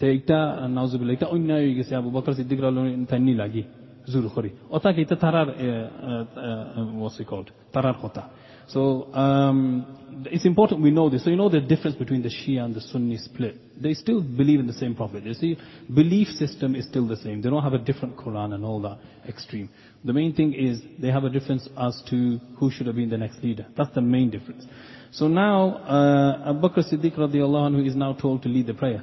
Tegda 0.00 0.68
nauzu 0.68 0.98
billah. 0.98 1.32
Oyna 1.32 1.58
yigisi 1.58 1.94
Abu 1.94 2.10
Bakr 2.10 2.34
Siddiq 2.34 2.60
tanni 3.08 3.34
lagi. 3.34 3.64
Zul 4.06 4.28
khori. 4.30 4.52
Ota 4.70 4.92
kita 4.92 5.16
tarar, 5.16 5.48
eh, 5.48 5.64
eh, 5.64 6.26
eh, 6.36 6.82
what's 6.94 7.20
it 7.20 7.26
called? 7.26 7.50
Tarar 7.72 7.94
khota. 7.94 8.30
So 8.68 9.12
um, 9.14 9.86
it's 10.26 10.44
important 10.44 10.82
we 10.82 10.90
know 10.90 11.08
this. 11.08 11.24
So 11.24 11.30
you 11.30 11.36
know 11.36 11.48
the 11.48 11.60
difference 11.60 11.96
between 11.96 12.22
the 12.22 12.28
Shia 12.28 12.64
and 12.64 12.74
the 12.74 12.80
Sunni 12.80 13.16
split. 13.16 13.56
They 13.80 13.94
still 13.94 14.20
believe 14.22 14.60
in 14.60 14.66
the 14.66 14.74
same 14.74 14.94
prophet. 14.94 15.24
You 15.24 15.34
see, 15.34 15.56
belief 15.92 16.28
system 16.28 16.74
is 16.74 16.86
still 16.86 17.06
the 17.06 17.16
same. 17.16 17.40
They 17.40 17.50
don't 17.50 17.62
have 17.62 17.72
a 17.72 17.78
different 17.78 18.16
Quran 18.16 18.54
and 18.54 18.64
all 18.64 18.80
that 18.82 18.98
extreme. 19.26 19.70
The 20.04 20.12
main 20.12 20.34
thing 20.34 20.52
is 20.54 20.80
they 20.98 21.08
have 21.08 21.24
a 21.24 21.30
difference 21.30 21.68
as 21.78 22.02
to 22.10 22.38
who 22.58 22.70
should 22.70 22.86
have 22.86 22.96
been 22.96 23.10
the 23.10 23.18
next 23.18 23.42
leader. 23.42 23.66
That's 23.76 23.94
the 23.94 24.02
main 24.02 24.30
difference. 24.30 24.64
So 25.12 25.28
now 25.28 25.76
uh, 25.78 26.50
Abu 26.50 26.68
Bakr 26.68 26.92
Siddiq 26.92 27.16
radiallahu 27.16 27.70
anhu 27.70 27.86
is 27.86 27.96
now 27.96 28.12
told 28.12 28.42
to 28.42 28.48
lead 28.48 28.66
the 28.66 28.74
prayer. 28.74 29.02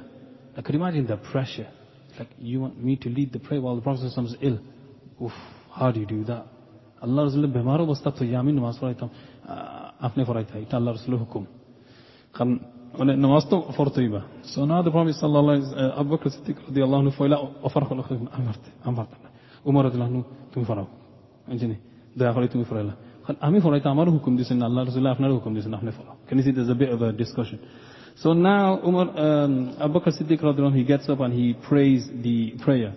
I 0.57 0.61
could 0.61 0.75
imagine 0.75 1.07
the 1.07 1.17
pressure. 1.17 1.69
Like, 2.19 2.29
you 2.39 2.59
want 2.59 2.75
me 2.83 2.93
to 2.97 3.09
lead 3.09 3.31
the 3.31 3.39
prayer 3.39 3.61
while 3.61 3.75
the 3.75 3.81
Prophet 3.81 4.05
is 4.05 4.35
ill. 4.41 4.59
Oof, 5.23 5.31
how 5.71 5.91
do 5.91 5.99
you 5.99 6.05
do 6.07 6.23
that? 6.25 6.45
আল্লাহ 7.05 7.21
রসুল্লাহ 7.27 7.51
বেমার 7.57 7.79
অবস্থা 7.87 8.09
তো 8.17 8.21
আমি 8.41 8.51
নামাজ 8.59 8.75
পড়াইতাম 8.81 9.09
আপনি 10.07 10.21
পড়াইতাম 10.29 10.55
এটা 10.65 10.75
আল্লাহ 10.79 10.91
রসুল্লাহ 10.93 11.19
হুকুম 11.25 11.43
কারণ 12.35 12.53
মানে 12.99 13.11
নামাজ 13.25 13.43
তো 13.51 13.55
পড়তেই 13.77 14.07
বা 14.13 14.21
সো 14.51 14.61
না 14.71 14.77
দ্য 14.85 14.91
প্রমিস 14.95 15.15
সাল্লাহ 15.21 15.55
আবু 15.99 16.07
বকর 16.11 16.29
সিদ্দিক 16.35 16.57
রাদি 16.67 16.79
আল্লাহ 16.85 16.99
ফয়লা 17.19 17.37
অফার 17.67 17.83
হলো 17.89 18.01
আমি 18.35 18.45
পারতে 18.49 18.69
আমি 18.85 18.95
পারতাম 18.99 19.19
না 19.25 19.29
উমর 19.67 19.83
রাদিল্লাহ 19.87 20.09
তুমি 20.53 20.63
পড়াও 20.69 20.87
জানি 21.61 21.77
দয়া 22.19 22.31
করে 22.35 22.47
তুমি 22.53 22.63
পড়াইলা 22.69 22.93
আমি 23.47 23.57
পড়াইতে 23.65 23.87
আমারও 23.95 24.11
হুকুম 24.17 24.31
দিয়েছেন 24.37 24.57
আল্লাহ 24.69 24.81
রসুল্লাহ 24.83 25.11
আপনারও 25.15 25.33
হুকুম 25.37 25.51
দিয়েছেন 25.55 25.73
আপনি 25.79 25.89
পড়াও 25.99 26.15
Can 26.27 26.35
you 26.37 26.43
see 26.45 26.53
there's 26.57 26.71
So 28.18 28.32
now 28.32 28.80
Umar, 28.82 29.10
um, 29.18 29.76
Abu 29.78 30.00
Bakr 30.00 30.20
Siddiq 30.20 30.40
radiallahu 30.40 30.74
he 30.74 30.84
gets 30.84 31.08
up 31.08 31.20
and 31.20 31.34
he 31.34 31.52
prays 31.52 32.08
the 32.22 32.54
prayer. 32.64 32.94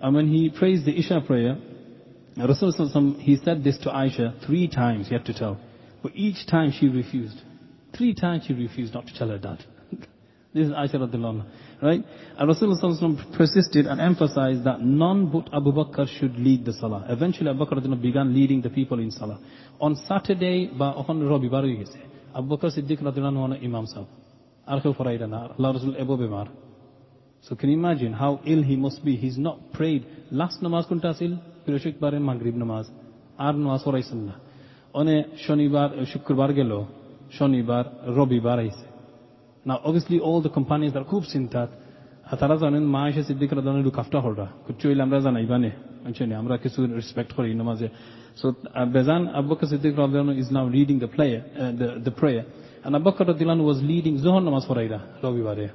And 0.00 0.14
when 0.14 0.28
he 0.28 0.48
prays 0.48 0.84
the 0.84 0.96
Isha 0.96 1.22
prayer, 1.26 1.58
Rasulullah 2.36 3.20
he 3.20 3.36
said 3.36 3.64
this 3.64 3.78
to 3.78 3.90
Aisha 3.90 4.46
three 4.46 4.68
times, 4.68 5.08
he 5.08 5.14
had 5.14 5.24
to 5.26 5.34
tell. 5.34 5.60
But 6.02 6.12
each 6.14 6.46
time 6.46 6.72
she 6.72 6.86
refused. 6.86 7.40
Three 7.96 8.14
times 8.14 8.44
she 8.46 8.54
refused 8.54 8.94
not 8.94 9.08
to 9.08 9.14
tell 9.14 9.28
her 9.28 9.38
dad. 9.38 9.64
this 10.54 10.68
is 10.68 10.72
Aisha 10.72 10.94
radiallahu 10.94 11.44
right? 11.82 12.04
And 12.38 12.48
Rasulullah 12.48 13.36
persisted 13.36 13.86
and 13.86 14.00
emphasized 14.00 14.64
that 14.64 14.80
none 14.80 15.32
but 15.32 15.52
Abu 15.52 15.72
Bakr 15.72 16.06
should 16.06 16.36
lead 16.38 16.64
the 16.64 16.72
Salah. 16.74 17.06
Eventually 17.08 17.50
Abu 17.50 17.64
Bakr 17.64 18.00
began 18.00 18.32
leading 18.32 18.62
the 18.62 18.70
people 18.70 19.00
in 19.00 19.10
Salah. 19.10 19.40
On 19.80 19.96
Saturday, 19.96 20.70
okhon 20.78 21.22
Robi 21.22 21.50
baru. 21.50 21.84
Abu 22.34 22.56
Bakr 22.56 22.70
Siddiq 22.78 23.02
radiallahu 23.02 23.50
anhu 23.50 23.64
Imam 23.64 23.86
Sahib. 23.86 24.06
Allah 24.70 25.72
Rasul 25.72 25.94
Ebu 25.96 26.16
Bimar. 26.16 26.48
So 27.42 27.56
can 27.56 27.70
you 27.70 27.78
imagine 27.78 28.12
how 28.12 28.40
ill 28.44 28.62
he 28.62 28.76
must 28.76 29.04
be? 29.04 29.16
He's 29.16 29.38
not 29.38 29.58
prayed. 29.72 30.02
Last 30.32 30.58
namaz 30.62 30.84
কোনটা 30.90 31.08
আছিল 31.14 31.32
প্রিয়শিক 31.64 31.94
বারে 32.00 32.18
মাগরিব 32.28 32.56
নামাজ 32.62 32.84
আর 33.38 33.54
নামাজ 33.62 33.80
পড়াইছেন 33.86 34.20
না 34.28 34.34
অনে 34.94 35.16
শনিবার 35.46 35.88
শুক্রবার 36.12 36.50
গেল 36.58 36.72
শনিবার 37.38 37.84
রবিবার 38.18 38.58
আইছে 38.64 38.86
না 39.66 39.74
অবভিয়াসলি 39.88 40.18
অল 40.28 40.38
দ্য 40.46 40.52
কোম্পানিজ 40.58 40.90
আর 40.98 41.04
খুব 41.12 41.22
চিন্তা 41.34 41.60
আর 42.30 42.36
তারা 42.40 42.56
জানেন 42.62 42.84
মা 42.94 43.02
এসে 43.10 43.22
সিদ্দিক 43.28 43.50
রাদানের 43.52 43.84
লুকাফটা 43.88 44.18
হলরা 44.24 44.46
চইলে 44.80 45.02
আমরা 45.06 45.18
জানাই 45.26 45.46
বানে 45.52 45.70
বুঝছেন 46.04 46.30
আমরা 46.42 46.54
কিছু 46.64 46.80
রেসপেক্ট 47.00 47.30
করি 47.36 47.48
নামাজে 47.62 47.88
সো 48.40 48.46
বেজান 48.96 49.22
আব্বাকা 49.40 49.64
Siddique 49.72 49.92
রাদান 50.00 50.28
is 50.42 50.48
now 50.56 50.66
reading 50.76 50.96
the 51.04 51.10
player 51.14 51.40
the 52.06 52.12
prayer 52.20 52.44
uh. 52.82 52.86
And 52.86 52.96
Abu 52.96 53.10
Bakr 53.10 53.26
radhiyallahu 53.26 53.64
was 53.64 53.82
leading 53.82 54.18
Zuhur 54.18 54.42
namaz 54.42 54.66
faraida, 54.68 55.22
Ravivare. 55.22 55.72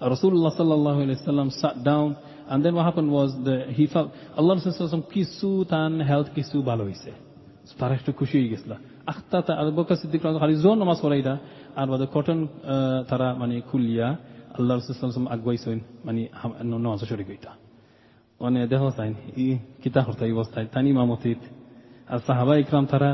Rasulullah 0.00 0.50
sallallahu 0.56 1.04
alayhi 1.04 1.20
wa 1.20 1.32
sallam 1.32 1.52
sat 1.52 1.84
down 1.84 2.16
and 2.48 2.64
then 2.64 2.74
what 2.74 2.84
happened 2.84 3.10
was 3.10 3.32
the, 3.44 3.66
he 3.68 3.86
felt 3.86 4.12
Allah 4.36 4.56
sallallahu 4.56 5.12
kisu 5.12 5.68
tan 5.68 6.00
health 6.00 6.28
kisu 6.36 6.64
balo 6.64 6.84
hoise. 6.84 7.12
So 7.66 7.74
তারা 7.80 7.94
একটু 7.98 8.12
খুশি 8.18 8.36
হয়ে 8.38 8.50
গেছিল 8.52 8.72
আখতা 9.12 9.52
আবু 9.60 9.70
বকর 9.78 9.96
সিদ্দিক 10.00 10.20
খালি 10.42 10.54
জোর 10.64 10.76
নামাজ 10.82 10.98
পড়াইদা 11.04 11.34
আর 11.80 11.86
বাদে 11.92 12.06
cotton 12.14 12.40
তারা 13.10 13.28
মানে 13.40 13.54
খুলিয়া 13.70 14.08
আল্লাহ 14.58 14.74
রাসূল 14.78 14.92
সাল্লাল্লাহু 14.94 15.26
আলাইহি 15.26 15.36
আগুয়াইছেন 15.36 15.78
মানে 16.06 16.22
নামাজ 16.84 17.00
শরীক 17.10 17.28
হইতা 17.32 17.52
মানে 18.40 18.58
দেহ 18.72 18.82
চাইন 18.98 19.14
ই 19.44 19.46
কিতা 19.82 20.00
হরতা 20.06 20.24
অবস্থায় 20.36 20.66
তানি 20.74 20.90
মামতিত 20.98 21.40
আর 22.12 22.18
সাহাবা 22.26 22.54
ইকরাম 22.62 22.84
তারা 22.92 23.10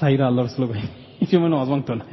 সাহিরা 0.00 0.24
আল্লাহ 0.30 0.42
রসুল 0.44 0.64
ভাই 1.11 1.11
ইসমে 1.23 1.47
নামাজ 1.53 1.69
মাংতো 1.73 1.93
না 1.99 2.05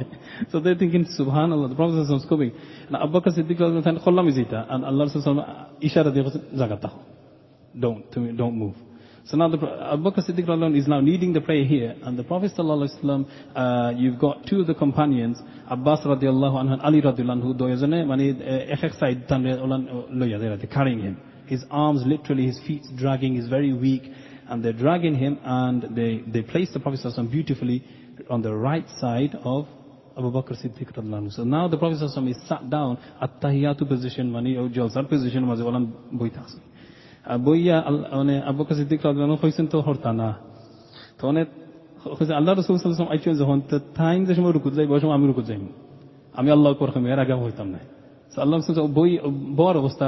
So 0.51 0.59
they're 0.59 0.75
thinking, 0.75 1.05
subhanallah, 1.17 1.69
the 1.69 1.75
Prophet 1.75 2.13
is 2.13 2.25
coming. 2.27 2.51
And 2.87 2.97
Abu 2.97 3.19
Bakr 3.19 3.31
Siddiq 3.37 3.59
was 3.59 3.85
khollam 4.03 4.27
izita. 4.31 4.65
And 4.69 4.83
Allah 4.83 5.05
Rasul 5.05 5.21
ishara 5.81 6.11
diya 6.13 6.53
zagata. 6.53 6.91
Don't, 7.79 8.11
don't 8.37 8.57
move. 8.57 8.75
So 9.25 9.37
now 9.37 9.47
the, 9.47 9.57
Abu 9.93 10.03
Bakr 10.03 10.29
Siddiq 10.29 10.77
is 10.77 10.87
now 10.87 10.99
leading 10.99 11.33
the 11.33 11.41
prayer 11.41 11.65
here. 11.65 11.95
And 12.03 12.19
the 12.19 12.23
Prophet 12.23 12.51
sallallahu 12.57 12.89
alaihi 12.89 13.03
wasallam, 13.03 13.21
uh, 13.55 13.93
you've 13.95 14.19
got 14.19 14.45
two 14.45 14.61
of 14.61 14.67
the 14.67 14.75
companions, 14.75 15.41
Abbas 15.69 16.01
radiallahu 16.05 16.55
anhu 16.61 16.73
and 16.73 16.81
Ali 16.81 17.01
radiallahu 17.01 17.41
anhu, 17.41 17.59
doyazane, 17.59 18.05
mani 18.05 18.31
ek 18.73 18.83
ek 18.83 18.93
side 18.99 19.27
tanre 19.27 19.57
olan 19.57 20.11
loya, 20.11 20.37
they're 20.39 20.67
carrying 20.67 20.99
him. 20.99 21.17
His 21.47 21.63
arms, 21.71 22.03
literally, 22.05 22.47
his 22.47 22.59
feet 22.67 22.83
dragging, 22.95 23.35
he's 23.35 23.47
very 23.47 23.73
weak. 23.73 24.03
And 24.47 24.63
they're 24.63 24.73
dragging 24.73 25.15
him 25.15 25.39
and 25.43 25.95
they, 25.95 26.21
they 26.27 26.43
place 26.43 26.69
the 26.71 26.79
Prophet 26.79 26.99
sallallahu 26.99 27.17
alaihi 27.17 27.27
wasallam 27.27 27.31
beautifully 27.31 27.83
on 28.28 28.42
the 28.42 28.54
right 28.54 28.88
side 29.00 29.34
of 29.44 29.66
Abu 30.18 30.30
Bakr 30.30 30.54
Siddiq 30.60 30.92
radhiyallahu 30.92 31.32
So 31.32 31.44
now 31.44 31.68
the 31.68 31.78
Prophet 31.78 32.02
is 32.02 32.36
sat 32.48 32.68
down 32.68 32.98
at 33.20 33.40
tahiyatu 33.40 33.88
position, 33.88 34.30
mani 34.30 34.56
or 34.56 34.68
jalsar 34.68 35.08
position, 35.08 35.46
maze 35.46 35.60
walan 35.60 35.92
boita 36.12 36.44
বইয়া 37.46 37.76
মানে 38.18 38.34
আবু 38.48 38.56
বকর 38.58 38.74
সিদ্দিক 38.74 39.00
রাদিয়াল্লাহু 39.06 39.46
আনহু 39.46 39.70
তো 39.72 39.78
হরতা 39.86 40.10
না 40.20 40.30
তো 41.18 41.22
অনেক 41.32 41.46
কইছে 42.18 42.32
আল্লাহ 42.40 42.52
রাসূল 42.52 42.74
সাল্লাল্লাহু 42.76 43.08
আলাইহি 43.10 43.28
ওয়াসাল্লাম 43.28 43.42
যখন 43.44 43.58
টাইম 44.00 44.20
যে 44.28 44.32
সময় 44.38 44.52
রুকুত 44.56 44.72
যাই 44.76 44.86
ওই 44.94 45.00
আমি 45.18 45.26
রুকুত 45.30 45.46
যাই 45.50 45.58
আমি 46.40 46.48
আল্লাহর 46.56 46.76
পর 46.80 46.88
এর 47.14 47.20
আগে 47.24 47.34
হইতাম 47.44 47.68
না 47.74 47.80
আল্লাহ 48.44 48.58
বই 48.98 49.10
বড় 49.60 49.76
অবস্থা 49.82 50.06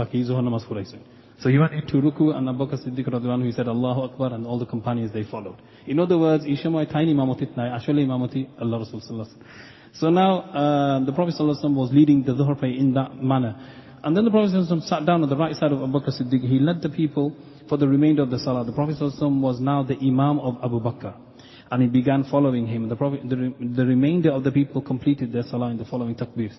বাকি 0.00 0.16
যখন 0.28 0.44
নামাজ 0.48 0.62
পড়াইছেন 0.68 1.00
So 1.40 1.48
he 1.50 1.58
went 1.58 1.74
into 1.74 1.94
ruku 1.94 2.34
and 2.34 2.48
Abu 2.48 2.66
Bakr 2.66 2.86
Siddiq 2.86 3.06
radhiyallahu 3.06 3.46
he 3.46 3.52
said 3.52 3.68
Allahu 3.68 4.02
Akbar 4.02 4.32
and 4.32 4.46
all 4.46 4.58
the 4.58 4.66
companions 4.66 5.12
they 5.12 5.24
followed. 5.24 5.56
In 5.86 5.98
other 5.98 6.16
words, 6.16 6.44
Ishamai 6.44 6.90
tiny 6.90 7.12
imamotit 7.12 7.56
nai, 7.56 7.74
actually 7.74 8.06
imamati 8.06 8.48
Allah 8.60 8.78
Rasul 8.78 9.00
sallallahu 9.00 9.42
So 9.94 10.10
now 10.10 10.40
uh, 10.40 11.04
the 11.04 11.12
Prophet 11.12 11.34
sallallahu 11.38 11.74
was 11.74 11.90
leading 11.92 12.22
the 12.22 12.32
Dhuhr 12.32 12.58
prayer 12.58 12.72
in 12.72 12.94
that 12.94 13.22
manner. 13.22 13.56
And 14.02 14.16
then 14.16 14.24
the 14.24 14.30
Prophet 14.30 14.52
sallallahu 14.52 14.82
sat 14.84 15.04
down 15.04 15.22
on 15.22 15.28
the 15.28 15.36
right 15.36 15.54
side 15.56 15.72
of 15.72 15.82
Abu 15.82 15.98
Bakr 15.98 16.10
Siddiq. 16.18 16.48
He 16.48 16.60
led 16.60 16.82
the 16.82 16.88
people 16.88 17.34
for 17.68 17.78
the 17.78 17.88
remainder 17.88 18.22
of 18.22 18.30
the 18.30 18.38
Salah. 18.38 18.64
The 18.64 18.72
Prophet 18.72 18.96
sallallahu 18.98 19.40
was 19.40 19.60
now 19.60 19.82
the 19.82 19.96
Imam 19.96 20.38
of 20.38 20.58
Abu 20.62 20.80
Bakr. 20.80 21.14
And 21.70 21.82
he 21.82 21.88
began 21.88 22.24
following 22.30 22.66
him. 22.68 22.88
The, 22.88 22.96
Prophet, 22.96 23.28
the, 23.28 23.52
the 23.74 23.84
remainder 23.84 24.30
of 24.30 24.44
the 24.44 24.52
people 24.52 24.82
completed 24.82 25.32
their 25.32 25.42
Salah 25.42 25.70
in 25.70 25.78
the 25.78 25.84
following 25.84 26.14
takbirs. 26.14 26.52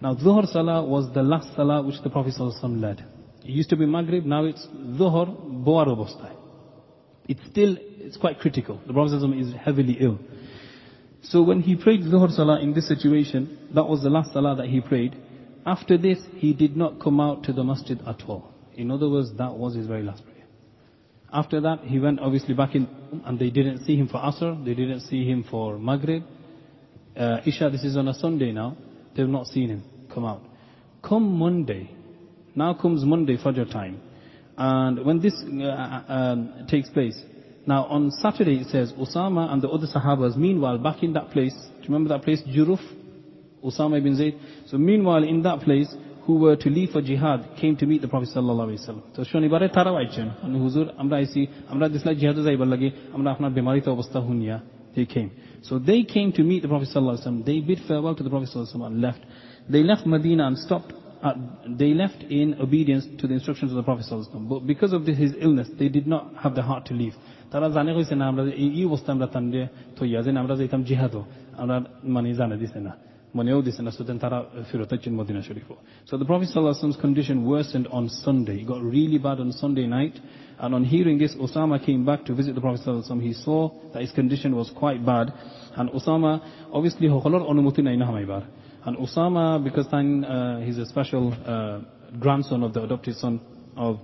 Now 0.00 0.14
Dhuhr 0.14 0.50
Salah 0.50 0.84
was 0.84 1.12
the 1.12 1.22
last 1.22 1.54
Salah 1.54 1.82
which 1.82 2.00
the 2.02 2.10
Prophet 2.10 2.32
sallallahu 2.38 2.80
led. 2.80 3.04
It 3.44 3.50
used 3.50 3.70
to 3.70 3.76
be 3.76 3.86
Maghrib, 3.86 4.24
now 4.24 4.44
it's 4.44 4.66
Dhuhr, 4.66 5.64
Boar 5.64 5.86
Obostai. 5.86 6.36
It's 7.28 7.40
still, 7.50 7.76
it's 7.78 8.16
quite 8.16 8.38
critical. 8.38 8.80
The 8.86 8.92
Prophet 8.92 9.22
is 9.38 9.54
heavily 9.54 9.96
ill. 10.00 10.18
So 11.22 11.42
when 11.42 11.60
he 11.60 11.76
prayed 11.76 12.02
Dhuhr 12.02 12.30
Salah 12.30 12.60
in 12.60 12.74
this 12.74 12.88
situation, 12.88 13.68
that 13.74 13.84
was 13.84 14.02
the 14.02 14.10
last 14.10 14.32
Salah 14.32 14.56
that 14.56 14.66
he 14.66 14.80
prayed. 14.80 15.16
After 15.64 15.96
this, 15.96 16.18
he 16.34 16.52
did 16.52 16.76
not 16.76 17.00
come 17.00 17.20
out 17.20 17.44
to 17.44 17.52
the 17.52 17.62
masjid 17.62 18.00
at 18.06 18.22
all. 18.26 18.52
In 18.74 18.90
other 18.90 19.08
words, 19.08 19.30
that 19.38 19.52
was 19.52 19.74
his 19.74 19.86
very 19.86 20.02
last 20.02 20.24
prayer. 20.24 20.32
After 21.32 21.60
that, 21.60 21.80
he 21.84 21.98
went 21.98 22.20
obviously 22.20 22.54
back 22.54 22.74
in, 22.74 22.88
and 23.24 23.38
they 23.38 23.50
didn't 23.50 23.84
see 23.84 23.96
him 23.96 24.08
for 24.08 24.18
Asr, 24.18 24.64
they 24.64 24.74
didn't 24.74 25.00
see 25.00 25.24
him 25.24 25.44
for 25.48 25.78
Maghrib. 25.78 26.24
Uh, 27.16 27.38
Isha, 27.46 27.70
this 27.70 27.84
is 27.84 27.96
on 27.96 28.08
a 28.08 28.14
Sunday 28.14 28.52
now, 28.52 28.76
they've 29.16 29.28
not 29.28 29.46
seen 29.46 29.68
him 29.68 29.84
come 30.12 30.24
out. 30.24 30.42
Come 31.02 31.38
Monday, 31.38 31.90
now 32.55 32.73
comes 32.73 33.03
Monday 33.05 33.37
Fajr 33.37 33.71
time. 33.71 34.01
And 34.57 35.05
when 35.05 35.19
this 35.19 35.33
uh, 35.35 36.03
um, 36.07 36.67
takes 36.69 36.89
place, 36.89 37.19
now 37.67 37.85
on 37.85 38.11
Saturday 38.11 38.61
it 38.61 38.67
says 38.67 38.91
Usama 38.93 39.51
and 39.51 39.61
the 39.61 39.69
other 39.69 39.87
Sahabas, 39.87 40.35
meanwhile 40.35 40.77
back 40.77 41.03
in 41.03 41.13
that 41.13 41.29
place, 41.31 41.53
do 41.53 41.81
you 41.81 41.93
remember 41.93 42.09
that 42.09 42.23
place, 42.23 42.41
Juruf? 42.47 42.79
Usama 43.63 43.97
ibn 43.97 44.15
Zayd. 44.15 44.39
So 44.67 44.77
meanwhile 44.77 45.23
in 45.23 45.43
that 45.43 45.61
place, 45.61 45.93
who 46.27 46.35
were 46.39 46.57
to 46.57 46.69
leave 46.69 46.89
for 46.89 47.01
jihad, 47.01 47.55
came 47.59 47.77
to 47.77 47.85
meet 47.85 48.01
the 48.01 48.07
Prophet 48.07 48.29
sallallahu 48.35 48.67
alaihi 48.67 48.81
wasallam. 48.81 49.03
So 49.15 49.23
শনিবারে 49.31 49.67
তারাও 49.77 49.95
আইছেন 50.01 50.27
মানে 50.43 50.57
হুজুর 50.65 50.85
আমরা 51.01 51.15
আইছি 51.21 51.41
আমরা 51.73 51.85
দিসলাই 51.93 52.15
জিহাদে 52.21 52.41
যাইবার 52.47 52.67
লাগে 52.73 52.89
আমরা 53.15 53.29
আপনার 53.35 53.51
বেমারিতে 53.57 53.89
অবস্থা 53.95 54.19
হুনিয়া 54.27 54.57
they 54.97 55.05
came. 55.15 55.31
So 55.67 55.73
they 55.89 56.01
came 56.15 56.29
to 56.37 56.43
meet 56.49 56.61
the 56.65 56.71
Prophet 56.73 56.89
sallallahu 56.89 57.15
alaihi 57.17 57.27
wasallam. 57.27 57.45
They 57.51 57.59
bid 57.69 57.79
farewell 57.87 58.15
to 58.19 58.23
the 58.23 58.31
Prophet 58.33 58.47
sallallahu 58.49 58.67
alaihi 58.67 58.81
wasallam 58.81 58.91
and 58.91 59.01
left. 59.07 59.21
They 59.73 59.83
left 59.91 60.03
Medina 60.13 60.43
and 60.49 60.57
stopped 60.65 60.91
uh, 60.91 61.00
they 61.67 61.93
left 61.93 62.23
in 62.23 62.55
obedience 62.61 63.05
to 63.19 63.27
the 63.27 63.33
instructions 63.33 63.71
of 63.71 63.77
the 63.77 63.83
Prophet 63.83 64.05
ﷺ. 64.09 64.47
But 64.47 64.67
because 64.67 64.93
of 64.93 65.05
the, 65.05 65.13
his 65.13 65.33
illness, 65.39 65.67
they 65.77 65.89
did 65.89 66.07
not 66.07 66.35
have 66.43 66.55
the 66.55 66.61
heart 66.61 66.85
to 66.87 66.93
leave. 66.93 67.15
তারা 67.53 67.67
জানে 67.77 67.91
কইছে 67.97 68.15
না 68.19 68.25
আমরা 68.31 68.43
এই 68.63 68.83
অবস্থা 68.89 69.09
আমরা 69.15 69.27
তান্ডে 69.35 69.61
থইয়া 69.97 70.19
যে 70.25 70.29
আমরা 70.43 70.53
যাইতাম 70.59 70.81
জিহাদও 70.89 71.21
আমরা 71.61 71.75
মানে 72.15 72.27
জানে 72.39 72.55
দিছে 72.61 72.79
না 72.87 72.93
মনেও 73.37 73.59
দিছে 73.67 73.81
না 73.85 73.91
so 73.97 74.01
then 74.07 74.17
তারা 74.23 74.37
ফেরত 74.69 74.89
হচ্ছেন 74.93 75.13
মদিনা 75.19 75.41
শরীফও 75.47 75.75
so 76.09 76.13
the 76.21 76.27
prophet 76.31 76.49
Prophet's 76.55 76.97
condition 77.05 77.37
worsened 77.53 77.87
on 77.97 78.03
Sunday 78.25 78.57
it 78.61 78.67
got 78.73 78.81
really 78.97 79.19
bad 79.27 79.37
on 79.43 79.49
Sunday 79.63 79.87
night 79.97 80.15
and 80.63 80.69
on 80.77 80.83
hearing 80.93 81.17
this 81.23 81.33
Osama 81.45 81.77
came 81.87 82.01
back 82.09 82.19
to 82.27 82.31
visit 82.39 82.51
the 82.57 82.63
prophet 82.67 82.81
he 83.29 83.33
saw 83.45 83.61
that 83.91 84.01
his 84.05 84.13
condition 84.19 84.51
was 84.59 84.67
quite 84.81 85.01
bad 85.13 85.27
and 85.77 85.85
Osama 85.97 86.33
obviously 86.77 87.07
হকলৰ 87.15 87.41
অনুমতি 87.51 87.81
নাই 87.87 87.95
না 88.01 88.05
হামাইবার 88.09 88.43
and 88.85 88.97
Osama 88.97 89.63
because 89.63 89.87
then 89.91 90.23
uh, 90.23 90.59
he's 90.61 90.77
a 90.77 90.85
special 90.85 91.33
uh, 91.33 91.81
grandson 92.19 92.63
of 92.63 92.73
the 92.73 92.83
adopted 92.83 93.15
son 93.15 93.41
of 93.75 93.99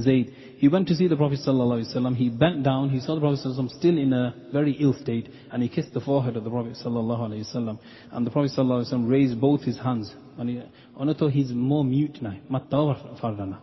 Zayd, 0.00 0.34
he 0.56 0.68
went 0.68 0.88
to 0.88 0.94
see 0.94 1.06
the 1.06 1.16
Prophet 1.16 1.40
ﷺ. 1.46 2.16
He 2.16 2.30
bent 2.30 2.62
down, 2.62 2.88
he 2.88 3.00
saw 3.00 3.14
the 3.14 3.20
Prophet 3.20 3.40
ﷺ 3.44 3.78
still 3.78 3.98
in 3.98 4.12
a 4.12 4.34
very 4.50 4.72
ill 4.80 4.94
state, 4.94 5.28
and 5.50 5.62
he 5.62 5.68
kissed 5.68 5.92
the 5.92 6.00
forehead 6.00 6.36
of 6.36 6.44
the 6.44 6.50
Prophet 6.50 6.78
ﷺ. 6.82 7.78
And 8.10 8.26
the 8.26 8.30
Prophet 8.30 8.52
ﷺ 8.56 9.10
raised 9.10 9.38
both 9.38 9.62
his 9.62 9.78
hands. 9.78 10.14
And 10.38 10.48
he, 10.48 10.62
onato 10.98 11.30
he's 11.30 11.50
more 11.52 11.84
mute 11.84 12.22
now. 12.22 12.36
Matta 12.48 12.76
fardana. 13.20 13.58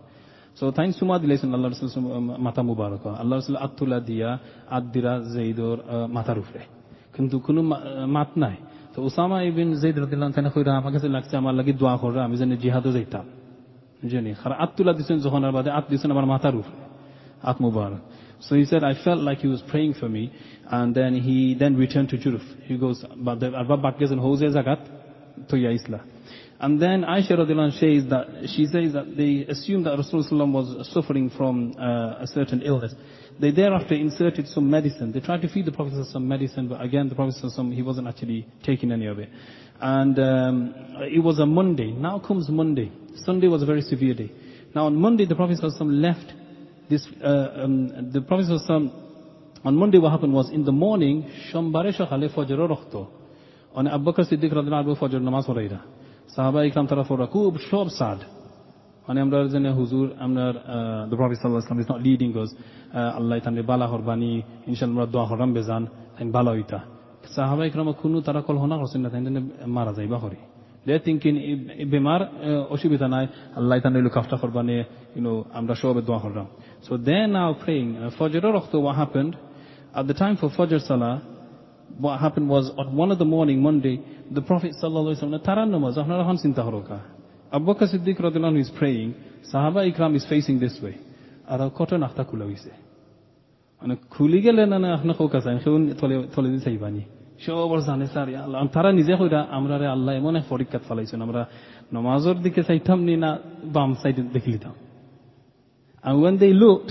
So 0.54 0.72
thanks 0.72 1.00
to 1.00 1.06
Madilaysan 1.06 1.54
Allah 1.54 1.70
Rasul 1.70 2.22
mata 2.38 2.62
mubaraka. 2.62 3.20
Allah 3.20 3.38
Rasul 3.38 3.56
attula 3.56 4.06
dia 4.06 4.40
addira 4.72 5.24
Zaydor 5.34 6.10
mata 6.10 6.36
rufre. 6.36 6.64
কিন্তু 7.16 7.40
কোনো 7.40 7.62
মাত 8.16 8.32
নাই 8.38 8.56
তো 8.94 8.98
Osama 9.08 9.38
ibn 9.50 9.70
জেদ 9.82 9.96
রাদিল্লাহ 10.04 10.28
তাইনা 10.36 10.52
কইরা 10.56 10.72
আমার 10.82 10.92
কাছে 10.96 11.08
লাগছে 11.16 11.34
আমার 11.42 11.54
লাগি 11.60 11.74
দোয়া 11.82 11.96
কররা 12.02 12.22
আমি 12.28 12.36
জানি 12.42 12.54
জিহাদও 12.64 12.92
যাইতাম 12.98 13.26
জানি 14.12 14.32
আর 14.46 14.52
আত 14.64 14.72
তুলা 14.78 14.94
দিছেন 15.00 15.18
যখন 15.26 15.42
আর 15.48 15.52
বাদে 15.58 15.70
আত 15.80 15.86
দিছেন 15.92 16.10
আমার 16.16 16.28
মাথার 16.34 16.56
উপরে 16.62 16.78
আত 17.52 17.58
মুবারক 17.66 18.04
So 18.42 18.56
he 18.56 18.66
said, 18.66 18.84
I 18.84 18.94
felt 19.04 19.20
like 19.20 19.40
he 19.40 19.48
was 19.48 19.62
praying 19.62 19.96
for 19.96 20.08
me, 20.08 20.24
and 20.72 20.96
then 20.96 21.14
he 21.14 21.56
then 21.56 21.76
returned 21.76 22.10
to 22.10 22.18
Juruf. 22.18 22.46
He 22.64 22.78
goes, 22.78 23.04
but 23.18 23.40
the 23.42 23.50
Arba 23.54 23.78
Bakkes 23.78 24.12
and 24.12 24.20
Hose 24.20 24.42
Zagat 24.42 24.82
to 25.50 25.56
Isla. 25.58 26.00
And 26.62 26.82
then 26.82 27.04
Aisha 27.04 27.32
Radilan 27.32 27.72
says 27.74 28.10
that, 28.10 28.50
she 28.54 28.66
says 28.66 28.94
that 28.94 29.16
they 29.16 29.46
assumed 29.50 29.86
that 29.86 29.98
Rasulullah 29.98 30.52
was 30.52 30.90
suffering 30.94 31.30
from 31.30 31.74
uh, 31.78 32.24
a 32.24 32.28
certain 32.28 32.62
illness. 32.62 32.94
They 33.41 33.51
thereafter 33.51 33.95
inserted 33.95 34.47
some 34.49 34.71
medicine. 34.71 35.13
They 35.13 35.21
tried 35.21 35.43
to 35.43 35.49
feed 35.49 35.67
the 35.67 35.73
Prophet 35.73 36.05
some 36.07 36.29
medicine, 36.29 36.69
but 36.69 36.81
again, 36.81 37.09
the 37.09 37.15
Prophet, 37.15 37.35
he 37.73 37.83
wasn't 37.83 38.07
actually 38.07 38.47
taking 38.63 38.93
any 38.93 39.07
of 39.07 39.19
it. 39.19 39.29
And 39.81 40.19
um, 40.19 40.75
it 41.01 41.23
was 41.23 41.41
a 41.41 41.47
Monday. 41.47 41.91
Now 41.91 42.21
comes 42.21 42.49
Monday. 42.49 42.93
Sunday 43.17 43.49
was 43.49 43.63
a 43.63 43.67
very 43.67 43.83
severe 43.83 44.15
day. 44.15 44.31
Now 44.75 44.87
on 44.87 44.97
Monday, 44.97 45.27
the 45.27 45.35
Prophet 45.35 45.59
left 45.81 46.33
this, 46.89 47.07
uh, 47.23 47.65
um, 47.65 48.13
the 48.13 48.21
Prophet 48.21 48.51
on 49.65 49.77
Monday 49.77 49.99
what 49.99 50.13
happened 50.13 50.35
was 50.35 50.51
in 50.51 50.65
the 50.65 50.73
morning, 50.73 51.29
Shambare 51.51 51.97
Shakhale 51.97 52.33
Fajr 52.35 52.59
Rokhto. 52.59 53.09
On 53.75 53.89
Abu 53.89 54.13
Bakr 54.13 54.31
Siddiq 54.31 54.53
Radhina 54.53 54.81
Abu 54.81 54.95
Fajr 54.95 55.21
Namaz 55.21 55.47
Sahaba 56.37 56.71
Ikram 56.71 56.89
Tarafur 56.89 57.27
Rakub 57.27 57.59
Shob 57.71 57.91
Sad. 57.91 58.34
মানে 59.08 59.20
আমরা 59.26 59.38
জানি 59.54 59.68
হুজুর 59.80 60.08
আমরা 60.26 60.46
the 61.12 61.16
Prophet 61.20 61.38
sallallahu 61.40 61.60
alaihi 61.60 61.68
wasallam 61.68 61.84
is 61.86 61.92
not 61.94 62.02
leading 62.08 62.32
us 62.44 62.50
আল্লাহ 63.20 63.36
তানে 63.46 63.62
বালা 63.72 63.86
হরবানি 63.92 64.32
ইনশাআল্লাহ 64.70 64.96
আমরা 64.96 65.08
দোয়া 65.16 65.26
হরাম 65.30 65.50
বেজান 65.58 65.84
তাই 66.16 66.26
বালা 66.38 66.52
হইতা 66.56 66.80
সাহাবা 67.36 67.64
ইকরাম 67.70 67.88
কোনো 68.02 68.18
তারা 68.28 68.42
কল 68.48 68.58
হনা 68.64 68.76
করছেন 68.82 69.02
না 69.04 69.10
তাই 69.14 69.22
মারা 69.78 69.94
যাইবা 70.00 70.20
হরি 70.26 70.42
They're 70.86 71.04
thinking, 71.08 71.36
বেমার 71.94 72.22
অসুবিধা 72.76 73.08
নাই 73.14 73.26
আল্লাহ 73.60 73.76
তানে 73.86 74.00
look 74.06 74.16
after 74.22 74.38
করবানে 74.44 74.76
you 75.16 75.22
know 75.26 75.36
আমরা 75.60 75.74
সবে 75.82 76.02
দোয়া 76.10 76.20
হরাম 76.24 76.48
So 76.86 76.98
they're 76.98 77.28
now 77.28 77.54
praying. 77.54 77.98
Uh, 77.98 78.10
Fajr 78.18 78.44
Rakhto, 78.44 78.82
what 78.82 78.96
happened? 78.96 79.36
At 79.94 80.08
the 80.08 80.14
time 80.14 80.38
for 80.38 80.50
Fajr 80.50 80.80
Salah, 80.88 81.22
what 81.98 82.20
happened 82.20 82.48
was 82.48 82.72
on 82.78 82.96
one 82.96 83.12
of 83.12 83.20
the 83.20 83.26
morning, 83.26 83.62
Monday, 83.62 84.02
the 84.32 84.42
Prophet 84.42 84.72
sallallahu 84.82 85.16
alaihi 85.16 85.24
wasallam, 85.24 85.44
taran 85.50 85.70
namaz, 85.76 85.94
আপনারা 86.04 86.24
হন 86.28 86.38
চিন্তা 86.44 86.62
হরকা। 86.68 86.98
Abu 87.55 87.65
Bakr 87.69 87.87
Siddiq 87.93 88.19
radiallahu 88.19 88.61
is 88.61 88.71
praying. 88.79 89.15
Sahaba 89.53 89.81
Ikram 89.91 90.13
is 90.17 90.25
facing 90.27 90.59
this 90.59 90.77
way. 90.83 90.97
Ada 91.49 91.71
koto 91.71 91.97
nakta 91.97 92.23
kulawise. 92.31 92.73
Ana 93.83 93.95
kuligele 94.15 94.65
na 94.69 94.79
na 94.79 94.89
akhna 94.97 95.13
khoka 95.19 95.39
sain 95.45 95.61
khun 95.61 95.83
tole 96.01 96.17
tole 96.35 96.49
di 96.55 96.61
saibani. 96.67 97.05
সবর 97.45 97.81
জানে 97.89 98.07
sir 98.15 98.29
আল্লাহ 98.45 98.59
তারা 98.77 98.91
নিজে 98.99 99.15
হইরা 99.21 99.41
আমরা 99.59 99.75
রে 99.81 99.87
আল্লাহ 99.97 100.13
এমন 100.21 100.35
এক 100.41 100.45
পরীক্ষা 100.53 100.79
ফেলাইছেন 100.89 101.21
আমরা 101.27 101.43
নমাজের 101.97 102.39
দিকে 102.45 102.61
চাইতাম 102.69 102.99
নি 103.09 103.15
না 103.25 103.31
বাম 103.75 103.91
সাইডে 104.03 104.23
দেখে 104.35 104.51
নিতাম 104.55 104.75
And 106.05 106.17
when 106.23 106.35
they 106.43 106.53
looked, 106.65 106.91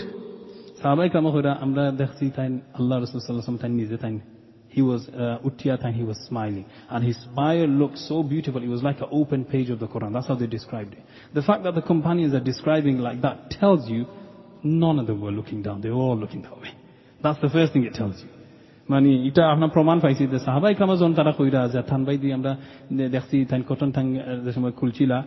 সাহাবাই 0.81 1.09
কামা 1.13 1.29
হইরা 1.35 1.51
আমরা 1.65 1.83
দেখছি 2.01 2.25
তাই 2.37 2.47
আল্লাহ 2.79 2.95
রসুল 2.97 3.19
সাল্লাহ 3.19 3.45
তাই 3.63 3.71
নিজে 3.81 3.97
তাই 4.03 4.13
he 4.72 4.82
was 4.82 5.08
uh, 5.08 5.38
uttiyat 5.44 5.84
and 5.84 5.94
he 5.94 6.04
was 6.04 6.18
smiling. 6.28 6.66
And 6.90 7.04
his 7.04 7.16
smile 7.24 7.66
looked 7.66 7.98
so 7.98 8.22
beautiful. 8.22 8.62
It 8.62 8.68
was 8.68 8.82
like 8.82 9.00
an 9.00 9.08
open 9.10 9.44
page 9.44 9.70
of 9.70 9.78
the 9.80 9.88
Quran. 9.88 10.12
That's 10.12 10.28
how 10.28 10.36
they 10.36 10.46
described 10.46 10.92
it. 10.94 11.02
The 11.34 11.42
fact 11.42 11.64
that 11.64 11.74
the 11.74 11.82
companions 11.82 12.34
are 12.34 12.40
describing 12.40 12.98
like 12.98 13.20
that 13.22 13.50
tells 13.50 13.88
you 13.88 14.06
none 14.62 14.98
of 14.98 15.06
them 15.06 15.20
were 15.20 15.32
looking 15.32 15.62
down. 15.62 15.80
They 15.80 15.90
were 15.90 15.96
all 15.96 16.16
looking 16.16 16.42
that 16.42 16.58
way. 16.60 16.72
That's 17.22 17.40
the 17.40 17.50
first 17.50 17.72
thing 17.72 17.84
it 17.84 17.94
tells 17.94 18.18
you. 18.22 18.30
মানে 18.92 19.10
এটা 19.28 19.42
আপনার 19.54 19.70
প্রমাণ 19.76 19.98
পাইছি 20.04 20.24
যে 20.32 20.38
সাহাবা 20.46 20.68
ইকরামা 20.74 20.94
যখন 21.00 21.14
তারা 21.20 21.32
কইরা 21.38 21.60
যে 21.74 21.80
থান 21.90 22.00
বাই 22.06 22.16
দিয়ে 22.22 22.34
আমরা 22.38 22.52
দেখছি 23.16 23.36
তাই 23.50 23.60
কটন 23.70 23.90
থান 23.96 24.06
যে 24.44 24.50
সময় 24.56 24.74
খুলছিলা 24.80 25.18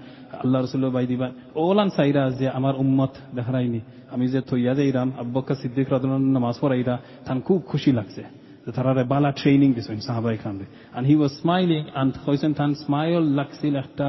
আল্লাহ 0.43 0.59
রসুল্লাহ 0.59 0.91
বাই 0.97 1.05
দিবা 1.11 1.27
ওলান 1.63 1.89
সাইরা 1.97 2.23
যে 2.39 2.47
আমার 2.59 2.73
উম্মত 2.83 3.11
দেখারাইনি 3.37 3.81
আমি 4.13 4.25
যে 4.33 4.39
থইয়া 4.49 4.73
যাইরাম 4.79 5.09
আব্বাক্কা 5.23 5.53
সিদ্দিক 5.61 5.87
রাদুল্লাহ 5.93 6.19
নামাজ 6.37 6.55
পড়াইরা 6.63 6.95
থান 7.27 7.37
খুব 7.47 7.59
খুশি 7.71 7.91
লাগছে 7.99 8.23
তারা 8.77 8.91
বালা 9.13 9.29
ট্রেনিং 9.41 9.69
দিছেন 9.77 9.97
সাহাবা 10.09 10.29
ইকরামরে 10.37 10.65
and 10.95 11.03
he 11.09 11.15
was 11.23 11.31
smiling 11.43 11.85
and 12.01 12.11
কইছেন 12.25 12.51
থান 12.59 12.71
স্মাইল 12.83 13.23
লাগছিল 13.39 13.73
একটা 13.85 14.07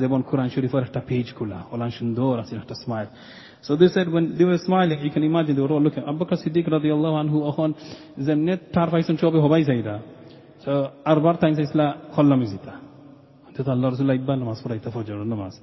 যেমন 0.00 0.20
কোরআন 0.30 0.48
শরীফের 0.54 0.82
একটা 0.88 1.00
পেজ 1.10 1.26
খোলা 1.38 1.58
ওলান 1.72 1.90
সুন্দর 1.98 2.32
আছে 2.42 2.54
একটা 2.62 2.74
smile 2.82 3.08
So 3.62 3.76
they 3.76 3.88
said 3.88 4.06
when 4.10 4.24
they 4.38 4.44
were 4.44 4.58
smiling, 4.58 5.00
you 5.00 5.10
can 5.10 5.22
imagine 5.22 5.54
they 5.54 5.62
were 5.62 5.74
all 5.76 5.82
looking. 5.82 6.04
Abu 6.04 6.18
Bakr 6.20 6.36
Siddiq 6.42 6.66
radiallahu 6.76 7.16
anhu 7.22 7.36
অখন 7.50 7.70
যেমনে 8.26 8.54
তার 8.74 8.88
পাইছেন 8.92 9.16
সবে 9.22 9.38
হবাই 9.44 9.62
যাইরা 9.70 9.94
So 10.64 10.72
আরবার 11.12 11.34
টাইম 11.42 11.52
চাইছিলা 11.58 11.86
খল্লাম 12.14 12.40
জিতা 12.52 12.74
তো 13.56 13.70
আল্লাহ 13.76 13.88
রসুল্লাহ 13.88 14.16
ইকবার 14.20 14.36
নামাজ 14.42 14.58
পড়াইতা 14.64 14.90
ফজর 14.94 15.18
নামাজ 15.34 15.54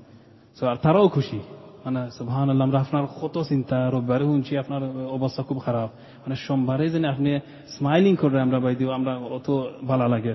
So 0.57 0.63
আর 0.71 0.77
তারাও 0.85 1.07
খুশি 1.15 1.39
মানে 1.84 2.00
সুবহান 2.18 2.48
আল্লাহ 2.50 2.66
আপনার 2.86 3.04
কত 3.20 3.36
চিন্তা 3.50 3.76
রোববারে 3.94 4.24
শুনছি, 4.30 4.52
আপনার 4.62 4.82
অবস্থা 5.16 5.40
খুব 5.48 5.58
খারাপ। 5.66 5.88
মানে 6.22 6.36
সোমবারে 6.44 6.86
যেন 6.94 7.04
আপনি 7.14 7.30
স্মাইলিং 7.74 8.14
করে 8.20 8.40
আমরা 8.46 8.58
বাই 8.64 8.74
দিও 8.78 8.90
আমরা 8.98 9.12
অত 9.36 9.48
ভালো 9.90 10.06
লাগে। 10.14 10.34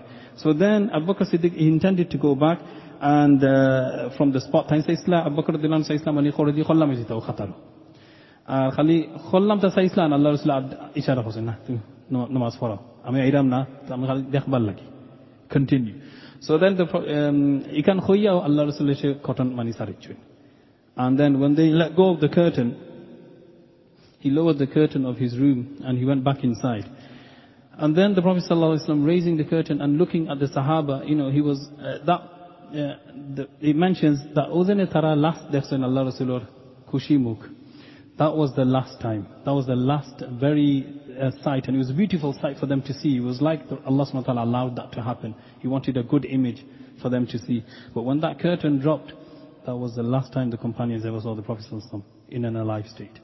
সাইসলাম 5.90 6.14
মানে 6.18 6.30
করে 6.38 6.52
দিয়ে 6.56 6.66
খল্লামে 6.70 6.96
যেতাও 7.00 7.22
খাতারো। 7.28 7.56
আর 8.56 8.68
খালি 8.76 8.96
খল্লাম 9.28 9.58
তা 9.64 9.70
সাইসলাম 9.78 10.10
আল্লাহ 10.18 10.30
রসুল 10.32 10.52
ইশারা 11.00 11.22
করছে, 11.26 11.42
না, 11.50 11.54
তুমি 11.66 11.80
নামাজ 12.36 12.54
পড়াও। 12.62 12.80
আমি 13.08 13.18
এইরাম 13.28 13.46
না 13.54 13.60
আমি 13.96 14.04
খালি 14.10 14.22
দেখবার 14.36 14.62
লাগি। 14.70 14.86
কন্টিনিউ 15.54 15.96
সো 16.46 16.52
দেন 16.62 16.74
ইকান 17.80 17.98
হইয়াও 18.06 18.38
আল্লাহ 18.48 18.62
রসুল 18.64 18.88
এসে 18.96 19.08
কটন 19.28 19.48
মানি 19.58 19.72
সারিচ্ছুই 19.80 20.18
And 20.98 21.20
then 21.20 21.40
when 21.40 21.56
they 21.56 21.68
let 21.68 21.96
go 21.96 22.14
of 22.14 22.20
the 22.20 22.30
curtain, 22.30 22.76
he 24.20 24.32
lowered 24.32 24.58
the 24.58 24.68
curtain 24.68 25.06
of 25.06 25.18
his 25.18 25.38
room 25.38 25.82
and 25.86 25.98
he 25.98 26.06
went 26.06 26.24
back 26.24 26.44
inside. 26.44 26.86
And 27.78 27.96
then 27.96 28.16
the 28.16 28.24
Prophet 28.24 28.44
ﷺ 28.50 29.06
raising 29.06 29.38
the 29.38 29.44
curtain 29.44 29.82
and 29.82 30.00
looking 30.00 30.28
at 30.30 30.40
the 30.40 30.48
Sahaba, 30.48 31.08
you 31.08 31.16
know, 31.16 31.30
he 31.30 31.42
was, 31.42 31.70
uh, 31.80 32.04
that, 32.06 32.10
uh, 32.10 32.98
the, 33.36 33.48
it 33.62 33.76
mentions 33.76 34.20
that 34.34 34.50
Uzane 34.50 34.92
Tara 34.92 35.16
last 35.16 35.52
Defsan 35.52 35.84
Allah 35.84 36.12
Rasulullah 36.12 36.48
Kushimuk. 36.92 37.54
That 38.18 38.36
was 38.36 38.56
the 38.56 38.66
last 38.66 39.00
time. 39.00 39.28
That 39.46 39.54
was 39.54 39.68
the 39.68 39.76
last 39.76 40.24
very 40.40 41.02
uh, 41.22 41.30
sight 41.44 41.68
and 41.68 41.76
it 41.76 41.80
was 41.80 41.92
a 41.92 41.94
beautiful 41.94 42.36
sight 42.42 42.58
for 42.58 42.66
them 42.66 42.82
to 42.82 42.94
see. 42.96 43.18
It 43.18 43.24
was 43.24 43.40
like 43.40 43.70
the, 43.70 43.78
Allah 43.86 44.08
subhanahu 44.08 44.16
wa 44.28 44.34
ta'ala 44.34 44.44
allowed 44.44 44.76
that 44.78 44.92
to 44.94 45.04
happen. 45.04 45.36
He 45.60 45.68
wanted 45.68 45.98
a 45.98 46.04
good 46.04 46.26
image 46.26 46.66
for 47.00 47.10
them 47.10 47.28
to 47.28 47.38
see. 47.38 47.64
But 47.94 48.02
when 48.02 48.20
that 48.22 48.40
curtain 48.40 48.80
dropped, 48.80 49.14
that 49.68 49.76
was 49.76 49.96
the 49.96 50.02
last 50.02 50.32
time 50.32 50.50
the 50.50 50.58
companions 50.58 51.06
ever 51.06 51.20
saw 51.20 51.36
the 51.36 51.42
Prophet 51.42 51.66
in 52.30 52.46
an 52.46 52.56
alive 52.56 52.86
state. 52.88 53.20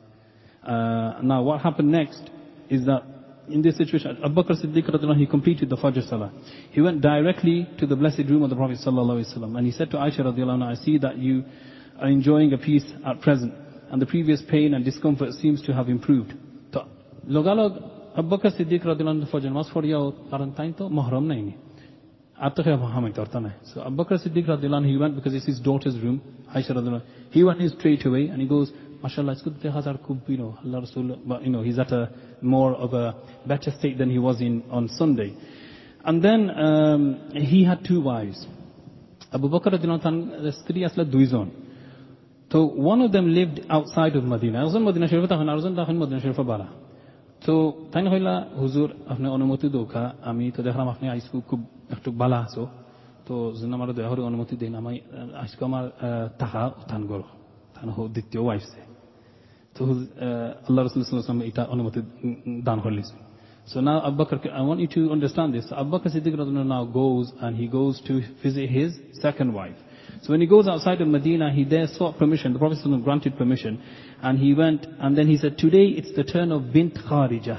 Uh, 0.62 1.14
now 1.24 1.42
what 1.42 1.62
happened 1.62 1.90
next 1.90 2.30
is 2.70 2.86
that 2.86 3.02
in 3.48 3.62
this 3.62 3.78
situation, 3.78 4.18
Abu 4.24 4.44
Bakr 4.44 4.62
Siddiq 4.62 5.18
he 5.18 5.26
completed 5.26 5.70
the 5.70 5.78
Fajr 5.78 6.08
Salah. 6.08 6.34
He 6.72 6.82
went 6.82 7.00
directly 7.00 7.68
to 7.78 7.88
the 7.88 7.96
blessed 7.96 8.30
room 8.30 8.44
of 8.44 8.50
the 8.50 8.58
Prophet 8.58 8.78
and 8.86 9.66
he 9.66 9.72
said 9.72 9.90
to 9.92 9.98
Aisha 9.98 10.20
radiallahu 10.20 10.60
anha, 10.60 10.72
I 10.72 10.84
see 10.84 10.98
that 10.98 11.18
you 11.18 11.46
are 11.98 12.10
enjoying 12.10 12.52
a 12.52 12.58
peace 12.58 12.86
at 13.06 13.22
present 13.22 13.54
and 13.90 14.02
the 14.02 14.06
previous 14.06 14.42
pain 14.50 14.74
and 14.74 14.84
discomfort 14.84 15.32
seems 15.36 15.62
to 15.62 15.74
have 15.74 15.88
improved. 15.88 16.34
So, 16.74 16.88
logalog 17.26 18.18
Abu 18.18 18.38
Bakr 18.38 18.52
anhu 18.52 19.32
Fajr 19.32 19.50
Mas 19.50 19.70
for 19.70 19.82
to 19.82 20.90
naini. 22.41 23.53
So 23.73 23.83
Abu 23.83 23.97
Bakr 23.97 24.19
Siddiq 24.25 24.47
radiallahu 24.47 24.87
he 24.87 24.97
went 24.97 25.17
because 25.17 25.35
it's 25.35 25.47
his 25.47 25.61
daughter's 25.61 25.99
room, 26.01 26.21
Aisha 26.55 26.71
radiallahu 26.71 27.03
He 27.31 27.43
went 27.45 27.61
straight 27.79 28.05
away 28.07 28.29
and 28.29 28.41
he 28.41 28.49
goes, 28.49 28.71
MashaAllah, 29.03 29.33
it's 29.33 29.43
good 29.43 29.61
to 29.63 29.71
have 29.71 29.85
you 30.27 30.37
know, 30.37 30.59
Allah 30.65 30.81
Rasul, 30.81 31.19
but 31.25 31.45
you 31.45 31.51
know, 31.51 31.63
he's 31.63 31.79
at 31.79 31.93
a 31.93 32.11
more 32.43 32.75
of 32.75 32.95
a 32.95 33.15
better 33.47 33.71
state 33.71 33.97
than 33.97 34.11
he 34.11 34.19
was 34.19 34.41
in 34.41 34.65
on 34.71 34.89
Sunday. 34.89 35.37
And 36.05 36.23
then 36.23 36.51
um, 36.51 37.31
he 37.33 37.65
had 37.65 37.85
two 37.85 38.01
wives. 38.01 38.47
Abu 39.37 39.47
Bakr 39.55 39.71
রাদিয়াল্লাহু 39.75 40.03
তার 40.07 40.53
স্ত্রী 40.59 40.79
আসলে 40.89 41.05
দুইজন 41.15 41.47
তো 42.51 42.59
one 42.85 42.99
of 43.05 43.09
them 43.17 43.27
lived 43.39 43.57
outside 43.77 44.13
of 44.19 44.25
Medina 44.35 44.59
একজন 44.65 44.83
Medina 44.89 45.07
শরীফে 45.11 45.31
তখন 45.35 45.47
আরেকজন 45.53 45.73
তখন 45.81 45.97
মদিনা 46.03 46.21
শরীফে 46.25 46.45
বাড়া 46.53 46.67
তো 47.47 47.55
তাই 47.93 48.03
হইলা 48.15 48.35
হুজুর 48.63 48.89
আপনি 49.13 49.27
অনুমতি 49.39 49.67
দৌকা 49.77 50.03
আমি 50.31 50.45
তো 50.57 50.61
দেখলাম 50.69 50.87
আপনি 50.95 51.07
আইসকু 51.15 51.39
খুব 51.49 51.61
একটু 51.95 52.09
বালা 52.21 52.39
আছো 52.47 52.65
তো 53.27 53.35
যেন 53.59 53.73
আমার 53.79 53.89
দয়া 53.99 54.09
করে 54.13 54.23
অনুমতি 54.31 54.55
দিন 54.63 54.73
আমি 54.81 54.95
আজকে 55.45 55.63
আমার 55.71 55.85
টাকা 56.43 56.61
উত্থান 56.81 57.03
করো 57.11 57.27
তান 57.75 57.89
দ্বিতীয় 58.17 58.43
ওয়াইফসে 58.47 58.81
তো 59.77 59.83
আল্লাহ 60.69 60.81
রসুল 60.83 61.03
এটা 61.51 61.63
অনুমতি 61.75 62.01
দান 62.69 62.81
করলিছে 62.87 63.17
So 63.73 63.77
now 63.83 63.99
Abu 64.09 64.25
Bakr, 64.25 64.37
I 64.51 64.63
want 64.63 64.81
you 64.81 64.89
to 64.97 65.13
understand 65.13 65.49
this. 65.53 65.69
So 65.69 65.77
Abu 65.77 65.91
Bakr 65.95 66.09
Siddiq 66.15 66.35
now 66.75 66.83
goes 66.87 67.27
and 67.43 67.53
he 67.55 67.67
goes 67.69 67.95
to 68.09 68.15
visit 68.43 68.67
his 68.71 68.91
second 69.21 69.53
wife. 69.53 69.77
So 70.23 70.33
when 70.33 70.41
he 70.41 70.47
goes 70.47 70.67
outside 70.67 71.01
of 71.03 71.09
Medina, 71.09 71.53
he 71.53 71.65
there 71.65 71.87
sought 71.87 72.19
permission. 72.19 72.55
The 72.55 72.59
Prophet 72.59 72.79
granted 73.05 73.37
permission. 73.37 73.73
And 74.24 74.40
he 74.40 74.54
went, 74.54 74.86
and 75.00 75.18
then 75.18 75.28
he 75.28 75.38
said, 75.38 75.58
today 75.58 75.86
it's 75.86 76.14
the 76.16 76.24
turn 76.24 76.52
of 76.52 76.72
Bint 76.72 76.96
Kharija. 76.96 77.58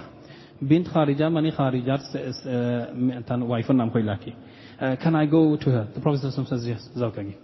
Bint 0.66 0.88
Kharija, 0.88 1.30
mani 1.30 1.52
Kharija's 1.52 2.14
uh, 2.46 3.44
wife, 3.44 3.66
uh, 3.68 4.96
can 4.96 5.14
I 5.14 5.26
go 5.26 5.56
to 5.56 5.70
her? 5.70 5.88
The 5.94 6.00
Prophet 6.00 6.32
says, 6.32 6.66
yes, 6.66 6.88
Zawkagi. 6.96 7.34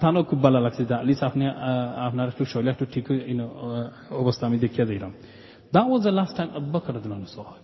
تنو 0.00 0.22
کبلا 0.22 0.58
لکسی 0.58 0.84
دا 0.84 1.00
لیس 1.02 1.22
افنی 1.22 1.46
افنا 1.46 2.26
رفتو 2.26 2.44
شولی 2.44 2.70
افتو 2.70 2.84
تیکو 2.84 3.14
اینو 3.14 3.46
اوبستامی 4.10 4.58
دیکھیا 4.58 4.84
دیرم 4.84 5.12
That 5.72 5.86
was 5.88 6.02
the 6.02 6.10
last 6.10 6.36
time 6.36 6.50
Abu 6.56 6.72
Bakr 6.72 6.92
saw 7.28 7.54
him. 7.54 7.62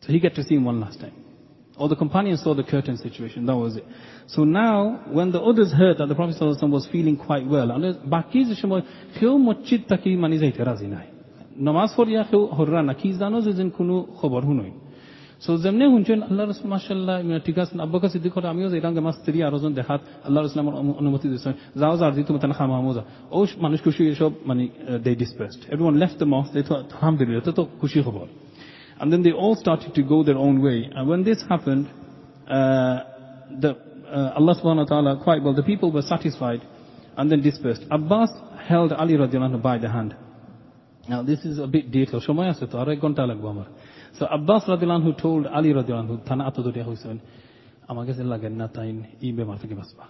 So 0.00 0.12
he 0.12 0.20
got 0.20 0.34
to 0.36 0.42
see 0.42 0.54
him 0.54 0.64
one 0.64 0.80
last 0.80 1.00
time 1.00 1.29
All 1.79 1.89
the 1.89 1.95
companions 1.97 2.41
saw 2.41 2.53
the 2.53 2.63
curtain 2.63 2.97
situation. 2.97 3.45
That 3.45 3.57
was 3.57 3.75
it. 3.75 3.85
So 4.27 4.45
now, 4.45 4.77
when 5.11 5.31
the 5.31 5.41
others 5.41 5.73
heard 5.73 5.97
that 5.97 6.07
the 6.07 6.15
Prophet 6.15 6.35
ﷺ 6.39 6.71
was 6.71 6.87
feeling 6.87 7.17
quite 7.17 7.45
well, 7.45 7.67
and 7.71 7.83
বাকি 8.15 8.39
যে 8.49 8.55
সময় 8.63 8.81
কেউ 9.19 9.33
মসজিদ 9.49 9.81
তাকি 9.91 10.09
মানি 10.23 10.35
যাইতে 10.43 10.61
রাজি 10.69 10.87
নাই 10.95 11.07
নমাজ 11.67 11.89
পড়িয়া 11.97 12.21
কেউ 12.31 12.41
হররা 12.57 12.81
না 12.89 12.93
কি 13.01 13.09
জানো 13.21 13.37
যে 13.45 13.51
যেন 13.59 13.69
কোনো 13.79 13.95
খবর 14.19 14.41
শুনই 14.49 14.73
সো 15.45 15.51
যেমনি 15.63 15.85
শুনছেন 15.93 16.19
আল্লাহ 16.29 16.43
রসুল 16.43 16.69
মাসাল্লাহ 16.75 17.15
ঠিক 17.47 17.57
আছে 17.63 17.73
আব্বাকা 17.87 18.07
সিদ্দিক 18.13 18.31
করে 18.35 18.47
আমিও 18.53 18.67
যাইলাম 18.73 18.91
আমার 19.03 19.15
স্ত্রী 19.19 19.37
আরো 19.47 19.57
জন 19.63 19.71
দেখাত 19.79 20.01
আল্লাহ 20.27 20.39
রসুল 20.41 20.59
আমার 20.63 20.75
অনুমতি 21.01 21.27
দিচ্ছেন 21.33 21.53
যাও 21.81 21.95
যার 22.01 22.13
দিত 22.17 22.29
তেন 22.43 22.53
খামা 22.59 22.75
হামো 22.79 22.91
যা 22.97 23.03
ও 23.37 23.39
মানুষ 23.65 23.79
খুশি 23.85 24.01
সব 24.21 24.31
মানে 24.49 24.63
দে 25.05 25.11
ডিসপ্রেসড 25.23 25.61
এভরিওয়ান 25.73 25.95
লেফট 26.01 26.17
দ্য 26.21 26.27
মস 26.33 26.47
দে 26.53 26.59
আলহামদুলিল্লাহ 26.93 27.43
তো 27.59 27.63
খুশি 27.81 27.97
খবর 28.07 28.25
and 29.00 29.10
then 29.10 29.22
they 29.22 29.32
all 29.32 29.56
started 29.56 29.94
to 29.94 30.02
go 30.02 30.22
their 30.22 30.36
own 30.36 30.60
way. 30.62 30.90
And 30.94 31.08
when 31.08 31.24
this 31.24 31.42
happened, 31.48 31.88
uh, 32.46 33.00
the, 33.58 33.76
uh, 34.06 34.34
Allah 34.36 34.54
subhanahu 34.60 34.76
wa 34.76 34.84
ta'ala, 34.84 35.20
quite 35.24 35.42
well, 35.42 35.54
the 35.54 35.62
people 35.62 35.90
were 35.90 36.02
satisfied 36.02 36.60
and 37.16 37.32
then 37.32 37.40
dispersed. 37.40 37.82
Abbas 37.90 38.30
held 38.68 38.92
Ali 38.92 39.14
radiallahu 39.14 39.62
by 39.62 39.78
the 39.78 39.88
hand. 39.90 40.14
Now 41.08 41.22
this 41.22 41.40
is 41.46 41.58
a 41.58 41.66
bit 41.66 41.90
detailed. 41.90 42.22
So 42.24 42.32
Abbas 42.32 42.62
radiallahu 44.68 45.18
told 45.20 45.46
Ali 45.46 45.72
radiallahu 45.72 46.08
anhu, 46.08 46.26
Tana 46.26 46.44
ato 46.48 46.62
duriya 46.62 46.84
huisun, 46.84 47.20
amage 47.88 48.14
zilla 48.16 48.38
genna 48.38 48.68
tain 48.72 49.06
imbe 49.22 49.46
marfiki 49.46 49.74
basba. 49.74 50.08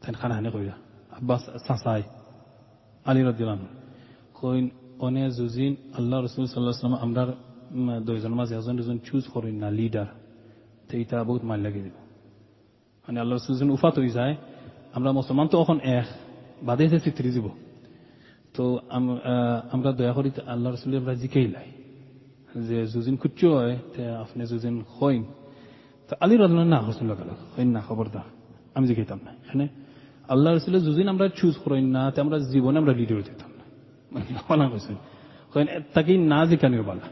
Tain 0.00 0.14
khana 0.14 0.34
hane. 0.34 0.74
Abbas 1.16 1.42
sasai. 1.68 2.04
Ali 3.04 3.20
radiallahu. 3.22 3.66
Koin 4.40 4.70
one 4.98 5.30
zuzin 5.30 5.76
Allah 5.98 6.22
Rasul 6.22 6.46
sallallahu 6.46 6.74
alaihi 6.74 6.84
wasallam 6.84 7.02
amrar 7.02 7.36
দুইজন 8.06 8.32
মাঝে 8.34 8.54
এজন 8.56 8.74
দুজন 8.76 8.98
choose 8.98 9.24
করেন 9.28 9.54
না 9.54 9.68
leader 9.70 10.08
তো 10.88 10.94
বহুত 11.24 11.42
mile 11.44 11.60
লাগে 11.62 11.80
দিব 11.82 11.96
মানে 13.08 13.18
আল্লাহ 13.20 13.34
রসুল 13.36 13.54
আমরা 14.94 15.10
মুসলমান 15.12 15.46
তো 15.48 15.56
এখন 15.62 15.78
এক 15.90 16.06
বাদে 16.62 16.84
চিত্রি 16.98 17.30
দিব 17.30 17.46
তো 18.54 18.64
আমরা 19.72 19.90
দয়া 19.92 20.12
করি 20.12 20.30
আল্লাহ 20.46 20.68
রসুল 20.70 20.92
জিকেই 21.14 21.46
লাই 21.46 21.68
যে 22.68 22.78
যুজিন 22.86 23.16
খুচ্চ 23.16 23.40
হয় 23.52 23.74
আপনি 24.16 24.42
যুজিন 24.46 24.76
হইন 24.96 25.22
তো 26.10 26.12
আলী 26.20 26.34
রাজনা 26.36 26.64
না 26.64 26.78
হসুন 26.78 27.06
লাগালো 27.08 27.34
হইন 27.54 27.68
না 27.70 27.80
খবরদার 27.80 28.26
আমি 28.74 28.84
জিকাইতাম 28.86 29.20
না 29.24 29.30
এখানে 29.38 29.66
আল্লাহ 30.28 30.50
রসুলের 30.50 30.82
যুজিন 30.84 31.06
আমরা 31.08 31.26
চুজ 31.36 31.54
করেন 31.56 31.86
না 31.86 32.02
তে 32.10 32.18
আমরা 32.20 32.36
জীবনে 32.52 32.76
আমরা 32.78 32.92
লিডার 32.92 33.18
দিতাম 33.22 33.50
না 33.58 33.64
তাকে 35.94 36.12
না 36.32 36.40
জিকানিও 36.46 36.84
বালা 36.84 37.06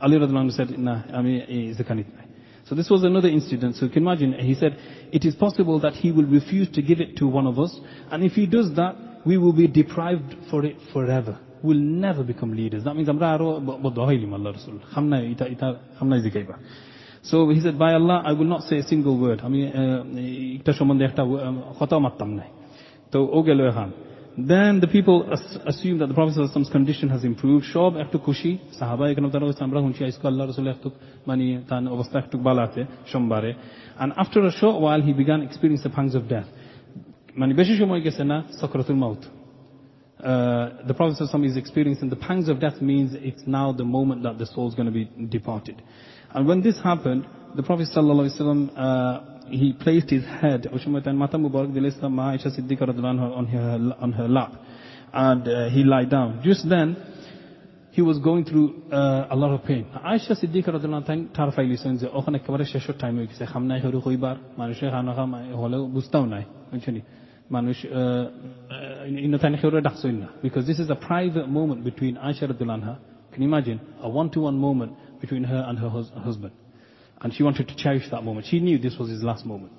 Ali 0.00 0.50
said, 0.50 0.78
nah, 0.78 1.02
I 1.12 1.22
mean, 1.22 1.44
he's 1.46 1.80
a 1.80 1.84
kanitna. 1.84 2.24
So 2.68 2.74
this 2.74 2.90
was 2.90 3.02
another 3.02 3.28
incident. 3.28 3.76
So 3.76 3.86
you 3.86 3.90
can 3.90 4.02
imagine, 4.02 4.34
he 4.34 4.54
said, 4.54 4.78
it 5.10 5.24
is 5.24 5.34
possible 5.34 5.80
that 5.80 5.94
he 5.94 6.12
will 6.12 6.26
refuse 6.26 6.68
to 6.72 6.82
give 6.82 7.00
it 7.00 7.16
to 7.16 7.26
one 7.26 7.46
of 7.46 7.58
us. 7.58 7.78
And 8.10 8.22
if 8.22 8.32
he 8.32 8.46
does 8.46 8.74
that, 8.76 9.22
we 9.24 9.38
will 9.38 9.54
be 9.54 9.66
deprived 9.66 10.36
for 10.50 10.64
it 10.64 10.76
forever. 10.92 11.38
We'll 11.62 11.78
never 11.78 12.22
become 12.22 12.54
leaders. 12.54 12.84
That 12.84 12.94
means, 12.94 13.08
so 17.22 17.48
he 17.50 17.60
said, 17.60 17.78
by 17.78 17.94
Allah, 17.94 18.22
I 18.24 18.32
will 18.32 18.44
not 18.44 18.62
say 18.62 18.78
a 18.78 18.82
single 18.82 19.18
word. 19.18 19.40
I 19.42 19.48
mean, 19.48 19.68
uh, 19.72 20.04
so, 23.10 23.98
কথাও 24.37 24.61
মারতাম 24.61 24.75
নাই 24.75 24.77
তো 24.77 24.77
ও 24.77 24.77
গেল 24.77 24.77
এখন 24.77 24.77
Then 24.77 24.79
the 24.79 24.87
people 24.87 25.31
assume 25.71 25.99
that 25.99 26.07
the 26.07 26.15
Prophet's 26.15 26.69
condition 26.69 27.09
has 27.09 27.23
improved. 27.23 27.65
Shob 27.73 27.91
একটু 28.03 28.17
খুশি 28.17 28.57
সাহাবা 28.79 29.09
এখানে 29.09 29.29
তারা 29.31 29.45
হচ্ছে 29.45 29.63
আমরা 29.63 29.79
হুঁচি 29.79 30.03
আইসকো 30.03 30.27
আল্লাহ 30.27 30.47
রসুল 30.47 30.67
একটু 30.67 30.89
মানে 31.27 31.45
তার 31.69 31.87
অবস্থা 31.87 32.19
একটু 32.19 32.37
বালাতে 32.37 32.81
সোমবারে 33.11 33.51
and 33.99 34.11
after 34.23 34.39
a 34.51 34.53
short 34.59 34.77
while 34.85 35.01
he 35.07 35.13
began 35.21 35.39
experiencing 35.49 35.85
the 35.89 35.95
pangs 35.97 36.15
of 36.19 36.23
death 36.35 36.49
মানে 37.37 37.53
বেশি 37.53 37.73
সময় 37.77 38.01
গেছে 38.01 38.23
না 38.31 38.37
সকরাতুল 38.61 38.97
মাউত 39.05 39.23
Uh, 40.23 40.69
the 40.87 40.93
Prophet 40.93 41.17
is 41.43 41.57
experiencing 41.57 42.09
the 42.09 42.15
pangs 42.15 42.47
of 42.47 42.55
death 42.65 42.81
means 42.81 43.09
it's 43.29 43.45
now 43.45 43.73
the 43.73 43.83
moment 43.83 44.23
that 44.23 44.35
the 44.37 44.45
soul 44.45 44.65
is 44.69 44.75
going 44.79 44.85
to 44.85 44.97
be 45.01 45.05
departed. 45.37 45.77
And 46.33 46.47
when 46.47 46.61
this 46.61 46.77
happened, 46.91 47.27
the 47.59 47.63
Prophet 47.63 47.87
ﷺ, 47.93 48.69
uh, 48.75 49.26
he 49.49 49.73
placed 49.73 50.09
his 50.09 50.23
head, 50.23 50.67
Mata 50.71 51.37
Mubarak 51.37 52.11
Ma 52.11 52.31
Aisha 52.31 52.47
Siddiqa 52.47 52.87
on 52.89 53.47
her, 53.47 53.95
on 53.99 54.11
her 54.13 54.27
lap. 54.27 54.53
And 55.13 55.47
uh, 55.47 55.69
he 55.69 55.83
lied 55.83 56.09
down. 56.09 56.41
Just 56.43 56.67
then, 56.67 56.97
he 57.91 58.01
was 58.01 58.17
going 58.17 58.45
through 58.45 58.83
uh, 58.91 59.27
a 59.29 59.35
lot 59.35 59.53
of 59.53 59.63
pain. 59.65 59.85
Aisha 59.93 60.31
Siddiqa 60.31 60.69
radhiyallahu 60.73 61.05
anha 61.05 61.33
তার 61.37 61.49
file 61.55 61.67
listen 61.73 61.93
যে 62.01 62.07
ওখানে 62.19 62.37
একেবারে 62.41 62.65
শেষের 62.73 62.95
time 63.01 63.13
হয়ে 63.17 63.27
গেছে 63.31 63.43
খামনাই 63.51 63.79
হরু 63.85 63.99
হইবার 64.05 64.35
মানুষের 64.61 64.89
খানা 64.93 65.13
খাম 65.17 65.29
হলেও 65.61 65.83
বুঝতাও 65.95 66.25
নাই 66.33 66.43
বুঝছেনি 66.71 67.01
মানুষ 67.55 67.77
ইনতানে 69.27 69.57
খেউরে 69.61 69.81
ডাকছই 69.87 70.15
না 70.23 70.27
because 70.45 70.65
this 70.69 70.79
is 70.83 70.89
a 70.97 70.99
private 71.09 71.47
moment 71.59 71.79
between 71.89 72.13
Aisha 72.27 72.45
radhiyallahu 72.51 72.79
anha 72.79 72.95
can 73.31 73.39
you 73.43 73.49
imagine 73.53 73.79
a 74.07 74.09
one-to-one 74.21 74.57
moment 74.67 74.91
between 75.21 75.43
her 75.51 75.61
and 75.69 75.75
her 75.83 75.89
hus 75.95 76.07
husband 76.27 76.53
and 77.20 77.34
she 77.34 77.42
wanted 77.42 77.68
to 77.68 77.76
cherish 77.76 78.08
that 78.10 78.22
moment 78.22 78.46
she 78.46 78.60
knew 78.60 78.78
this 78.78 78.96
was 78.98 79.08
his 79.10 79.22
last 79.22 79.44
moment 79.46 79.72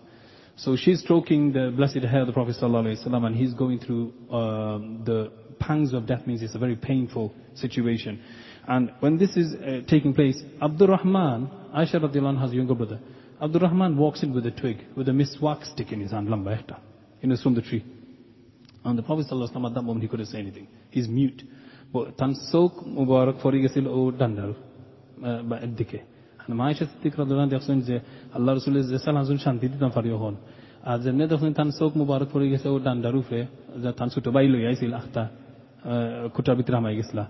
so 0.59 0.75
she's 0.75 0.99
stroking 0.99 1.53
the 1.53 1.71
blessed 1.75 2.03
hair 2.03 2.21
of 2.21 2.27
the 2.27 2.33
Prophet 2.33 2.57
ﷺ 2.61 3.25
and 3.25 3.33
he's 3.33 3.53
going 3.53 3.79
through 3.79 4.11
um, 4.29 5.03
the 5.05 5.31
pangs 5.57 5.93
of 5.93 6.05
death 6.05 6.27
means 6.27 6.41
it's 6.41 6.53
a 6.53 6.59
very 6.59 6.75
painful 6.75 7.33
situation. 7.55 8.21
And 8.67 8.91
when 8.99 9.17
this 9.17 9.37
is 9.37 9.53
uh, 9.55 9.81
taking 9.87 10.13
place, 10.13 10.41
Abdul 10.61 10.89
Rahman, 10.89 11.49
Aisha 11.73 11.95
radiallahu 11.95 12.37
anha's 12.37 12.53
younger 12.53 12.75
brother, 12.75 12.99
Abdul 13.41 13.61
Rahman 13.61 13.97
walks 13.97 14.21
in 14.21 14.33
with 14.33 14.45
a 14.47 14.51
twig, 14.51 14.83
with 14.97 15.07
a 15.07 15.13
miswak 15.13 15.63
stick 15.63 15.93
in 15.93 16.01
his 16.01 16.11
hand, 16.11 16.27
lamba 16.27 16.61
ekta, 16.61 16.77
you 17.21 17.29
know, 17.29 17.37
from 17.41 17.55
the 17.55 17.61
tree. 17.61 17.85
And 18.83 18.97
the 18.97 19.03
Prophet 19.03 19.27
ﷺ 19.31 19.65
at 19.65 19.73
that 19.75 19.81
moment 19.81 20.03
he 20.03 20.09
couldn't 20.09 20.25
say 20.25 20.39
anything. 20.39 20.67
He's 20.89 21.07
mute. 21.07 21.41
But 21.93 22.17
mubarak 22.17 23.45
o 23.45 24.11
dandar 24.11 24.55
ba 25.21 25.61
And 26.49 26.59
Aisha 26.59 26.85
Siddiq 26.91 27.13
দেখছেন 27.53 27.77
যে 27.87 27.95
আল্লাহ 28.37 28.51
রসুলের 28.53 28.85
যে 28.91 28.97
সালাম 29.05 29.23
শান্তি 29.45 29.65
দিতাম 29.73 29.91
পারি 29.97 30.09
হন 30.23 30.35
আর 30.89 30.97
যেমনি 31.03 31.23
দেখছেন 31.31 31.53
তান 31.59 31.69
চোখ 31.79 31.91
মুবারক 31.99 32.27
পড়ে 32.33 32.47
গেছে 32.53 32.67
ও 32.73 32.77
ডান্ডার 32.87 33.15
উপরে 33.21 33.39
তান 33.99 34.07
ছোট 34.13 34.25
বাই 34.35 34.45
লই 34.53 34.63
আইছিল 34.69 34.91
আখতা 34.99 35.23
খুঁটার 36.33 36.55
ভিতরে 36.59 36.75
হামাই 36.79 36.95
গেছিলা 36.99 37.23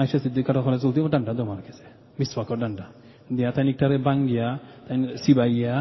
আয়সা 0.00 0.18
সিদ্দিকার 0.24 0.56
ওখানে 0.60 0.78
চলতে 0.84 0.98
ও 1.06 1.08
ডান্ডা 1.14 1.32
জমা 1.38 1.54
রেখেছে 1.60 1.84
মিসওয়াকর 2.18 2.58
ডান্ডা 2.62 2.86
দিয়া 3.36 3.48
তাই 3.54 3.64
নিকটারে 3.68 3.96
বাঙ্গিয়া 4.08 4.48
তাই 4.86 4.96
সিবাইয়া 5.24 5.74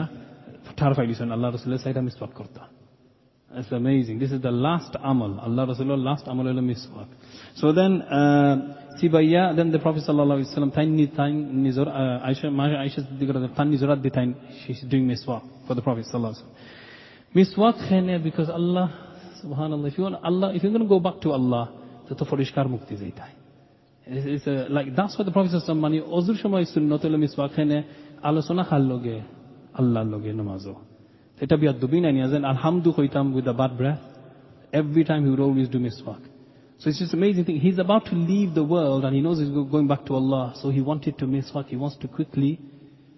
ঠার 0.78 0.92
ফাইলিছেন 0.98 1.28
আল্লাহ 1.36 1.48
রসুলের 1.50 1.80
সাইডা 1.84 2.02
মিসওয়াক 2.08 2.34
করতা 2.40 2.64
It's 3.52 3.72
amazing. 3.72 4.18
This 4.18 4.32
is 4.32 4.42
the 4.42 4.52
last 4.52 4.96
amal. 5.04 5.40
Allah 5.40 5.68
Rasulullah 5.68 6.04
last 6.04 6.26
amal 6.28 6.48
is 6.48 6.56
miswak. 6.56 7.08
So 7.56 7.72
then, 7.72 8.02
uh, 8.02 8.83
Sibaya, 9.02 9.56
then 9.56 9.72
the 9.72 9.80
Prophet 9.80 10.04
ﷺ, 10.08 10.74
Aisha, 12.26 12.46
Aisha, 12.46 13.56
Tan 13.56 13.72
Nizorat 13.72 14.14
time, 14.14 14.36
she's 14.66 14.82
doing 14.82 15.08
miswak 15.08 15.44
for 15.68 15.74
the 15.76 15.82
Prophet 15.82 16.06
ﷺ. 16.14 16.44
Miswak 17.36 17.76
khene 17.90 18.24
because 18.24 18.50
Allah, 18.50 18.88
subhanAllah, 19.44 19.88
if 19.92 19.98
you 19.98 20.04
want 20.04 20.16
Allah, 20.24 20.54
if 20.56 20.64
you're 20.64 20.72
going 20.72 20.84
to 20.84 20.88
go 20.88 21.00
back 21.00 21.20
to 21.22 21.32
Allah, 21.32 21.70
তো 22.08 22.12
তো 22.20 22.24
পরিষ্কার 22.34 22.66
মুক্তি 22.74 22.94
যেটাই 23.02 23.34
like 24.76 24.88
thus 25.00 25.12
for 25.16 25.24
the 25.28 25.34
professor 25.38 25.76
মানে 25.84 25.98
অজুর 26.18 26.38
সময় 26.44 26.66
সুন্নত 26.74 27.04
মিসবাখানে 27.24 27.78
আলোচনা 28.30 28.64
খার 28.70 28.84
লগে 28.92 29.18
আল্লাহর 29.80 30.10
লগে 30.14 30.32
নমাজও 30.42 30.76
এটা 31.44 31.56
বিয়ার 31.62 31.78
দুবি 31.82 31.98
নাই 32.04 32.12
নিয়ে 32.16 32.28
যান 32.32 32.44
আলহামদু 32.54 32.90
হইতাম 32.98 33.26
with 33.36 33.44
the 33.50 33.56
bad 33.62 33.72
breath 33.80 34.02
every 34.80 35.04
time 35.12 35.22
you 35.28 35.34
roll 35.42 35.56
is 35.64 35.70
do 35.76 35.80
মিসওয়াক 35.88 36.22
So 36.84 36.90
it's 36.90 37.00
just 37.00 37.14
amazing 37.14 37.46
thing. 37.46 37.62
He's 37.62 37.80
about 37.80 38.08
to 38.08 38.16
leave 38.16 38.56
the 38.56 38.64
world 38.64 39.06
and 39.06 39.16
he 39.16 39.22
knows 39.22 39.40
he's 39.40 39.48
going 39.48 39.88
back 39.88 40.06
to 40.08 40.16
Allah. 40.16 40.54
So 40.62 40.70
he 40.70 40.82
wanted 40.82 41.18
to 41.20 41.26
miswak. 41.26 41.68
He 41.68 41.78
wants 41.78 41.96
to 42.02 42.10
quickly. 42.10 42.60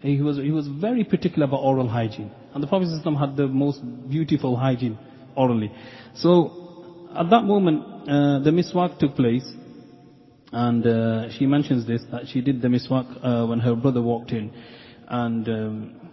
He 0.01 0.21
was, 0.21 0.37
he 0.37 0.51
was 0.51 0.67
very 0.67 1.03
particular 1.03 1.47
about 1.47 1.61
oral 1.61 1.87
hygiene. 1.87 2.29
And 2.53 2.61
the 2.61 2.67
Prophet 2.67 2.89
ﷺ 2.89 3.19
had 3.19 3.35
the 3.35 3.47
most 3.47 3.81
beautiful 4.07 4.55
hygiene 4.55 4.99
orally. 5.35 5.71
So 6.13 7.09
at 7.17 7.31
that 7.31 7.45
moment, 7.45 8.07
uh, 8.07 8.37
the 8.43 8.51
miswak 8.51 8.99
took 8.99 9.15
place. 9.15 9.51
And 10.51 10.85
uh, 10.85 11.31
she 11.31 11.47
mentions 11.47 11.87
this, 11.87 12.03
that 12.11 12.27
she 12.27 12.41
did 12.41 12.61
the 12.61 12.67
miswak 12.67 13.07
uh, 13.23 13.47
when 13.47 13.61
her 13.61 13.73
brother 13.73 14.03
walked 14.03 14.29
in. 14.29 14.53
And 15.07 15.49
um, 15.49 16.11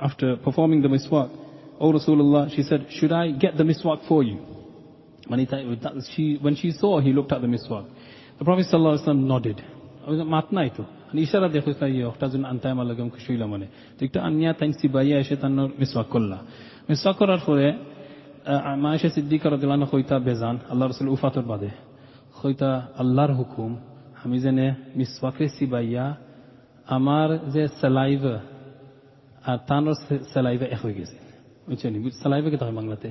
after 0.00 0.36
performing 0.36 0.82
the 0.82 0.88
miswak, 0.88 1.30
Oh 1.78 1.92
Rasulullah, 1.92 2.52
she 2.52 2.64
said, 2.64 2.88
should 2.90 3.12
I 3.12 3.30
get 3.30 3.56
the 3.56 3.62
miswak 3.62 4.08
for 4.08 4.24
you? 4.24 4.51
When, 5.28 5.38
he, 5.38 6.38
when 6.40 6.54
she 6.56 6.70
saw, 6.72 7.00
he 7.00 7.12
looked 7.12 7.32
at 7.32 7.40
the 7.40 7.46
miswak. 7.46 7.86
The 8.38 8.44
Prophet 8.44 8.66
ﷺ 8.66 9.16
nodded. 9.24 9.62
মাতনাই 10.34 10.70
তো 10.76 10.84
ইশারা 11.24 11.48
দেখো 11.48 11.70
তাই 11.80 11.92
একটা 12.02 12.26
জন 12.32 12.44
আনতাম 12.52 12.78
আলাগাম 12.82 13.08
খুশিলা 13.14 13.46
মনে 13.46 13.66
তো 13.96 14.00
একটা 14.06 14.20
আনিয়া 14.28 14.52
তাই 14.52 14.70
সিবাইয়া 14.80 15.16
এসে 15.22 15.34
তার 15.42 15.52
মিসওয়াক 15.80 16.08
করলা 16.14 16.38
মিসওয়াক 16.88 17.16
করার 17.20 17.40
পরে 17.46 17.66
মা 18.82 18.90
এসে 18.96 19.08
সিদ্দিকা 19.16 19.46
রাদিয়াল্লাহু 19.48 19.90
কইতা 19.94 20.16
বেজান 20.28 20.56
আল্লাহ 20.70 20.84
রাসূল 20.86 21.08
উফাতর 21.16 21.44
বাদে 21.50 21.70
কইতা 22.40 22.70
আল্লাহর 23.02 23.32
হুকুম 23.38 23.70
আমি 24.22 24.36
জেনে 24.44 24.66
মিসওয়াকে 24.98 25.44
সিবাইয়া 25.56 26.06
আমার 26.96 27.28
যে 27.54 27.62
সালাইভা 27.80 28.36
আর 29.44 29.58
তানোর 29.68 29.96
সালাইভা 30.34 30.66
এক 30.74 30.80
হয়ে 30.84 30.96
গেছে 30.98 31.16
বুঝছেন 31.68 31.92
সালাইভা 32.22 32.48
কে 32.52 32.56
হয় 32.64 32.76
বাংলাতে 32.80 33.08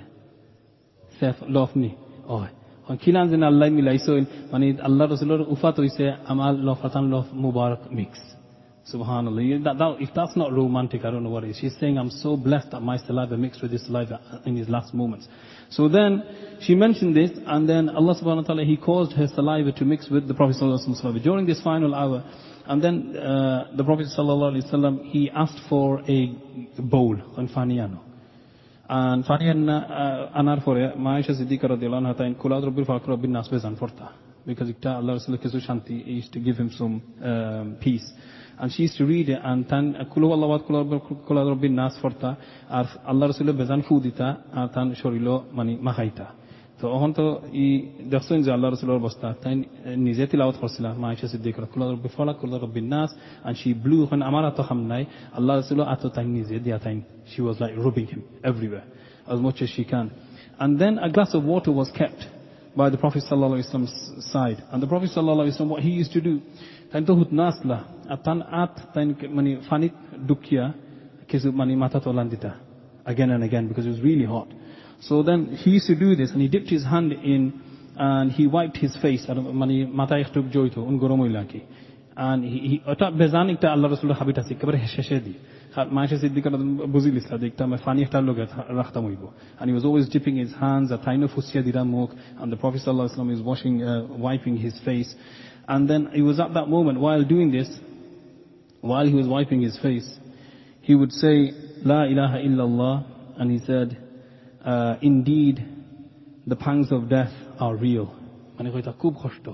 সেফ 1.21 1.37
লফনি 1.57 1.91
হয় 2.33 2.53
খিলান 3.03 3.27
যেন 3.33 3.43
আল্লাহ 3.53 3.67
মিলাইছেন 3.79 4.25
মানে 4.53 4.67
আল্লাহ 4.89 5.05
রসুলের 5.13 5.43
উফাত 5.55 5.75
হইছে 5.83 6.05
আমার 6.33 6.53
লফাতান 6.69 7.05
লফ 7.15 7.27
মুবারক 7.45 7.83
mix 7.99 8.21
Subhanallah. 8.93 9.43
You- 9.43 9.59
That, 9.65 9.79
that, 9.79 9.97
if 10.01 10.11
that's 10.15 10.37
not 10.37 10.53
romantic, 10.53 11.05
I 11.05 11.11
don't 11.11 11.25
know 11.25 11.31
what 11.31 11.43
is. 11.45 11.59
She's 11.59 11.77
saying, 11.81 11.99
I'm 11.99 12.11
so 12.11 12.37
blessed 12.37 12.71
that 12.71 12.81
my 12.81 12.97
saliva 12.99 13.37
mixed 13.37 13.61
with 13.61 13.73
his 13.73 13.85
saliva 13.87 14.21
in 14.47 14.57
his 14.57 14.69
last 14.69 14.95
moments. 14.95 15.27
So 15.71 15.89
then, 15.89 16.23
she 16.61 16.75
mentioned 16.77 17.17
this, 17.17 17.31
and 17.47 17.69
then 17.69 17.89
Allah 17.89 18.15
subhanahu 18.15 18.37
wa 18.37 18.43
ta'ala, 18.43 18.65
He 18.65 18.77
caused 18.77 19.13
her 19.15 19.27
saliva 19.27 19.73
to 19.73 19.85
mix 19.85 20.09
with 20.09 20.29
the 20.29 20.35
Prophet 20.35 20.57
sallallahu 20.57 20.87
alaihi 20.87 21.05
wasallam 21.05 21.23
during 21.23 21.47
this 21.47 21.61
final 21.63 21.95
hour. 21.95 22.23
And 22.69 22.83
then, 22.85 23.17
uh, 23.17 23.77
the 23.77 23.83
Prophet 23.83 24.07
sallallahu 24.17 24.53
alaihi 24.55 24.73
wasallam, 24.73 25.05
he 25.11 25.31
asked 25.31 25.61
for 25.69 26.01
a 26.09 26.27
bowl, 26.79 27.17
on 27.37 27.49
Finally, 28.92 29.48
an 29.52 30.48
R4, 30.48 30.98
Aisha 30.98 31.32
Siddiqa 31.32 31.64
radhiyallahu 31.64 32.14
anha 32.14 32.26
in 32.26 32.36
kulad 32.36 32.62
a'udhu 32.62 32.76
birabbil 32.76 32.86
falaq, 32.86 33.08
rabbin 33.08 33.32
nas, 33.32 33.48
forta 33.48 34.12
Because 34.46 34.68
it 34.68 34.86
Allah's 34.86 35.26
shanti 35.26 36.20
is 36.20 36.28
to 36.28 36.40
give 36.40 36.58
him 36.58 36.70
some 36.72 37.78
peace. 37.80 38.12
She 38.68 38.84
used 38.84 38.98
to 38.98 39.06
read 39.06 39.30
and 39.30 39.70
tan 39.70 39.94
kulu 40.14 40.28
huwallahu 40.28 40.68
ahad, 40.68 41.26
Qul 41.26 41.72
nas, 41.72 41.98
forta 42.02 42.36
আর 42.70 42.86
আল্লাহ 43.08 43.28
rasul 43.28 43.54
বেজান 43.54 43.82
fudita 43.88 44.04
দিতা 44.04 44.38
আর 44.54 44.68
তান 44.68 44.94
শরীরও 44.94 45.44
মানে 45.54 45.78
তো 46.81 46.85
অহন 46.97 47.11
তো 47.19 47.27
ই 47.65 47.67
দেখছেন 48.13 48.39
যে 48.45 48.51
আল্লাহ 48.57 48.69
রসুলের 48.69 48.99
অবস্থা 49.03 49.29
তাই 49.43 49.55
নিজে 50.07 50.25
তিলাওয়াত 50.31 50.57
করছিল 50.63 50.85
মা 51.03 51.07
আয়েশা 51.11 51.27
সিদ্দিক 51.33 51.55
কুল্লা 51.73 51.87
রব্বি 51.95 52.11
ফলাক 52.17 52.37
কুল্লা 52.41 52.59
রব্বি 52.65 52.83
নাস 52.95 53.11
and 53.47 53.55
she 53.61 53.71
blew 53.85 54.01
ওখান 54.07 54.21
আমার 54.31 54.45
আতো 54.51 54.63
খাম 54.69 54.81
নাই 54.93 55.03
আল্লাহ 55.39 55.55
রসুল 55.61 55.81
আতো 55.95 56.09
তাই 56.17 56.27
নিজে 56.37 56.57
দিয়া 56.65 56.79
তাই 56.85 56.95
she 57.33 57.41
was 57.47 57.57
like 57.63 57.75
rubbing 57.85 58.09
him 58.13 58.21
everywhere 58.51 58.87
as 59.33 59.39
much 59.47 59.59
as 59.65 59.69
she 59.77 59.85
can 59.93 60.07
and 60.63 60.73
then 60.83 60.95
a 61.07 61.09
glass 61.15 61.31
of 61.39 61.43
water 61.55 61.73
was 61.81 61.89
kept 62.01 62.21
by 62.81 62.89
the 62.95 62.99
Prophet 63.05 63.23
sallallahu 63.29 63.55
alaihi 63.57 63.67
wasallam's 63.69 63.97
side 64.33 64.59
and 64.71 64.79
the 64.85 64.91
Prophet 64.93 65.09
sallallahu 65.15 65.39
alaihi 65.45 65.55
wasallam 65.55 65.73
what 65.77 65.83
he 65.89 65.93
used 66.03 66.13
to 66.19 66.23
do 66.29 66.35
তাই 66.91 67.01
তো 67.09 67.13
হুত 67.19 67.31
নাসলা 67.43 67.79
আর 68.13 68.19
তান 68.27 68.39
আত 68.63 68.75
তাই 68.95 69.05
মানে 69.37 69.51
ফানিত 69.69 69.95
দুকিয়া 70.31 70.65
কিছু 71.31 71.49
মানে 71.61 71.73
মাথা 71.85 71.99
তোলান 72.05 72.29
দিতা 72.35 72.53
again 73.13 73.31
and 73.35 73.43
again 73.49 73.65
because 73.69 73.85
it 73.89 73.93
was 73.97 74.03
really 74.11 74.29
hot 74.35 74.49
So 75.02 75.24
then 75.24 75.48
he 75.56 75.72
used 75.72 75.88
to 75.88 75.96
do 75.96 76.16
this 76.16 76.32
and 76.32 76.42
he 76.42 76.48
dipped 76.48 76.70
his 76.70 76.84
hand 76.84 77.12
in 77.12 77.62
and 77.98 78.32
he 78.32 78.48
wiped 78.48 78.78
his 78.78 78.96
face. 78.98 79.26
And 79.28 79.64
he 82.44 82.84
ota 82.88 83.12
bezanik 83.12 83.60
ta 83.62 83.72
Allah 83.72 83.90
Rasulullah 83.90 84.18
habita 84.18 84.48
si 84.48 84.56
kabar 84.56 84.74
hesheshedi. 84.76 85.36
Maisha 85.76 86.20
Siddiqa 86.22 86.52
buzil 86.92 87.14
me 87.14 87.22
fani 87.84 88.06
htar 88.06 88.26
log 88.26 88.38
rakhta 88.38 88.98
moibo. 88.98 89.34
And 89.60 89.70
he 89.70 89.74
was 89.74 89.86
always 89.86 90.08
dipping 90.10 90.38
his 90.38 90.54
hands 90.54 90.92
at 90.92 91.02
taino 91.02 91.28
fusya 91.34 91.66
and 92.40 92.52
the 92.52 92.58
Prophet 92.58 92.82
sallallahu 92.86 93.10
alaihi 93.10 93.18
wasallam 93.18 93.34
is 93.34 93.42
washing 93.42 93.84
uh, 93.84 94.06
wiping 94.08 94.58
his 94.58 94.80
face. 94.82 95.16
And 95.68 95.90
then 95.90 96.10
it 96.14 96.22
was 96.22 96.40
at 96.40 96.54
that 96.54 96.68
moment 96.68 97.00
while 97.00 97.24
doing 97.24 97.52
this 97.52 97.80
while 98.82 99.06
he 99.06 99.14
was 99.14 99.28
wiping 99.28 99.62
his 99.62 99.78
face 99.80 100.20
he 100.82 100.96
would 100.96 101.12
say 101.12 101.52
la 101.84 102.04
ilaha 102.04 102.38
illallah 102.38 103.06
and 103.38 103.52
he 103.52 103.60
said 103.66 103.98
indeed 105.09 105.57
the 106.47 106.57
pangs 106.57 106.89
of 106.93 107.01
death 107.09 107.35
are 107.65 107.77
real 107.87 108.09
মানে 108.57 108.69
কইতা 108.75 108.93
খুব 109.03 109.13
কষ্ট 109.23 109.47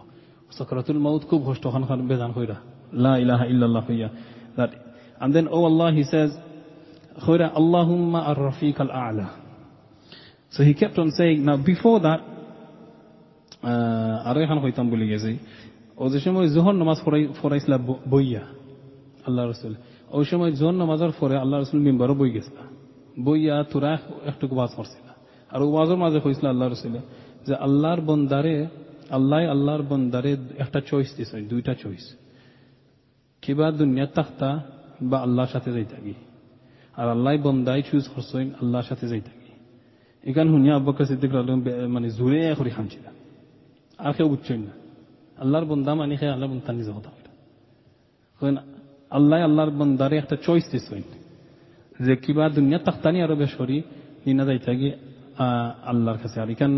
সাকরাতুল 0.58 0.98
মাউত 1.06 1.22
খুব 1.30 1.40
কষ্ট 1.48 1.64
খান 1.74 1.82
খান 1.88 2.00
বেজান 2.10 2.30
কইরা 2.38 2.56
লা 3.04 3.12
ইলাহা 3.22 3.44
ইল্লাল্লাহ 3.52 3.82
কইয়া 3.88 4.08
that 4.56 4.70
and 5.22 5.30
then 5.34 5.46
oh 5.56 5.62
Allah 5.70 5.88
he 5.98 6.04
says 6.12 6.30
কইরা 7.26 7.46
Allahumma 7.60 8.20
ar-rafiq 8.32 8.76
al-a'la 8.86 9.26
so 10.54 10.60
he 10.68 10.72
kept 10.74 10.96
on 10.98 11.08
saying 11.18 11.38
now 11.48 11.56
before 11.72 11.98
that 12.08 12.20
আরো 14.28 14.38
এখান 14.44 14.58
কইতাম 14.64 14.86
বলে 14.92 15.06
গেছি 15.12 15.32
ও 16.02 16.04
যে 16.12 16.18
সময় 16.24 16.46
জোহর 16.54 16.76
নামাজ 16.82 16.98
ফরাইছিল 17.40 17.72
বইয়া 18.12 18.42
আল্লাহ 19.28 19.42
রসুল 19.44 19.74
ওই 20.18 20.24
সময় 20.30 20.50
জোহর 20.60 20.76
নামাজের 20.82 21.12
পরে 21.20 21.34
আল্লাহ 21.42 21.56
রসুল 21.58 21.80
মেম্বারও 21.86 22.14
বই 22.20 22.30
গেছিল 22.36 22.56
বইয়া 23.19 23.63
তোরা 23.63 23.97
একটু 24.25 24.47
ওয়াজ 24.51 24.69
করছিল 24.75 25.07
আর 25.51 25.61
ওয়াজের 25.61 25.97
মাঝে 25.97 26.19
কইছিল 26.19 26.49
আল্লাহ 26.49 26.71
রসুলে 26.71 26.99
যে 27.47 27.55
আল্লাহর 27.55 28.01
বন্দারে, 28.01 28.67
আল্লাহ 29.09 29.39
আল্লাহর 29.39 29.81
বন্দারে 29.81 30.37
একটা 30.57 30.81
চয়েস 30.81 31.15
দিছে 31.17 31.41
দুইটা 31.41 31.73
চয়েস 31.73 32.15
কিবা 33.41 33.71
দুনিয়া 33.71 34.05
তাক্তা 34.05 34.61
বা 35.01 35.19
আল্লাহর 35.19 35.47
সাথে 35.47 35.71
যাই 35.71 35.85
থাকি। 35.85 36.13
আর 36.97 37.09
আল্লাহ 37.09 37.37
বন্দাই 37.37 37.83
চুজ 37.91 38.07
করছেন 38.07 38.49
আল্লাহর 38.61 38.83
সাথে 38.83 39.07
যাই 39.07 39.21
থাকি। 39.21 39.51
এখান 40.29 40.47
শুনিয়া 40.47 40.75
আব্বাকে 40.75 41.05
সিদ্দিক 41.05 41.31
মানে 41.89 42.09
জোরে 42.09 42.55
করে 42.57 42.69
খামছিল 42.69 43.01
আর 43.97 44.13
কেউ 44.13 44.29
বুঝছেন 44.29 44.59
না। 44.61 44.71
আল্লাহর 45.37 45.65
বন্দা 45.65 45.95
মানে 45.95 46.17
খেয়ে 46.17 46.31
আল্লাহ 46.31 46.49
বন্দা 46.49 46.73
নিজে 46.73 46.91
কথা 46.91 47.11
আল্লাহ 49.09 49.39
আল্লাহর 49.39 49.69
বন্দারে 49.69 50.17
একটা 50.17 50.35
চয়েস 50.35 50.71
দিছেন 50.71 51.01
kibar 52.25 52.49
dunyo 52.53 52.79
taxtani 52.87 53.19
arabga 53.25 53.47
shori 53.55 53.83
ninadaydagi 54.25 54.89
alloh'r 55.91 56.17
kasari 56.23 56.55
kan 56.55 56.71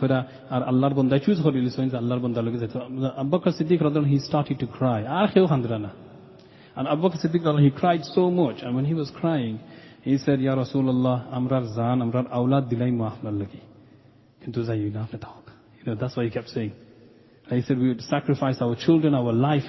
khuda 0.00 0.18
ar 0.50 0.62
alloh'r 0.70 0.94
banda 0.98 1.18
choose 1.24 1.40
holy 1.40 1.60
lessons 1.66 1.92
alloh'r 1.94 2.20
banda 2.22 2.40
lagi 2.42 2.58
that 2.62 2.74
Abu 3.22 3.30
Bakr 3.34 3.50
Siddiq 3.58 3.80
radhiyallahu 3.86 4.14
he 4.16 4.18
started 4.18 4.58
to 4.58 4.66
cry 4.66 5.00
ar 5.04 5.28
kheu 5.34 5.46
khandrana 5.52 5.90
and 6.76 6.88
Abu 6.88 7.02
Bakr 7.04 7.18
Siddiq 7.24 7.42
radhiyallahu 7.42 7.70
he 7.70 7.70
cried 7.70 8.04
so 8.04 8.30
much 8.30 8.62
and 8.62 8.74
when 8.76 8.84
he 8.84 8.94
was 8.94 9.10
crying 9.20 9.58
he 10.02 10.18
said 10.18 10.40
ya 10.40 10.54
Rasulullah 10.54 11.16
amrar 11.32 11.64
zan 11.74 11.98
amrar 12.04 12.24
awlad 12.38 12.64
dilay 12.70 12.90
mahmal 13.02 13.34
lagi 13.42 13.60
kintu 14.42 14.60
zayuga 14.68 15.02
after 15.04 15.18
talk 15.18 15.44
you 15.78 15.84
know 15.86 15.94
that's 15.94 16.16
why 16.16 16.24
he 16.24 16.30
kept 16.30 16.48
saying. 16.48 16.72
He 17.50 17.62
said 17.62 17.78
we 17.78 17.88
would 17.88 18.00
sacrifice 18.00 18.58
our 18.64 18.74
children 18.74 19.14
our 19.14 19.32
life 19.32 19.68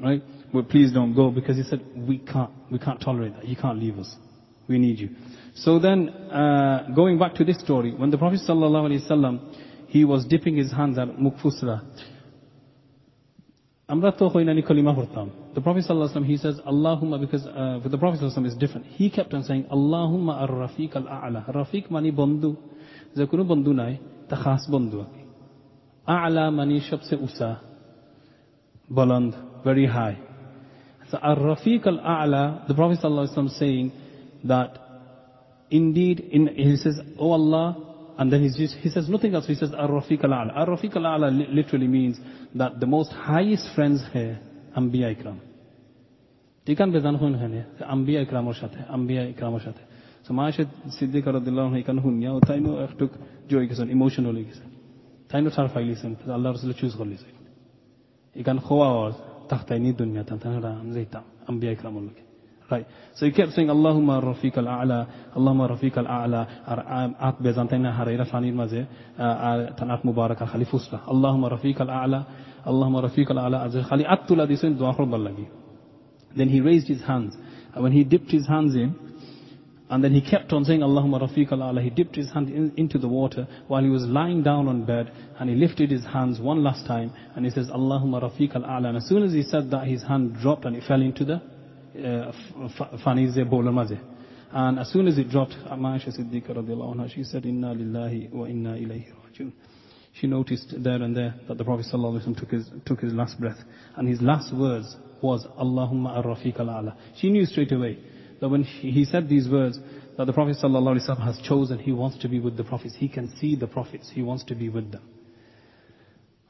right? 0.00 0.22
But 0.53 0.69
please 0.69 0.91
don't 0.91 1.13
go 1.13 1.29
because 1.29 1.57
he 1.57 1.63
said, 1.63 1.81
we 1.95 2.17
can't, 2.17 2.49
we 2.71 2.79
can't 2.79 2.99
tolerate 2.99 3.35
that. 3.35 3.47
You 3.47 3.55
can't 3.55 3.79
leave 3.79 3.99
us. 3.99 4.15
We 4.67 4.79
need 4.79 4.99
you. 4.99 5.09
So 5.55 5.79
then, 5.79 6.09
uh, 6.09 6.89
going 6.95 7.19
back 7.19 7.35
to 7.35 7.43
this 7.43 7.59
story, 7.59 7.93
when 7.93 8.09
the 8.11 8.17
Prophet 8.17 8.39
sallallahu 8.47 8.89
alaihi 8.89 9.07
wasallam, 9.09 9.55
he 9.87 10.05
was 10.05 10.25
dipping 10.25 10.55
his 10.55 10.71
hands 10.71 10.97
at 10.97 11.07
Mukfusra. 11.17 11.81
আমরা 13.93 14.09
তো 14.19 14.25
হইনানি 14.33 14.61
কলিমা 14.69 14.93
পড়তাম 14.99 15.27
the 15.57 15.61
prophet 15.65 15.81
sallallahu 15.83 16.07
alaihi 16.07 16.15
wasallam 16.15 16.31
he 16.33 16.37
says 16.43 16.55
allahumma 16.71 17.15
because 17.25 17.45
uh, 17.47 17.81
for 17.81 17.89
the 17.93 17.99
prophet 18.01 18.15
sallallahu 18.15 18.31
alaihi 18.31 18.45
wasallam 18.45 18.53
is 18.53 18.63
different 18.63 18.85
he 18.99 19.05
kept 19.17 19.31
on 19.37 19.41
saying 19.49 19.63
allahumma 19.77 20.33
ar-rafiq 20.45 20.91
al-a'la 21.01 21.41
rafiq 21.59 21.83
মানে 21.95 22.09
বন্ধু 22.21 22.51
যে 23.17 23.23
কোনো 23.31 23.43
বন্ধু 23.51 23.71
নাই 23.81 23.93
তা 24.29 24.35
খাস 24.43 24.61
বন্ধু 24.75 24.99
a'la 26.17 26.45
মানে 26.59 26.75
সবচেয়ে 26.89 27.19
উঁচা 27.27 27.49
বুলন্দ 28.97 29.31
very 29.67 29.87
high 29.97 30.17
so 31.09 31.15
ar-rafiq 31.31 31.83
al-a'la 31.95 32.43
the 32.69 32.75
prophet 32.79 32.97
sallallahu 32.99 33.25
alaihi 33.25 33.35
wasallam 33.35 33.55
saying 33.63 33.85
that 34.51 34.71
indeed 35.79 36.17
in 36.35 36.43
he 36.55 36.75
says 36.83 36.97
oh 37.23 37.31
allah 37.39 37.67
and 38.19 38.27
then 38.31 38.41
he's 38.43 38.57
just, 38.57 38.75
he 38.75 38.89
says 38.89 39.07
nothing 39.07 39.33
else. 39.33 39.47
He 39.47 39.55
says 39.55 39.71
Ar-Rafiq 39.73 40.21
al-A'la. 40.25 40.51
Ar-Rafiq 40.61 40.93
al-A'la 40.93 41.29
literally 41.53 41.87
means 41.87 42.19
that 42.53 42.77
the 42.77 42.85
most 42.85 43.13
highest 43.13 43.65
friends 43.75 44.01
here, 44.11 44.35
Anbiya 44.77 45.15
Ikram. 45.15 45.37
ঠিক 46.65 46.77
আছে 46.81 46.91
বেজান 46.95 47.15
হইন 47.21 47.33
এখানে 47.37 47.59
আম্বিয়া 47.93 48.19
ইকরামের 48.25 48.57
সাথে 48.61 48.79
আম্বিয়া 48.95 49.23
ইকরামের 49.33 49.63
সাথে 49.67 49.83
So 50.25 50.33
Maisha 50.33 50.63
Siddiqa 50.97 51.29
radiallahu 51.37 51.67
anha 51.69 51.79
ikan 51.83 51.97
hunya, 52.05 52.29
ও 52.35 52.39
তাইনো 52.49 52.71
একটু 52.87 53.05
জয় 53.49 53.65
গেছেন, 53.69 53.87
ইমোশনাল 53.97 54.33
হয়ে 54.37 54.47
গেছেন। 54.49 54.69
তাইনো 55.31 55.49
ছাড় 55.55 55.69
ফাইলিছেন, 55.73 56.11
আল্লাহ 56.37 56.49
রসুল 56.55 56.71
চুজ 56.81 56.93
করলিছেন। 56.99 57.31
ইকান 58.41 58.57
খোয়া 58.67 58.89
تختيني 59.48 59.80
عيني 59.80 59.90
الدنيا 59.90 60.22
تنتهر 60.22 60.64
زيتا 60.88 61.22
أنبياء 61.50 61.74
كرام 61.74 61.96
الله 61.98 62.24
Right. 62.70 62.86
So 63.14 63.26
he 63.26 63.32
kept 63.32 63.52
saying, 63.52 63.68
Allahumma 63.68 64.22
rafiq 64.22 64.56
al-a'la, 64.56 65.06
Allahumma 65.36 65.68
rafiq 65.68 65.98
al-a'la, 65.98 67.20
at 67.20 67.38
bezantaina 67.38 67.94
harira 67.94 68.24
fanir 68.24 68.54
maze, 68.54 68.86
tanat 69.18 70.02
mubarak 70.02 70.40
al-khalifusta. 70.40 71.04
Allahumma 71.06 71.50
rafiq 71.52 71.78
al-a'la, 71.80 72.24
Allahumma 72.64 73.02
rafiq 73.02 73.30
al-a'la, 73.30 73.64
azir 73.66 73.84
khali 73.84 74.04
attula 74.04 74.46
disin 74.46 74.78
dua 74.78 74.94
khul. 74.94 75.46
Then 76.34 76.48
he 76.48 76.62
raised 76.62 76.88
his 76.88 77.02
hands. 77.02 77.36
And 77.74 77.82
when 77.82 77.92
he 77.92 78.02
dipped 78.02 78.30
his 78.30 78.48
hands 78.48 78.74
in, 78.74 78.94
and 79.90 80.02
then 80.02 80.14
he 80.14 80.22
kept 80.22 80.52
on 80.52 80.64
saying, 80.64 80.80
Allahumma 80.80 81.20
rafiq 81.28 81.52
al-a'la, 81.52 81.82
he 81.82 81.90
dipped 81.90 82.16
his 82.16 82.30
hand 82.32 82.48
in, 82.48 82.72
into 82.76 82.98
the 82.98 83.08
water 83.08 83.46
while 83.68 83.82
he 83.82 83.90
was 83.90 84.04
lying 84.04 84.42
down 84.42 84.66
on 84.66 84.84
bed, 84.84 85.12
and 85.38 85.50
he 85.50 85.56
lifted 85.56 85.90
his 85.90 86.04
hands 86.04 86.40
one 86.40 86.64
last 86.64 86.86
time, 86.86 87.12
and 87.36 87.44
he 87.44 87.50
says, 87.50 87.68
Allahumma 87.68 88.22
rafiq 88.22 88.56
al-a'la. 88.56 88.88
And 88.88 88.96
as 88.96 89.06
soon 89.06 89.22
as 89.22 89.32
he 89.32 89.42
said 89.42 89.70
that, 89.72 89.86
his 89.86 90.02
hand 90.02 90.36
dropped 90.40 90.64
and 90.64 90.74
it 90.74 90.84
fell 90.88 91.02
into 91.02 91.24
the 91.24 91.34
uh, 91.34 92.32
Fanize 93.04 93.48
bowl 93.48 93.70
maze. 93.70 93.98
And 94.52 94.78
as 94.78 94.90
soon 94.90 95.06
as 95.06 95.18
it 95.18 95.28
dropped, 95.28 95.52
Aisha 95.52 96.18
Siddiqa 96.18 96.56
radiallahu 96.56 96.96
anha, 96.96 97.14
she 97.14 97.22
said, 97.22 97.44
Inna 97.44 97.74
lillahi 97.74 98.32
wa 98.32 98.46
inna 98.46 98.70
ilayhi 98.70 99.12
rajiun. 99.12 99.52
She 100.14 100.28
noticed 100.28 100.74
there 100.78 101.02
and 101.02 101.14
there 101.14 101.34
that 101.48 101.58
the 101.58 101.64
Prophet 101.64 101.86
took 102.38 102.50
his, 102.50 102.70
took 102.86 103.00
his 103.00 103.12
last 103.12 103.38
breath. 103.38 103.58
And 103.96 104.08
his 104.08 104.22
last 104.22 104.54
words 104.54 104.96
was, 105.20 105.44
Allahumma 105.60 106.16
ar-rafiq 106.16 106.58
al-ala. 106.58 106.96
She 107.16 107.30
knew 107.30 107.44
straight 107.44 107.72
away 107.72 107.98
that 108.44 108.50
when 108.50 108.62
he, 108.62 109.06
said 109.06 109.26
these 109.26 109.48
words, 109.48 109.78
that 110.18 110.26
the 110.26 110.32
Prophet 110.34 110.58
wasallam 110.62 111.24
has 111.24 111.38
chosen, 111.48 111.78
he 111.78 111.92
wants 111.92 112.18
to 112.18 112.28
be 112.28 112.40
with 112.40 112.58
the 112.58 112.62
prophets. 112.62 112.94
He 112.94 113.08
can 113.08 113.34
see 113.38 113.56
the 113.56 113.66
prophets. 113.66 114.10
He 114.12 114.20
wants 114.20 114.44
to 114.44 114.54
be 114.54 114.68
with 114.68 114.92
them. 114.92 115.00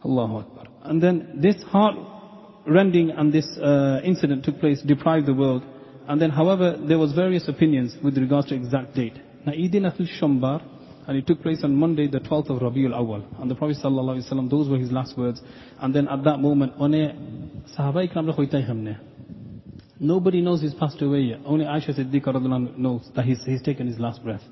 Allahu 0.04 0.38
Akbar. 0.38 0.66
And 0.82 1.00
then 1.00 1.38
this 1.40 1.62
heart 1.62 1.94
rending 2.66 3.12
and 3.12 3.32
this 3.32 3.46
uh, 3.58 4.00
incident 4.02 4.44
took 4.44 4.58
place, 4.58 4.82
deprived 4.82 5.26
the 5.26 5.34
world. 5.34 5.62
And 6.08 6.20
then, 6.20 6.30
however, 6.30 6.76
there 6.76 6.98
was 6.98 7.12
various 7.12 7.46
opinions 7.46 7.96
with 8.02 8.18
regards 8.18 8.48
to 8.48 8.56
exact 8.56 8.96
date. 8.96 9.14
Now, 9.46 9.52
Eidin 9.52 9.82
Atul 9.82 10.08
Shambar, 10.20 10.64
and 11.06 11.16
it 11.16 11.28
took 11.28 11.42
place 11.42 11.60
on 11.62 11.76
Monday, 11.76 12.08
the 12.08 12.18
12th 12.18 12.50
of 12.50 12.60
Rabiul 12.60 12.92
Awal. 12.92 13.24
And 13.40 13.48
the 13.48 13.54
Prophet 13.54 13.76
wasallam, 13.84 14.50
those 14.50 14.68
were 14.68 14.78
his 14.78 14.90
last 14.90 15.16
words. 15.16 15.40
And 15.78 15.94
then 15.94 16.08
at 16.08 16.24
that 16.24 16.40
moment, 16.40 16.76
one 16.76 16.90
Sahaba 17.78 18.10
ikram. 18.12 18.98
Nobody 20.04 20.42
knows 20.42 20.60
he's 20.60 20.74
passed 20.74 21.00
away 21.00 21.20
yet. 21.20 21.40
Only 21.46 21.64
Aisha 21.64 21.98
Siddiqa 21.98 22.76
knows 22.76 23.08
that 23.16 23.24
he's 23.24 23.62
taken 23.62 23.86
his 23.86 23.98
last 23.98 24.22
breath. 24.22 24.42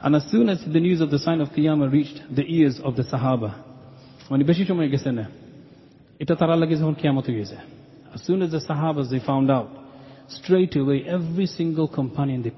And 0.00 0.16
As 0.16 0.24
soon 0.30 0.48
as 0.48 0.64
the 0.64 0.80
news 0.80 1.02
of 1.02 1.10
the 1.10 1.18
sign 1.18 1.42
of 1.42 1.48
Qiyamah 1.50 1.92
reached 1.92 2.22
the 2.34 2.42
ears 2.42 2.80
of 2.82 2.96
the 2.96 3.02
Sahaba, 3.02 3.62
as 8.14 8.22
soon 8.22 8.42
as 8.42 8.50
the 8.52 8.60
Sahabas 8.66 9.10
they 9.10 9.20
found 9.20 9.50
out, 9.50 9.68
straight 10.28 10.74
away 10.76 11.04
every 11.06 11.46
single 11.46 11.86
companion 11.86 12.42
they 12.42 12.52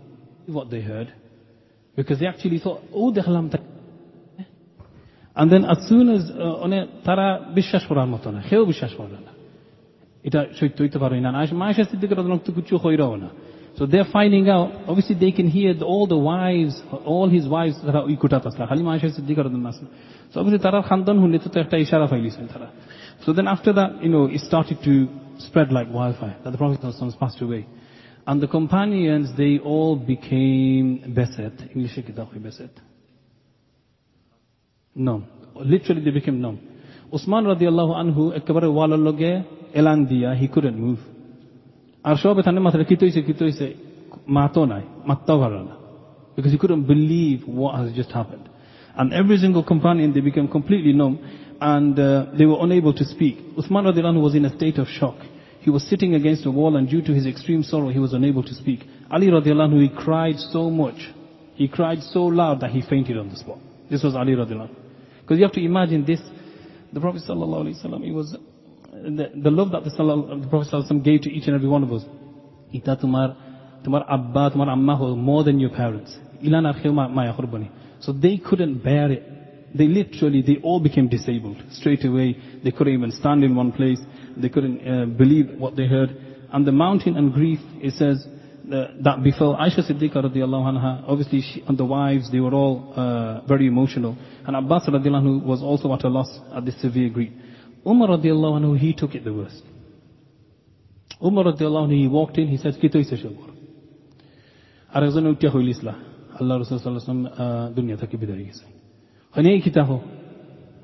what 0.52 0.70
they 0.70 0.80
heard 0.80 1.12
because 1.96 2.20
they 2.20 2.26
actually 2.26 2.60
thought, 2.60 2.82
oh, 2.94 3.10
the 3.10 3.20
دخلهم 3.20 3.58
And 5.34 5.50
then 5.50 5.64
as 5.64 5.88
soon 5.88 6.08
as, 6.08 6.30
uh, 6.30 6.86
ترى 7.04 7.54
بالشاش 7.54 7.86
قرآن 7.86 8.08
مطلع 8.08 9.35
it 10.26 10.56
should 10.56 10.76
to 10.76 10.98
parvo 10.98 11.14
inan. 11.14 11.34
Ashasti 11.36 11.94
dikradunok 12.02 12.44
to 12.44 12.52
kuchu 12.52 12.82
hoirona. 12.82 13.30
So 13.76 13.86
they're 13.86 14.06
finding 14.12 14.48
out, 14.48 14.72
obviously 14.88 15.14
they 15.14 15.30
can 15.30 15.48
hear 15.48 15.72
all 15.82 16.08
the 16.08 16.16
wives, 16.16 16.82
all 17.04 17.28
his 17.28 17.46
wives 17.46 17.76
tara 17.80 18.02
ikutat 18.02 18.44
asla. 18.44 18.68
Halima 18.68 18.98
Aisha 18.98 19.16
siddiqaradun 19.16 19.62
asla. 19.62 19.86
So 20.32 20.40
obviously 20.40 20.58
tara 20.58 20.82
khandan 20.82 21.20
hun 21.20 21.32
lito 21.32 21.48
ekta 21.54 21.74
ishara 21.74 22.10
failisen 22.10 22.52
tara. 22.52 22.72
So 23.24 23.32
then 23.32 23.46
after 23.46 23.72
that, 23.74 24.02
you 24.02 24.08
know, 24.08 24.24
it 24.26 24.40
started 24.40 24.78
to 24.82 25.08
spread 25.38 25.70
like 25.70 25.88
wildfire 25.92 26.36
that 26.42 26.50
the 26.50 26.58
Prophet 26.58 26.80
ﷺ 26.80 27.18
passed 27.20 27.40
away. 27.40 27.66
And 28.26 28.42
the 28.42 28.48
companions, 28.48 29.30
they 29.36 29.60
all 29.62 29.94
became 29.94 31.14
beset. 31.14 31.52
English 31.72 31.96
beset. 32.42 32.70
No. 34.92 35.22
Literally 35.54 36.02
they 36.02 36.10
became 36.10 36.40
numb. 36.40 36.58
Usman 37.12 37.44
radiallahu 37.44 37.94
anhu 37.94 38.36
ekbare 38.36 38.64
walal 38.64 38.98
loge 38.98 39.44
elan 39.73 40.07
diya, 40.07 40.35
he 40.35 40.47
couldn't 40.47 40.77
move. 40.77 40.99
আর 42.09 42.15
সব 42.23 42.35
এখানে 42.41 42.59
মাথায় 42.65 42.85
কি 42.89 42.95
তৈছে 43.01 43.21
কি 43.27 43.33
তৈছে 43.41 43.67
মাতো 44.37 44.61
নাই 44.71 44.83
মাত্তাও 45.09 45.37
ভালো 45.43 45.59
না 45.69 45.75
because 46.35 46.51
he 46.55 46.59
couldn't 46.63 46.85
believe 46.93 47.39
what 47.59 47.73
has 47.79 47.89
just 47.99 48.11
happened 48.19 48.45
and 48.99 49.07
every 49.21 49.37
single 49.43 49.63
companion 49.73 50.07
they 50.15 50.23
became 50.29 50.47
completely 50.57 50.93
numb 51.01 51.15
and 51.73 51.93
uh, 51.99 52.07
they 52.37 52.47
were 52.51 52.59
unable 52.67 52.93
to 53.01 53.05
speak 53.13 53.35
Uthman 53.59 53.83
radiallahu 53.89 54.21
was 54.27 54.33
in 54.39 54.43
a 54.49 54.53
state 54.59 54.77
of 54.83 54.87
shock 54.99 55.17
he 55.65 55.69
was 55.75 55.83
sitting 55.91 56.11
against 56.19 56.43
a 56.51 56.53
wall 56.59 56.73
and 56.77 56.85
due 56.93 57.03
to 57.07 57.11
his 57.19 57.25
extreme 57.33 57.61
sorrow 57.71 57.89
he 57.97 58.01
was 58.05 58.13
unable 58.19 58.43
to 58.51 58.53
speak 58.61 58.79
Ali 59.15 59.27
radiallahu 59.37 59.75
he 59.85 59.89
cried 60.05 60.37
so 60.55 60.63
much 60.83 60.99
he 61.61 61.67
cried 61.77 62.01
so 62.15 62.23
loud 62.41 62.57
that 62.63 62.71
he 62.75 62.81
fainted 62.93 63.15
on 63.21 63.27
the 63.33 63.37
spot 63.43 63.59
this 63.91 64.01
was 64.07 64.13
Ali 64.21 64.33
radiallahu 64.41 64.73
because 65.21 65.37
you 65.39 65.45
have 65.47 65.57
to 65.59 65.65
imagine 65.71 66.01
this 66.11 66.21
the 66.95 67.01
Prophet 67.05 67.21
sallallahu 67.29 67.61
alaihi 67.63 67.75
wasallam 67.79 68.01
he 68.09 68.13
was 68.21 68.27
the, 69.06 69.30
the 69.34 69.50
love 69.50 69.70
that 69.72 69.84
the, 69.84 69.90
the 69.90 70.46
Prophet 70.48 70.72
ﷺ 70.72 71.04
gave 71.04 71.22
to 71.22 71.30
each 71.30 71.46
and 71.46 71.54
every 71.54 71.68
one 71.68 71.82
of 71.82 71.92
us. 71.92 72.02
Ita 72.74 72.98
tumar, 73.00 73.36
tumar 73.84 74.04
abba, 74.10 74.50
tumar 74.50 74.70
amma 74.70 74.96
ho, 74.96 75.14
more 75.14 75.44
than 75.44 75.60
your 75.60 75.70
parents. 75.70 76.16
So 78.00 78.12
they 78.12 78.36
couldn't 78.38 78.82
bear 78.82 79.10
it. 79.12 79.76
They 79.76 79.86
literally, 79.86 80.42
they 80.42 80.56
all 80.62 80.80
became 80.80 81.08
disabled. 81.08 81.62
Straight 81.70 82.04
away, 82.04 82.36
they 82.64 82.70
couldn't 82.70 82.94
even 82.94 83.10
stand 83.12 83.44
in 83.44 83.54
one 83.54 83.72
place. 83.72 83.98
They 84.36 84.48
couldn't 84.48 84.86
uh, 84.86 85.06
believe 85.06 85.58
what 85.58 85.76
they 85.76 85.86
heard. 85.86 86.10
And 86.52 86.66
the 86.66 86.72
mountain 86.72 87.16
and 87.16 87.32
grief, 87.32 87.58
it 87.76 87.92
says, 87.94 88.26
uh, 88.72 88.88
that 89.00 89.22
befell 89.22 89.54
Aisha 89.54 89.88
Siddiqa 89.88 90.16
radiallahu 90.16 90.74
anha, 90.74 91.04
obviously 91.06 91.40
she, 91.40 91.62
and 91.68 91.78
the 91.78 91.84
wives, 91.84 92.30
they 92.32 92.40
were 92.40 92.52
all 92.52 92.92
uh, 92.96 93.46
very 93.46 93.66
emotional. 93.66 94.16
And 94.44 94.56
Abbas 94.56 94.88
radiallahu 94.88 95.44
was 95.44 95.62
also 95.62 95.92
at 95.94 96.04
a 96.04 96.08
loss 96.08 96.38
at 96.54 96.64
this 96.64 96.80
severe 96.80 97.08
grief. 97.10 97.32
Umar 97.86 98.08
radiallahu 98.08 98.60
anhu, 98.60 98.78
he 98.78 98.92
took 98.92 99.14
it 99.14 99.24
the 99.24 99.32
worst. 99.32 99.62
Umar 101.22 101.44
radiallahu 101.44 101.88
anhu, 101.88 101.96
he 101.96 102.08
walked 102.08 102.36
in, 102.36 102.48
he 102.48 102.56
says, 102.56 102.76
Kito 102.76 102.96
is 102.96 103.10
shagor. 103.10 103.54
Arazanu 104.94 105.36
utyahu 105.36 105.56
ilislah. 105.62 105.94
Allah 106.40 106.58
Rasul 106.58 106.80
sallallahu 106.80 107.08
alaihi 107.08 107.08
wasallam 107.08 107.40
uh, 107.40 107.74
dunya 107.74 107.96
thaki 107.96 108.16
bidari 108.16 108.46
gese. 108.46 108.64
Hani 109.34 109.62
kitaho. 109.64 110.02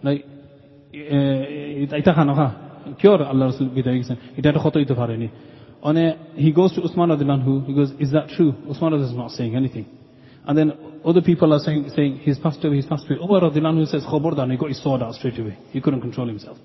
Like, 0.03 0.25
ita 0.93 2.13
khano 2.15 2.35
ha. 2.35 2.95
Kyor 3.01 3.23
Allah 3.23 3.47
Rasul 3.47 3.71
bidari 3.71 3.99
gese. 4.03 4.17
Ita 4.39 4.53
to 4.53 4.59
khoto 4.61 4.81
ito 4.81 4.95
fareni. 4.95 5.31
And 5.85 6.37
he 6.37 6.53
goes 6.53 6.73
to 6.75 6.83
Usman 6.83 7.11
radiallahu 7.11 7.43
anhu, 7.43 7.67
he 7.67 7.75
goes, 7.75 7.91
is 7.99 8.13
that 8.13 8.29
true? 8.29 8.55
Usman 8.71 8.95
is 8.95 9.13
not 9.13 9.33
saying 9.33 9.57
anything. 9.57 9.87
And 10.47 10.57
then 10.57 10.73
other 11.05 11.21
people 11.21 11.53
are 11.53 11.59
saying, 11.59 11.91
saying 11.97 12.19
he's 12.19 12.39
passed 12.39 12.65
away, 12.65 12.77
he's 12.77 12.87
passed 12.87 13.05
away. 13.11 13.19
Umar 13.21 13.41
radiallahu 13.41 13.75
anhu 13.75 13.89
says, 13.89 14.05
khobardana, 14.05 14.53
he 14.53 14.57
got 14.57 14.69
his 14.69 14.81
sword 14.81 15.03
out 15.03 15.15
straight 15.15 15.39
away. 15.39 15.59
He 15.71 15.81
couldn't 15.81 16.01
control 16.01 16.29
himself. 16.29 16.59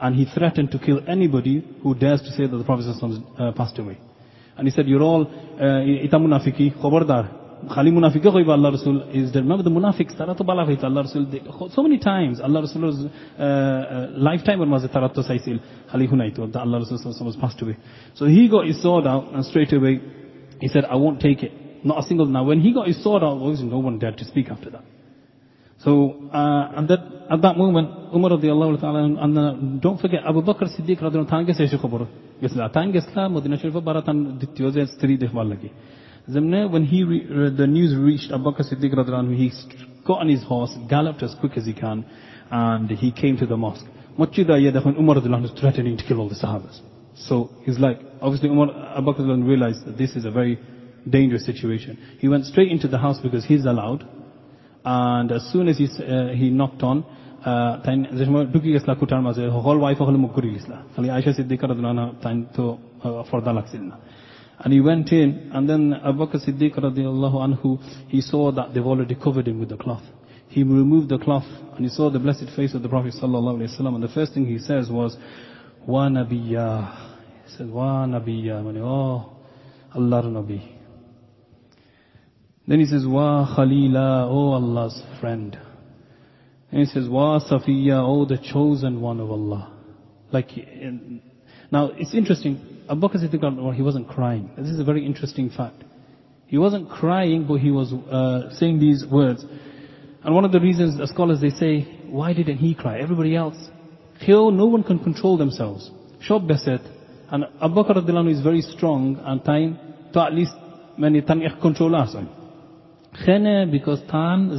And 0.00 0.16
he 0.16 0.24
threatened 0.24 0.70
to 0.72 0.78
kill 0.78 1.00
anybody 1.06 1.64
who 1.82 1.94
dares 1.94 2.22
to 2.22 2.30
say 2.30 2.46
that 2.46 2.56
the 2.56 2.64
Prophet 2.64 2.86
uh, 2.88 3.52
passed 3.52 3.78
away. 3.78 3.98
And 4.56 4.66
he 4.66 4.72
said, 4.72 4.86
you're 4.88 5.02
all, 5.02 5.26
ita 5.26 6.16
munafiki, 6.18 6.74
khobardar. 6.80 7.40
Khali 7.68 7.90
khoiba 7.90 8.48
Allah 8.50 8.72
Rasul 8.72 9.10
is 9.10 9.30
dead. 9.32 9.42
Remember 9.42 9.62
the 9.62 9.70
munafiks, 9.70 10.16
tarato 10.18 10.44
bala 10.46 10.64
Allah 10.64 11.02
Rasul. 11.02 11.70
So 11.74 11.82
many 11.82 11.98
times, 11.98 12.40
Allah 12.40 12.62
Rasul's 12.62 13.06
uh, 13.38 13.42
uh, 13.42 14.08
lifetime 14.16 14.58
was 14.60 14.82
tarato 14.84 15.18
saisil. 15.18 15.60
Khali 15.90 16.08
hunaito, 16.08 16.50
that 16.52 16.60
Allah 16.60 16.80
Rasul 16.80 17.26
was 17.26 17.36
passed 17.36 17.60
away. 17.60 17.76
So 18.14 18.24
he 18.24 18.48
got 18.48 18.66
his 18.66 18.80
sword 18.82 19.06
out 19.06 19.34
and 19.34 19.44
straight 19.44 19.72
away, 19.74 20.00
he 20.60 20.68
said, 20.68 20.84
I 20.84 20.96
won't 20.96 21.20
take 21.20 21.42
it. 21.42 21.52
Not 21.84 21.98
a 21.98 22.06
single, 22.06 22.26
now 22.26 22.44
when 22.44 22.60
he 22.60 22.72
got 22.72 22.86
his 22.86 23.02
sword 23.02 23.22
out, 23.22 23.36
obviously 23.40 23.66
no 23.66 23.78
one 23.78 23.98
dared 23.98 24.16
to 24.18 24.24
speak 24.24 24.48
after 24.50 24.70
that. 24.70 24.84
So, 25.84 26.28
uh, 26.30 26.72
and 26.76 26.88
that, 26.88 27.00
at 27.30 27.40
that 27.40 27.56
moment, 27.56 27.88
Umar 28.14 28.32
radiallahu 28.32 28.80
ta'ala, 28.80 29.02
and 29.02 29.38
uh, 29.38 29.54
don't 29.80 29.98
forget, 29.98 30.20
Abu 30.26 30.42
Bakr 30.42 30.68
Siddiq 30.68 31.00
radiallahu 31.00 31.28
ta'ala, 31.30 31.48
when 36.68 36.84
he, 36.84 37.04
re, 37.04 37.50
the 37.56 37.66
news 37.66 37.96
reached 37.96 38.30
Abu 38.30 38.44
Bakr 38.44 38.70
Siddiq 38.70 38.92
radiallahu 38.92 39.34
he 39.34 39.50
got 40.06 40.20
on 40.20 40.28
his 40.28 40.42
horse, 40.42 40.76
galloped 40.90 41.22
as 41.22 41.34
quick 41.40 41.56
as 41.56 41.64
he 41.64 41.72
can, 41.72 42.04
and 42.50 42.90
he 42.90 43.10
came 43.10 43.38
to 43.38 43.46
the 43.46 43.56
mosque. 43.56 43.86
Machida 44.18 44.60
yadakhun 44.60 44.98
Umar 44.98 45.16
radiallahu 45.16 45.58
threatening 45.58 45.96
to 45.96 46.04
kill 46.04 46.20
all 46.20 46.28
the 46.28 46.34
Sahabas. 46.34 46.78
So, 47.14 47.48
he's 47.64 47.78
like, 47.78 48.00
obviously 48.20 48.50
Umar, 48.50 48.68
Abu 48.98 49.14
Bakr 49.14 49.48
realized 49.48 49.86
that 49.86 49.96
this 49.96 50.14
is 50.14 50.26
a 50.26 50.30
very 50.30 50.58
dangerous 51.08 51.46
situation. 51.46 51.96
He 52.18 52.28
went 52.28 52.44
straight 52.44 52.70
into 52.70 52.86
the 52.86 52.98
house 52.98 53.18
because 53.18 53.46
he's 53.46 53.64
allowed. 53.64 54.06
And 54.84 55.32
as 55.32 55.52
soon 55.52 55.68
as 55.68 55.78
he, 55.78 55.84
uh, 55.84 56.28
he 56.28 56.50
knocked 56.50 56.82
on, 56.82 57.04
then 57.84 58.06
ඩුකි 58.52 58.72
ගෙස්ලා 58.72 58.94
කුටාන් 58.94 59.22
මාසේ 59.22 59.48
හොල් 59.48 59.78
wifi 59.80 60.00
හොල් 60.00 60.16
මුක්කුරි 60.16 60.54
ගෙස්ලා. 60.54 60.76
අලි 60.98 61.08
ආයිෂා 61.10 61.32
සිද්දීක 61.32 61.64
රදියල්ලාහු 61.64 62.14
තන් 62.22 62.44
තෝ 62.56 62.78
ෆර්දා 63.24 63.52
ලක්සින්න. 63.52 63.92
And 64.62 64.74
he 64.74 64.80
went 64.80 65.10
in, 65.12 65.50
and 65.52 65.68
then 65.68 65.94
Abu 65.94 66.18
Bakr 66.18 66.38
Siddiq 66.38 66.76
radiallahu 66.76 67.40
anhu, 67.40 67.78
he 68.08 68.20
saw 68.20 68.52
that 68.52 68.74
they've 68.74 68.86
already 68.86 69.14
covered 69.14 69.48
him 69.48 69.58
with 69.58 69.70
the 69.70 69.76
cloth. 69.76 70.02
He 70.48 70.62
removed 70.62 71.08
the 71.08 71.18
cloth, 71.18 71.46
and 71.76 71.80
he 71.80 71.88
saw 71.88 72.10
the 72.10 72.18
blessed 72.18 72.50
face 72.56 72.74
of 72.74 72.82
the 72.82 72.88
Prophet 72.88 73.14
sallallahu 73.14 73.56
alaihi 73.56 73.70
wasallam. 73.70 73.94
And 73.94 74.02
the 74.02 74.08
first 74.08 74.34
thing 74.34 74.44
he 74.44 74.58
says 74.58 74.90
was, 74.90 75.16
"Wa 75.86 76.08
nabiyya." 76.08 76.92
He 77.46 77.56
said, 77.56 77.70
"Wa 77.70 78.04
nabiyya," 78.04 78.60
"Oh, 78.82 79.32
Allah 79.94 80.22
Nabi." 80.24 80.79
Then 82.70 82.78
he 82.78 82.86
says, 82.86 83.04
Wa 83.04 83.52
Khalila, 83.52 84.30
O 84.30 84.52
Allah's 84.52 85.02
friend. 85.18 85.58
And 86.70 86.78
he 86.78 86.86
says, 86.86 87.08
Wa 87.08 87.40
Safiya, 87.40 88.00
O 88.00 88.24
the 88.26 88.38
chosen 88.38 89.00
one 89.00 89.18
of 89.18 89.28
Allah. 89.28 89.72
Like, 90.30 90.50
now 91.72 91.90
it's 91.96 92.14
interesting, 92.14 92.84
Abu 92.88 93.00
Bakr 93.00 93.16
Siddiq, 93.16 93.74
he 93.74 93.82
wasn't 93.82 94.06
crying. 94.06 94.52
This 94.56 94.68
is 94.68 94.78
a 94.78 94.84
very 94.84 95.04
interesting 95.04 95.50
fact. 95.50 95.82
He 96.46 96.58
wasn't 96.58 96.88
crying, 96.88 97.44
but 97.48 97.54
he 97.54 97.72
was 97.72 97.92
uh, 97.92 98.54
saying 98.54 98.78
these 98.78 99.04
words. 99.04 99.44
And 100.22 100.32
one 100.32 100.44
of 100.44 100.52
the 100.52 100.60
reasons 100.60 100.96
the 100.96 101.08
scholars 101.08 101.40
they 101.40 101.50
say, 101.50 101.80
why 102.06 102.34
didn't 102.34 102.58
he 102.58 102.76
cry? 102.76 103.00
Everybody 103.00 103.34
else. 103.34 103.56
Here, 104.20 104.36
no 104.52 104.66
one 104.66 104.84
can 104.84 105.00
control 105.00 105.36
themselves. 105.36 105.90
Shob 106.22 106.46
beset. 106.46 106.82
And 107.32 107.46
Abu 107.60 107.82
Bakr 107.82 108.30
is 108.30 108.42
very 108.42 108.62
strong 108.62 109.20
and 109.24 109.44
time 109.44 109.76
to 110.12 110.20
at 110.20 110.32
least 110.32 110.52
many 110.96 111.20
tan 111.20 111.42
ich 111.42 111.60
control 111.60 111.96
us 111.96 112.14
because 113.70 114.00
Tan 114.10 114.50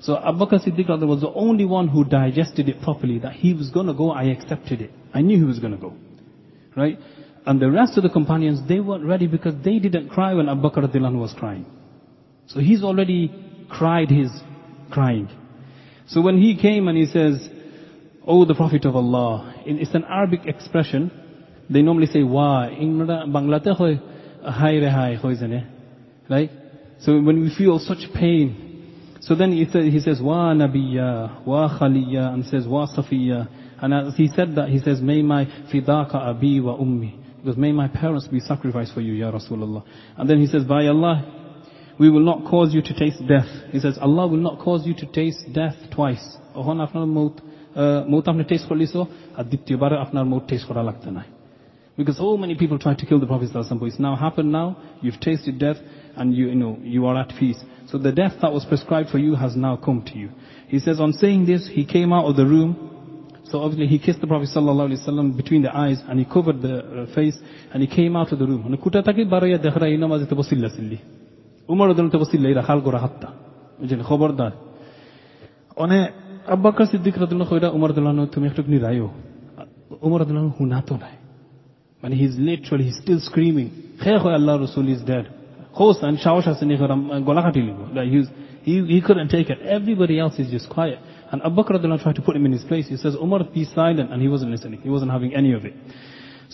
So 0.00 0.18
Abu 0.18 0.38
Bakr 0.38 0.60
Siddiq 0.62 0.88
was 1.06 1.20
the 1.20 1.32
only 1.34 1.64
one 1.64 1.88
who 1.88 2.04
digested 2.04 2.68
it 2.68 2.82
properly, 2.82 3.18
that 3.20 3.32
he 3.32 3.54
was 3.54 3.70
going 3.70 3.86
to 3.86 3.94
go, 3.94 4.10
I 4.10 4.24
accepted 4.24 4.80
it. 4.82 4.90
I 5.14 5.22
knew 5.22 5.38
he 5.38 5.44
was 5.44 5.58
going 5.58 5.72
to 5.72 5.78
go. 5.78 5.94
Right? 6.76 6.98
And 7.46 7.60
the 7.60 7.70
rest 7.70 7.96
of 7.96 8.02
the 8.02 8.10
companions, 8.10 8.60
they 8.68 8.80
weren't 8.80 9.04
ready 9.04 9.26
because 9.26 9.54
they 9.64 9.78
didn't 9.78 10.08
cry 10.08 10.34
when 10.34 10.48
Abu 10.48 10.68
Bakr 10.68 11.18
was 11.18 11.32
crying. 11.38 11.64
So 12.46 12.60
he's 12.60 12.82
already 12.82 13.32
cried 13.68 14.10
his 14.10 14.30
crying. 14.90 15.28
So 16.08 16.20
when 16.20 16.40
he 16.40 16.56
came 16.56 16.88
and 16.88 16.96
he 16.96 17.06
says, 17.06 17.48
Oh, 18.26 18.44
the 18.44 18.56
Prophet 18.56 18.84
of 18.84 18.96
Allah. 18.96 19.62
It's 19.64 19.94
an 19.94 20.04
Arabic 20.04 20.46
expression. 20.46 21.12
They 21.70 21.82
normally 21.82 22.06
say 22.06 22.24
wa. 22.24 22.66
In 22.66 22.98
Bangladesh, 22.98 24.00
hai 24.42 24.72
re 24.72 24.90
hai 24.90 25.64
Right? 26.28 26.50
So 27.00 27.20
when 27.20 27.40
we 27.40 27.54
feel 27.56 27.78
such 27.78 28.12
pain, 28.14 29.18
so 29.20 29.36
then 29.36 29.52
he, 29.52 29.64
he 29.64 30.00
says 30.00 30.20
wa 30.20 30.52
nabiyya, 30.54 31.46
wa 31.46 31.78
khaliya, 31.78 32.34
and 32.34 32.44
says 32.46 32.66
wa 32.66 32.86
safiya. 32.86 33.48
And 33.80 33.94
as 33.94 34.16
he 34.16 34.28
said 34.28 34.56
that, 34.56 34.70
he 34.70 34.80
says, 34.80 35.00
may 35.00 35.22
my 35.22 35.44
fidaka 35.72 36.16
abi 36.16 36.60
wa 36.60 36.76
ummi. 36.76 37.22
Because 37.36 37.56
may 37.56 37.70
my 37.70 37.86
parents 37.86 38.26
be 38.26 38.40
sacrificed 38.40 38.92
for 38.92 39.02
you, 39.02 39.12
Ya 39.12 39.30
Rasulullah. 39.30 39.84
And 40.16 40.28
then 40.28 40.40
he 40.40 40.46
says, 40.46 40.64
by 40.64 40.86
Allah, 40.86 41.54
we 41.98 42.10
will 42.10 42.24
not 42.24 42.44
cause 42.50 42.74
you 42.74 42.82
to 42.82 42.94
taste 42.94 43.22
death. 43.28 43.46
He 43.70 43.78
says, 43.78 43.98
Allah 44.00 44.26
will 44.26 44.38
not 44.38 44.58
cause 44.58 44.84
you 44.84 44.94
to 44.94 45.06
taste 45.06 45.44
death 45.52 45.76
twice. 45.94 46.38
মৌত 48.11 48.25
আপনি 48.31 48.43
test 48.51 48.65
করলিছো 48.71 48.99
আর 49.37 49.45
দ্বিতীয়বার 49.51 49.91
আপনার 50.05 50.25
মৌত 50.31 50.43
test 50.51 50.65
করা 50.69 50.83
লাগতে 50.89 51.09
নাই 51.17 51.29
Because 51.97 52.17
so 52.17 52.37
many 52.43 52.55
people 52.61 52.77
try 52.79 52.93
to 53.01 53.05
kill 53.05 53.19
the 53.19 53.27
Prophet 53.27 53.49
ﷺ. 53.53 53.87
It's 53.89 53.99
now 53.99 54.15
happened 54.15 54.51
now, 54.51 54.67
you've 55.01 55.19
tasted 55.19 55.55
death, 55.59 55.77
and 56.15 56.27
you, 56.37 56.47
you 56.47 56.55
know, 56.55 56.73
you 56.95 57.05
are 57.05 57.17
at 57.23 57.29
peace. 57.37 57.59
So 57.89 57.97
the 57.97 58.13
death 58.21 58.35
that 58.41 58.51
was 58.57 58.63
prescribed 58.65 59.09
for 59.09 59.19
you 59.25 59.35
has 59.35 59.55
now 59.55 59.75
come 59.75 59.99
to 60.09 60.15
you. 60.17 60.29
He 60.67 60.79
says, 60.79 60.99
on 61.05 61.11
saying 61.13 61.41
this, 61.45 61.61
he 61.67 61.83
came 61.85 62.13
out 62.13 62.25
of 62.25 62.35
the 62.37 62.45
room. 62.45 62.71
So 63.49 63.59
obviously 63.59 63.87
he 63.87 63.99
kissed 63.99 64.21
the 64.21 64.27
Prophet 64.27 64.49
ﷺ 64.55 65.35
between 65.35 65.61
the 65.61 65.75
eyes, 65.75 65.99
and 66.07 66.17
he 66.17 66.25
covered 66.25 66.61
the 66.61 66.75
uh, 66.79 67.13
face, 67.13 67.37
and 67.73 67.83
he 67.83 67.87
came 67.87 68.15
out 68.15 68.31
of 68.31 68.39
the 68.39 68.47
room. 68.47 68.65
And 68.65 68.81
kuta 68.81 69.03
taki 76.47 76.61
baraya 76.61 77.03
dekhra 77.03 77.25
ina 77.25 77.45
mazite 77.45 77.57
bosilla 77.57 77.69
silli. 77.69 77.75
Umar 77.75 77.81
odon 77.81 77.81
te 77.81 77.81
bosilla 77.81 77.81
ira 77.81 77.81
khal 77.81 77.81
gora 77.81 77.81
hatta. 77.81 77.81
Jen 77.81 77.81
khobardar. 77.81 77.81
One 77.81 77.81
আব্বাকার 77.81 77.81
Siddique 77.81 77.81
রাদুল্লাহ 77.81 77.81
কইরা 77.81 77.81
উমর 77.81 77.91
দুল্লাহ 77.95 78.25
তুমি 78.35 78.45
একটু 78.47 78.61
নিরায়ও 78.75 79.09
উমর 80.07 80.21
দুল্লাহ 80.27 80.45
হুনাতো 80.59 80.95
নাই 81.03 81.15
মানে 82.03 82.15
he 82.19 82.25
is 82.29 82.35
literally 82.49 82.83
he 82.89 82.93
still 83.01 83.19
screaming 83.29 83.67
খে 84.01 84.11
হয় 84.23 84.35
আল্লাহ 84.39 84.55
রসুল 84.65 84.87
is 84.95 85.01
dead 85.11 85.25
Khos 85.77 85.97
and 86.07 86.17
সাহস 86.25 86.45
আছে 86.51 86.63
নি 86.69 86.75
করাম 86.81 86.99
গলা 87.29 87.41
কাটি 87.45 87.61
লিব 87.67 87.79
like 87.97 88.09
he, 88.13 88.19
he 88.67 88.73
he 88.93 88.99
couldn't 89.07 89.29
take 89.35 89.47
it 89.53 89.59
everybody 89.77 90.15
else 90.23 90.35
is 90.43 90.47
just 90.55 90.67
quiet 90.75 90.99
and 91.31 91.39
Abu 91.47 91.55
Bakr 91.57 91.71
radullah 91.75 91.99
tried 92.03 92.17
to 92.19 92.23
put 92.27 92.35
him 92.37 92.45
in 92.49 92.53
his 92.57 92.65
place 92.69 92.85
he 92.93 92.97
says 93.03 93.13
Umar 93.25 93.41
be 93.57 93.63
silent 93.77 94.07
and 94.11 94.19
he 94.25 94.29
wasn't 94.33 94.51
listening 94.55 94.79
he 94.87 94.91
wasn't 94.95 95.11
having 95.17 95.31
any 95.41 95.51
of 95.57 95.61
it 95.69 95.75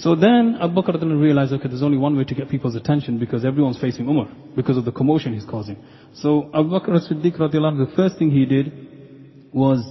so 0.04 0.10
then 0.26 0.44
Abu 0.66 0.74
Bakr 0.78 0.92
radullah 0.96 1.20
realized 1.28 1.52
okay 1.56 1.68
there's 1.72 1.88
only 1.90 2.02
one 2.08 2.14
way 2.20 2.26
to 2.32 2.36
get 2.40 2.46
people's 2.56 2.76
attention 2.82 3.14
because 3.24 3.42
everyone's 3.52 3.80
facing 3.86 4.06
Umar 4.14 4.28
because 4.60 4.78
of 4.82 4.86
the 4.90 4.96
commotion 5.00 5.30
he's 5.38 5.50
causing 5.56 5.78
so 6.22 6.30
Abu 6.60 6.70
Bakr 6.76 6.92
as-Siddiq 7.00 7.36
radullah 7.44 7.72
the 7.86 7.92
first 8.00 8.14
thing 8.20 8.30
he 8.40 8.46
did 8.56 8.68
was 9.54 9.84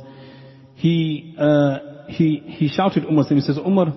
he, 0.75 1.35
uh, 1.39 1.79
he, 2.09 2.43
he 2.47 2.69
shouted 2.69 3.05
Umar, 3.05 3.25
he 3.29 3.41
says, 3.41 3.59
Umar, 3.59 3.95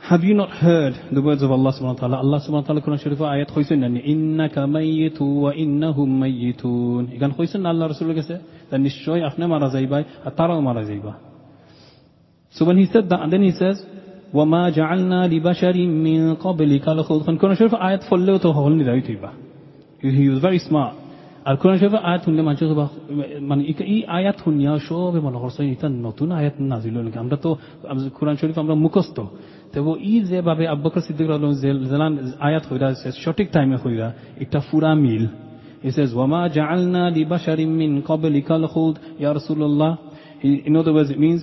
have 0.00 0.22
you 0.22 0.34
not 0.34 0.50
heard 0.50 0.94
the 1.12 1.20
words 1.20 1.42
of 1.42 1.50
Allah 1.50 1.72
subhanahu 1.72 1.94
wa 1.94 2.00
ta'ala? 2.00 2.16
Allah 2.18 2.40
subhanahu 2.40 2.62
wa 2.62 2.80
ta'ala 2.80 2.80
Quran 2.80 3.02
Sharif 3.02 3.18
ayat 3.18 3.50
khoysun 3.50 3.78
nani, 3.78 4.00
innaka 4.00 4.58
mayyitu 4.58 5.20
wa 5.20 5.52
innahum 5.52 6.08
mayyitun. 6.22 7.18
Ikan 7.18 7.36
khoysun 7.36 7.60
na 7.62 7.70
Allah 7.70 7.88
Rasulullah 7.88 8.22
kese, 8.22 8.42
that 8.70 8.80
nishoy 8.80 9.20
afne 9.20 9.48
mara 9.48 9.68
zaibai, 9.70 10.06
atara 10.24 10.62
mara 10.62 10.84
zaiba. 10.84 11.18
So 12.50 12.64
when 12.64 12.78
he 12.78 12.86
said 12.86 13.08
that, 13.10 13.20
and 13.20 13.32
then 13.32 13.42
he 13.42 13.50
says, 13.52 13.82
وَمَا 14.32 14.76
جَعَلْنَا 14.76 15.28
لِبَشَرٍ 15.28 15.76
مِّن 15.76 16.36
قَبْلِكَ 16.36 16.84
لَخُلْقًا 16.84 17.40
Quran 17.40 17.56
Sharif 17.58 17.72
ayat 17.72 18.08
follow 18.08 18.38
to 18.38 18.48
holni 18.48 18.84
daitiba. 18.84 19.34
He 20.00 20.28
was 20.28 20.40
very 20.40 20.58
smart. 20.58 21.01
আর 21.44 21.54
কোরআন 21.56 21.76
শরীফ 21.78 21.94
আয়াত 22.02 22.20
শুনলে 22.24 22.42
মানুষ 22.42 22.60
মানে 23.42 23.62
এই 23.86 24.00
আয়াত 24.18 24.36
শুনিয়া 24.44 24.72
সবে 24.78 25.20
মনে 25.20 25.38
করছে 25.38 25.60
এটা 25.72 25.88
নতুন 26.06 26.28
আয়াত 26.32 26.56
নাজিল 26.72 26.94
নাকি 26.98 27.18
আমরা 27.18 27.36
তো 27.36 27.50
কোরআন 28.18 28.36
শরীফ 28.36 28.56
আমরা 28.58 28.74
মুখস্থ 28.84 29.16
তবু 29.72 29.90
ই 30.04 30.14
যেভাবে 30.20 30.64
আব্বাকর 30.68 31.00
সিদ্দিক 31.00 31.28
জেলান 31.90 32.12
আয়াত 32.40 32.64
হইরা 32.70 32.88
সঠিক 33.24 33.46
টাইমে 33.52 33.76
হইরা 33.84 34.06
একটা 34.40 34.58
ফুরা 34.60 34.92
মিল 35.04 35.26
He 35.82 35.90
says, 35.90 36.10
وَمَا 36.12 36.42
جَعَلْنَا 36.48 37.02
لِبَشَرٍ 37.10 37.58
مِّن 37.80 37.90
قَبْلِكَ 38.00 38.48
الْخُلْدَ 38.52 38.96
يَا 39.20 39.30
رسول 39.32 39.60
الله 39.62 39.92
In 40.66 40.76
other 40.76 40.92
words, 40.92 41.10
it 41.10 41.18
means, 41.18 41.40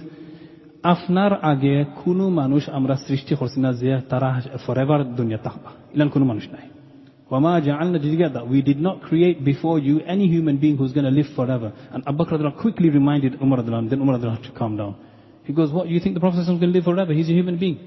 আপনার 0.83 1.31
আগে 1.43 1.75
কোনো 2.03 2.25
মানুষ 2.29 2.63
আমরা 2.69 2.95
সৃষ্টি 3.07 3.33
করছি 3.35 3.59
না 3.59 3.69
যে 3.73 3.89
তারা 4.09 4.29
ফরএভার 4.65 4.99
দুনিয়া 5.15 5.37
থাকবা 5.37 5.69
ইলান 5.93 6.09
কোনো 6.09 6.25
মানুষ 6.25 6.45
নাই 6.51 6.65
وَمَا 7.31 7.65
جَعَلْنَا 7.65 8.01
together. 8.01 8.45
We 8.45 8.61
did 8.61 8.79
not 8.79 9.01
create 9.01 9.43
before 9.43 9.79
you 9.79 9.99
any 10.01 10.27
human 10.27 10.57
being 10.57 10.77
who's 10.77 10.93
going 10.93 11.05
to 11.05 11.11
live 11.11 11.25
forever. 11.35 11.73
And 11.91 12.03
Abu 12.07 12.23
Bakr 12.23 12.61
quickly 12.61 12.89
reminded 12.89 13.41
Umar 13.41 13.63
then 13.63 13.99
Umar 13.99 14.19
had 14.19 14.43
to 14.43 14.51
calm 14.51 14.77
down. 14.77 14.95
He 15.43 15.53
goes, 15.53 15.71
what, 15.71 15.87
you 15.87 15.99
think 15.99 16.13
the 16.13 16.19
Prophet 16.19 16.39
is 16.39 16.47
going 16.47 16.59
to 16.59 16.67
live 16.67 16.83
forever? 16.83 17.13
He's 17.13 17.29
a 17.29 17.33
human 17.33 17.57
being. 17.57 17.79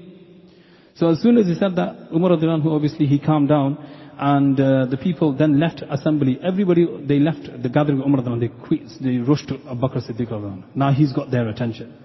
So 0.95 1.09
as 1.09 1.21
soon 1.21 1.37
as 1.37 1.47
he 1.47 1.55
said 1.55 1.75
that, 1.77 2.09
Umar 2.13 2.35
who 2.37 2.73
obviously 2.73 3.05
he 3.05 3.19
calmed 3.19 3.47
down, 3.47 3.77
and 4.17 4.59
uh, 4.59 4.85
the 4.85 4.97
people 4.97 5.31
then 5.31 5.59
left 5.59 5.81
assembly. 5.89 6.37
Everybody, 6.43 6.85
they 7.07 7.19
left 7.19 7.63
the 7.63 7.69
gathering 7.69 8.01
of 8.01 8.05
Umar 8.05 8.21
they 8.37 8.49
quit, 8.49 8.81
they 8.99 9.17
rushed 9.17 9.47
to 9.47 9.55
Abu 9.69 9.87
Bakr 9.87 10.05
Siddiq 10.05 10.75
Now 10.75 10.91
he's 10.91 11.13
got 11.13 11.31
their 11.31 11.47
attention. 11.47 11.95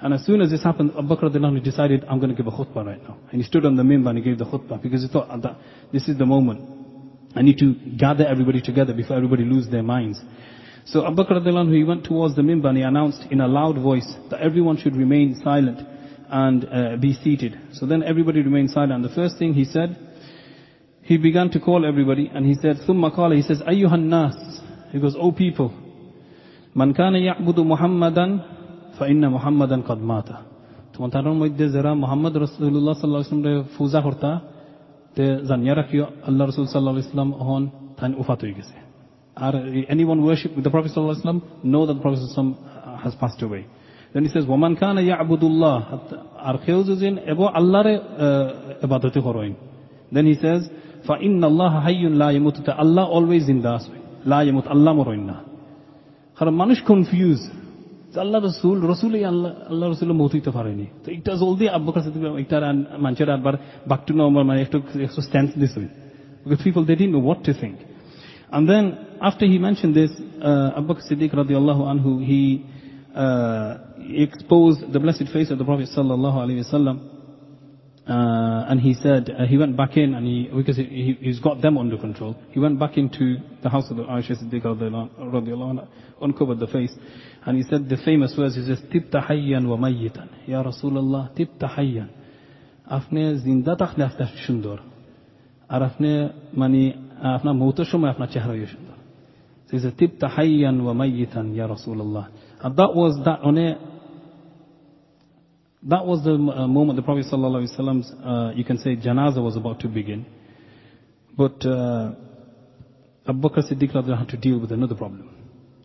And 0.00 0.14
as 0.14 0.24
soon 0.24 0.40
as 0.40 0.50
this 0.50 0.64
happened, 0.64 0.92
Abu 0.98 1.14
Bakr 1.14 1.62
decided, 1.62 2.04
I'm 2.08 2.18
going 2.18 2.34
to 2.34 2.36
give 2.36 2.52
a 2.52 2.56
khutbah 2.56 2.84
right 2.84 3.02
now. 3.02 3.18
And 3.30 3.40
he 3.40 3.46
stood 3.46 3.66
on 3.66 3.76
the 3.76 3.84
mimbar 3.84 4.10
and 4.10 4.18
he 4.18 4.24
gave 4.24 4.38
the 4.38 4.46
khutbah 4.46 4.82
because 4.82 5.02
he 5.02 5.08
thought 5.08 5.28
that 5.42 5.56
this 5.92 6.08
is 6.08 6.18
the 6.18 6.26
moment. 6.26 6.73
I 7.34 7.42
need 7.42 7.58
to 7.58 7.74
gather 7.96 8.26
everybody 8.26 8.60
together 8.60 8.92
before 8.92 9.16
everybody 9.16 9.44
lose 9.44 9.68
their 9.68 9.82
minds. 9.82 10.20
So 10.84 11.06
Abu 11.06 11.22
Bakr 11.22 11.74
he 11.74 11.84
went 11.84 12.04
towards 12.04 12.34
the 12.34 12.42
mimbar 12.42 12.70
and 12.70 12.78
he 12.78 12.82
announced 12.82 13.26
in 13.30 13.40
a 13.40 13.46
loud 13.46 13.78
voice 13.78 14.14
that 14.30 14.40
everyone 14.40 14.76
should 14.76 14.96
remain 14.96 15.40
silent 15.42 15.80
and 16.28 16.64
uh, 16.64 16.96
be 16.96 17.12
seated. 17.12 17.56
So 17.72 17.86
then 17.86 18.02
everybody 18.02 18.42
remained 18.42 18.70
silent. 18.70 18.92
And 18.92 19.04
the 19.04 19.14
first 19.14 19.38
thing 19.38 19.54
he 19.54 19.64
said, 19.64 19.96
he 21.02 21.16
began 21.18 21.50
to 21.50 21.60
call 21.60 21.86
everybody 21.86 22.30
and 22.32 22.46
he 22.46 22.54
said, 22.54 22.76
ثُمَّ 22.88 23.16
قَالَ 23.16 23.36
He 23.36 23.42
says, 23.42 23.62
أَيُّهَا 23.62 23.94
النَّاسِ 23.94 24.92
He 24.92 25.00
goes, 25.00 25.16
O 25.18 25.32
people, 25.32 25.70
مَنْ 26.74 26.96
كَانَ 26.96 27.14
يَعْبُدُ 27.14 27.58
مُحَمَّدًا 27.58 28.26
فَإِنَّ 28.98 29.22
مُحَمَّدًا 29.30 29.76
قَدْ 29.86 30.00
مَاتَ 30.02 30.50
তোমার 30.94 31.34
মধ্যে 31.42 31.66
যারা 31.74 31.90
মোহাম্মদ 32.02 32.34
রসুল্লাহ 32.44 32.94
সাল্লাহ 33.02 33.20
ইসলামরে 33.26 33.54
পূজা 33.76 34.00
the 35.15 35.27
Zaniya 35.49 35.75
Rafi, 35.79 35.97
Allah 36.27 36.45
Rasul 36.45 36.67
Sallallahu 36.67 36.95
Alaihi 36.99 37.07
Wasallam 37.11 37.31
on 37.41 37.63
tan 37.99 38.11
ufat 38.15 38.39
hoye 38.41 38.53
geche 38.59 38.77
আর 39.37 39.53
anyone 39.89 40.19
worship 40.23 40.51
the 40.65 40.69
Prophet 40.69 40.91
Sallallahu 40.91 41.15
Alaihi 41.15 41.25
Wasallam 41.25 41.41
know 41.63 41.85
that 41.85 41.93
the 41.93 42.01
Prophet 42.01 42.19
Sallallahu 42.19 42.35
Alaihi 42.35 42.55
Wasallam 42.55 43.03
has 43.03 43.15
passed 43.15 43.41
away 43.41 43.63
then 44.13 44.23
he 44.25 44.29
says 44.29 44.43
ওমান 44.45 44.73
কান 44.81 44.97
ইয়াবুদুল্লাহ 45.09 45.75
আর 46.47 46.55
কেউ 46.65 46.79
যদি 46.89 47.07
এবং 47.33 47.45
আল্লাহর 47.59 47.89
ইবাদতই 48.85 49.21
করেন 49.27 49.53
then 50.15 50.25
he 50.31 50.35
says 50.43 50.61
ফা 51.07 51.15
ইন্নাল্লাহ 51.27 51.73
হাইয়ুন 51.85 52.13
লা 52.21 52.27
ইয়ামুত 52.33 52.57
আল্লাহ 52.83 53.05
অলওয়েজ 53.17 53.43
জিন্দা 53.49 53.69
আছে 53.77 53.95
লা 54.31 54.39
ইয়ামুত 54.45 54.65
আল্লাহ 54.75 54.91
মরেন 54.99 55.23
না 55.29 55.37
কারণ 56.37 56.53
মানুষ 56.61 56.77
confused 56.91 57.47
আল্লাহ 58.24 58.40
রসুল 58.48 58.78
রসুলই 58.92 59.22
আল্লাহ 59.32 59.50
আল্লাহ 59.70 59.86
রসুল 59.88 60.10
মৌত 60.20 60.32
হইতে 60.36 60.50
পারেনি 60.58 60.86
তো 61.04 61.08
এটা 61.16 61.32
জলদি 61.42 61.64
আব্বু 61.78 61.90
কাছে 61.96 62.08
এটা 62.44 62.58
মানুষের 63.04 63.28
আবার 63.36 63.54
বাক 63.90 64.00
টু 64.06 64.12
নম্বর 64.20 64.42
মানে 64.48 64.60
একটু 64.66 64.78
একটু 65.06 65.20
stance 65.28 65.50
this 65.62 65.74
because 66.44 66.62
people 66.62 66.84
they 66.84 66.94
didn't 66.94 67.12
know 67.12 67.18
what 67.30 67.44
to 67.44 67.52
think 67.62 67.76
and 68.52 68.68
then 68.68 68.84
after 69.20 69.44
he 69.46 69.58
mentioned 69.58 69.94
this 69.94 70.12
uh, 70.42 70.78
Abu 70.78 70.86
Bakr 70.88 71.02
Siddiq 71.08 71.32
radiallahu 71.42 71.82
anhu 71.92 72.10
he 72.24 72.42
uh, 73.14 73.78
exposed 74.26 74.80
the 74.92 75.00
blessed 75.04 75.28
face 75.34 75.50
of 75.50 75.58
the 75.58 75.64
Prophet 75.64 75.88
sallallahu 75.96 76.36
alaihi 76.44 76.64
wasallam 76.64 76.96
uh, 76.98 77.13
and 78.06 78.80
he 78.80 78.94
said, 78.94 79.30
uh, 79.30 79.46
he 79.46 79.56
went 79.56 79.76
back 79.76 79.96
in 79.96 80.14
and 80.14 80.26
he, 80.26 80.50
because 80.54 80.76
he, 80.76 81.16
he's 81.20 81.38
got 81.38 81.62
them 81.62 81.78
under 81.78 81.96
control, 81.96 82.36
he 82.50 82.58
went 82.58 82.78
back 82.78 82.96
into 82.96 83.36
the 83.62 83.68
house 83.68 83.90
of 83.90 83.96
the 83.96 84.04
Aisha 84.04 84.32
Siddiqa 84.42 84.74
radiallahu 84.74 85.78
anha, 85.78 85.88
uncovered 86.20 86.58
the 86.58 86.66
face, 86.66 86.92
and 87.46 87.56
he 87.56 87.62
said 87.62 87.88
the 87.88 87.96
famous 88.04 88.34
words, 88.36 88.56
he 88.56 88.64
says, 88.64 88.80
Tibta 88.92 89.24
hayyan 89.28 89.66
wa 89.68 89.76
mayyitan. 89.76 90.28
Ya 90.46 90.62
Rasulullah, 90.62 91.34
tibta 91.34 91.68
hayyan. 91.68 92.10
আপনি 92.90 93.20
জিন্দা 93.46 93.72
থাকলে 93.82 94.02
আপনার 94.10 94.30
সুন্দর 94.46 94.78
আর 95.68 95.80
আপনি 95.82 96.10
মানে 96.60 96.82
আপনার 97.36 97.54
মৌতের 97.62 97.88
সময় 97.92 98.10
আপনার 98.14 98.28
চেহারা 98.34 98.54
সুন্দর 98.74 98.96
He 99.70 99.78
says, 99.78 99.94
Tibta 100.00 100.26
hayyan 100.36 100.76
wa 100.86 100.92
mayyitan, 101.00 101.46
Ya 101.54 101.66
Rasulullah. 101.74 102.24
And 102.64 102.72
that 102.80 102.92
was 103.00 103.12
That 105.87 106.05
was 106.05 106.23
the 106.23 106.33
uh, 106.33 106.67
moment 106.67 106.97
the 106.97 107.03
Prophet 107.03 107.25
ﷺ's, 107.31 108.11
uh, 108.23 108.51
you 108.55 108.63
can 108.63 108.77
say, 108.79 108.95
janazah 108.95 109.43
was 109.43 109.55
about 109.55 109.79
to 109.81 109.87
begin. 109.87 110.25
But 111.37 111.63
uh, 111.65 112.13
Abu 113.27 113.41
Bakr 113.47 113.71
Siddiq 113.71 113.93
had 113.93 114.29
to 114.29 114.37
deal 114.37 114.59
with 114.59 114.71
another 114.71 114.95
problem. 114.95 115.29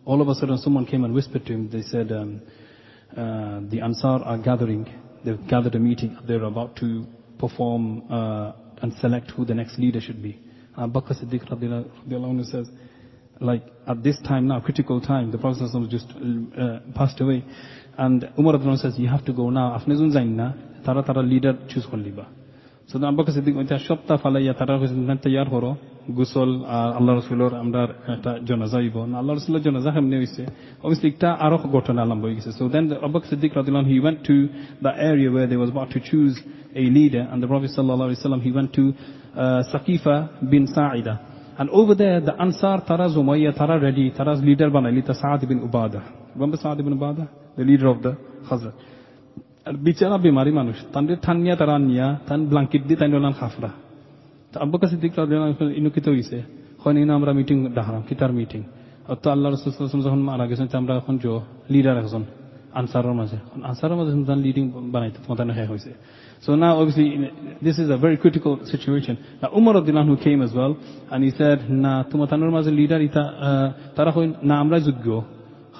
All 0.07 0.22
of 0.22 0.28
a 0.28 0.34
sudden, 0.34 0.57
someone 0.59 0.86
came 0.86 1.05
and 1.05 1.12
whispered 1.12 1.44
to 1.46 1.53
him. 1.53 1.70
They 1.70 1.82
said, 1.82 2.11
um, 2.12 2.40
the 3.70 3.80
Ansar 3.82 4.22
are 4.24 4.38
gathering. 4.38 4.88
They've 5.24 5.46
gathered 5.48 5.74
a 5.74 5.78
meeting. 5.78 6.16
They're 6.26 6.44
about 6.44 6.76
to 6.76 7.07
perform 7.38 8.05
and 8.11 8.94
select 9.01 9.32
who 9.32 9.44
the 9.44 9.55
next 9.55 9.78
leader 9.78 10.01
should 10.01 10.22
be. 10.22 10.40
Abu 10.78 10.98
Bakr 10.98 11.22
Siddiq 11.22 12.51
says, 12.51 12.68
like 13.40 13.64
at 13.86 14.03
this 14.03 14.18
time 14.20 14.48
now, 14.48 14.61
critical 14.61 15.01
time, 15.01 15.30
the 15.30 15.38
Prophet 15.38 15.70
just 15.90 16.09
passed 16.94 17.20
away. 17.20 17.44
And 18.01 18.32
Umar 18.38 18.55
says, 18.78 18.98
you 18.98 19.09
have 19.09 19.26
to 19.26 19.32
go 19.34 19.51
now. 19.51 19.78
Afnezun 19.78 20.11
zainna, 20.11 20.82
tara 20.82 21.03
tara 21.03 21.22
leader 21.22 21.53
choose 21.68 21.84
kholiba." 21.84 22.26
So 22.86 22.98
then 22.98 23.09
Abu 23.11 23.22
Bakr 23.22 23.36
Siddiq 23.36 23.55
went, 23.55 23.68
shotta 23.68 24.16
falaya 24.16 24.57
tara 24.57 24.78
khusnan 24.78 25.20
yar 25.26 25.44
horo, 25.44 25.76
gusol, 26.09 26.64
ah, 26.66 26.96
Allah 26.96 27.20
Rasulur 27.20 27.53
amdar 27.53 27.90
eta 28.09 28.40
jonaza 28.40 28.82
ibo. 28.82 29.05
Na 29.07 29.18
Allah 29.18 29.34
Rasulur 29.34 29.61
jonaza 29.61 29.92
hamne 29.92 30.16
hoyse. 30.16 30.48
Obviously 30.82 31.12
ekta 31.12 31.36
arok 31.38 31.70
gotan 31.70 31.98
alam 31.98 32.22
hoyse. 32.22 32.57
So 32.57 32.70
then 32.70 32.90
Abu 32.90 33.20
Bakr 33.20 33.34
Siddiq 33.34 33.55
radhiyallahu 33.55 33.86
he 33.86 34.01
went 34.01 34.24
to 34.24 34.48
the 34.80 34.92
area 34.96 35.30
where 35.30 35.46
they 35.46 35.57
was 35.57 35.68
about 35.68 35.90
to 35.90 36.01
choose 36.01 36.40
a 36.74 36.80
leader 36.80 37.28
and 37.30 37.42
the 37.42 37.46
Prophet 37.46 37.70
sallallahu 37.76 38.16
alaihi 38.16 38.24
wasallam 38.24 38.42
he 38.42 38.51
went 38.51 38.72
to 38.72 38.94
uh, 39.36 39.62
Saqifa 39.72 40.51
bin 40.51 40.66
Sa'ida. 40.66 41.30
and 41.59 41.67
over 41.69 41.95
there 41.95 42.19
the 42.21 42.34
Ansar 42.36 42.78
tara 42.88 43.07
Zumayya 43.07 43.51
tara 43.55 43.76
ready 43.80 44.05
tara's 44.11 44.39
leader 44.41 44.69
banaili 44.69 45.01
ta 45.05 45.13
Sa'ad 45.13 45.41
bin 45.47 45.59
Ubadah 45.61 46.03
remember 46.36 46.57
Sa'ad 46.57 46.78
bin 46.78 46.93
Ubadah 46.97 47.28
the 47.57 47.63
leader 47.63 47.88
of 47.88 47.99
the 48.01 48.13
Khazraj 48.49 48.76
আর 49.67 49.76
বিচারা 49.88 50.17
বিমারি 50.26 50.51
মানুষ 50.51 50.78
তাদের 50.93 51.17
ঠান্নিয়া 51.21 51.55
তারা 51.61 51.76
নিয়া 51.89 52.07
তান 52.28 52.39
blanket 52.51 52.84
দিয়ে 52.88 52.99
তাই 53.01 53.09
নাম 53.26 53.34
খাফরা 53.39 53.71
তো 54.53 54.55
আব্বা 54.63 54.78
কাছে 54.82 54.95
দিক 55.03 55.13
ইনুকিত 55.80 56.05
হয়েছে 56.13 56.38
হয় 56.82 56.93
ইনো 57.03 57.13
আমরা 57.19 57.32
মিটিং 57.39 57.57
ডাহারাম 57.78 58.03
কিতার 58.09 58.32
মিটিং 58.39 58.61
তো 59.21 59.28
আল্লাহ 59.34 59.47
রসুল 59.49 59.99
যখন 60.07 60.21
মারা 60.30 60.45
গেছেন 60.49 60.67
আমরা 60.82 60.93
এখন 61.01 61.15
জো 61.23 61.32
লিডার 61.73 61.95
একজন 62.01 62.23
আনসারের 62.80 63.15
মাঝে 63.19 63.38
আনসারের 63.69 63.97
মাঝে 63.99 64.11
লিডিং 64.47 64.63
বানাইতে 64.93 65.17
তোমাদের 65.23 65.45
শেষ 65.57 65.67
হয়েছে 65.71 65.91
So 66.45 66.55
now 66.55 66.73
obviously 66.80 67.07
this 67.61 67.78
is 67.80 67.89
a 67.89 67.97
very 67.97 68.17
critical 68.17 68.53
situation. 68.65 69.13
Now 69.41 69.49
Umar 69.59 69.78
Abdullah 69.78 70.05
who 70.05 70.17
came 70.17 70.41
as 70.41 70.53
well 70.53 70.73
and 71.11 71.19
he 71.23 71.32
said, 71.39 71.57
না 71.84 71.93
তোমার 72.11 72.28
তানোর 72.32 72.51
মাঝে 72.57 72.71
লিডার 72.80 73.01
ইতা 73.07 73.23
তারা 73.97 74.11
কই 74.15 74.26
না 74.49 74.55
আমরা 74.63 74.78
যোগ্য 74.88 75.07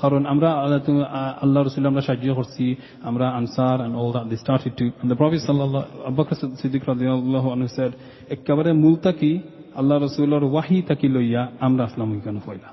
কারণ 0.02 0.22
আমরা 0.34 0.50
আল্লাহ 1.44 1.62
রসুল 1.62 1.86
আমরা 1.92 2.02
সাহায্য 2.08 2.32
করছি 2.40 2.66
আমরা 3.10 3.26
answer 3.40 3.78
and 3.86 3.94
all 4.00 4.12
that 4.16 4.26
they 4.32 4.40
started 4.46 4.74
to 4.80 4.86
and 5.02 5.08
the 5.12 5.18
prophet 5.22 5.40
sallallahu 5.48 5.86
Abu 6.10 6.16
Bakr 6.20 6.34
Siddiq 6.62 6.84
radiyallahu 6.94 7.48
anhu 7.56 7.68
said 7.78 7.92
একেবারে 8.36 8.72
মূল 8.84 8.96
তাকি 9.08 9.32
আল্লাহ 9.80 9.96
রসুলের 10.06 10.44
ওয়াহি 10.54 10.78
তাকি 10.90 11.08
লইয়া 11.16 11.42
আমরা 11.66 11.82
আসলাম 11.88 12.08
ওইখানে 12.16 12.40
হইলা 12.48 12.70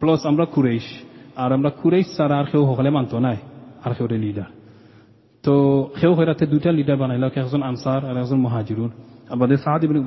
প্লাস 0.00 0.20
আমরা 0.30 0.44
কুরেশ 0.54 0.86
আর 1.42 1.50
আমরা 1.56 1.70
কুরেশ 1.80 2.06
ছাড়া 2.16 2.34
আর 2.40 2.46
কেউ 2.52 2.62
হলে 2.70 2.90
মানত 2.96 3.12
নাই 3.26 3.38
আর 3.84 3.92
কেউ 3.96 4.06
লিডার 4.26 4.48
তো 5.47 5.55
সেও 5.99 6.13
হইরাতে 6.13 6.45
দুইটা 6.45 6.71
লিডার 6.71 6.97
বানাইল 6.97 7.23
একজন 7.23 7.61
আনসার 7.63 8.01
আর 8.09 8.15
একজন 8.17 8.39
মহাজিরুন। 8.45 8.89
আমাদের 9.29 9.57
সাহাদ 9.57 9.83
ইবনে 9.83 9.99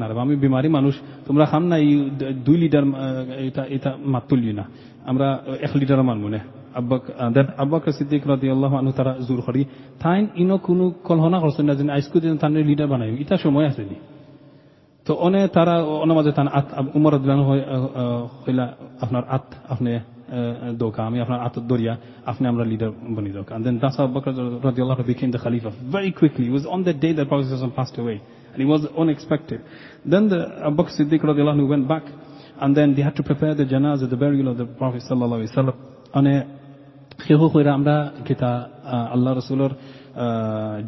না 0.00 0.06
আমি 0.20 0.36
বিমারি 0.36 0.68
মানুষ, 0.68 0.94
তোমরা 1.26 1.44
খান 1.44 1.62
না 1.70 1.76
এই 1.76 2.10
দুই 2.46 2.56
লিডার 2.56 2.84
এটা 3.48 3.62
এটা 3.76 3.90
মাত 4.12 4.24
তুললি 4.28 4.52
না। 4.52 4.64
আমরা 5.10 5.26
এক 5.60 5.72
লিডার 5.76 6.02
মানবো 6.02 6.28
না। 6.28 6.40
আব্বাক 7.62 7.82
ইনো 10.36 10.56
কোনো 10.58 10.84
কল্পনা 11.04 11.38
করছেন 11.40 11.64
না 11.66 11.74
যে 11.74 11.84
আইসকু 11.92 12.16
দিন 12.20 12.36
তার 12.36 12.50
লিডার 12.50 12.86
বানাই 12.86 13.10
ইটা 13.20 13.36
সময় 13.36 13.66
আছে 13.70 13.82
তো 15.06 15.12
অনে 15.14 15.40
আপনার 19.04 19.22
আত, 19.28 19.46
আপনি 19.68 19.90
Doka, 20.76 21.02
after 21.02 21.60
Durya, 21.60 21.98
after 22.26 22.46
Amra 22.46 22.64
leader 22.64 22.90
Bani 22.90 23.30
Doka. 23.30 23.54
And 23.54 23.64
then 23.64 23.78
that's 23.80 23.96
how 23.96 24.06
Bakr 24.06 24.34
radiallahu 24.62 25.06
became 25.06 25.30
the 25.30 25.38
Khalifa 25.38 25.70
very 25.90 26.12
quickly. 26.12 26.46
It 26.46 26.52
was 26.52 26.66
on 26.66 26.84
the 26.84 26.92
day 26.92 27.12
that 27.12 27.28
Prophet 27.28 27.76
passed 27.76 27.98
away. 27.98 28.22
And 28.52 28.62
it 28.62 28.66
was 28.66 28.86
unexpected. 28.96 29.62
Then 30.04 30.28
the 30.28 30.62
Abu 30.64 30.76
Bakr 30.76 31.00
Siddiq 31.00 31.22
radiallahu 31.22 31.68
went 31.68 31.88
back 31.88 32.04
and 32.60 32.76
then 32.76 32.94
they 32.94 33.02
had 33.02 33.16
to 33.16 33.22
prepare 33.22 33.54
the 33.54 33.64
janazah, 33.64 34.08
the 34.08 34.16
burial 34.16 34.48
of 34.48 34.58
the 34.58 34.66
Prophet 34.66 35.02
sallallahu 35.10 35.42
alayhi 35.42 35.56
wa 35.56 35.62
sallam. 35.62 35.76
On 36.14 36.26
a 36.26 36.46
خیخو 37.18 37.48
خویر 37.48 37.68
امرا 37.68 37.96
کتا 38.26 38.50
الله 39.14 39.32
رسولر 39.32 39.72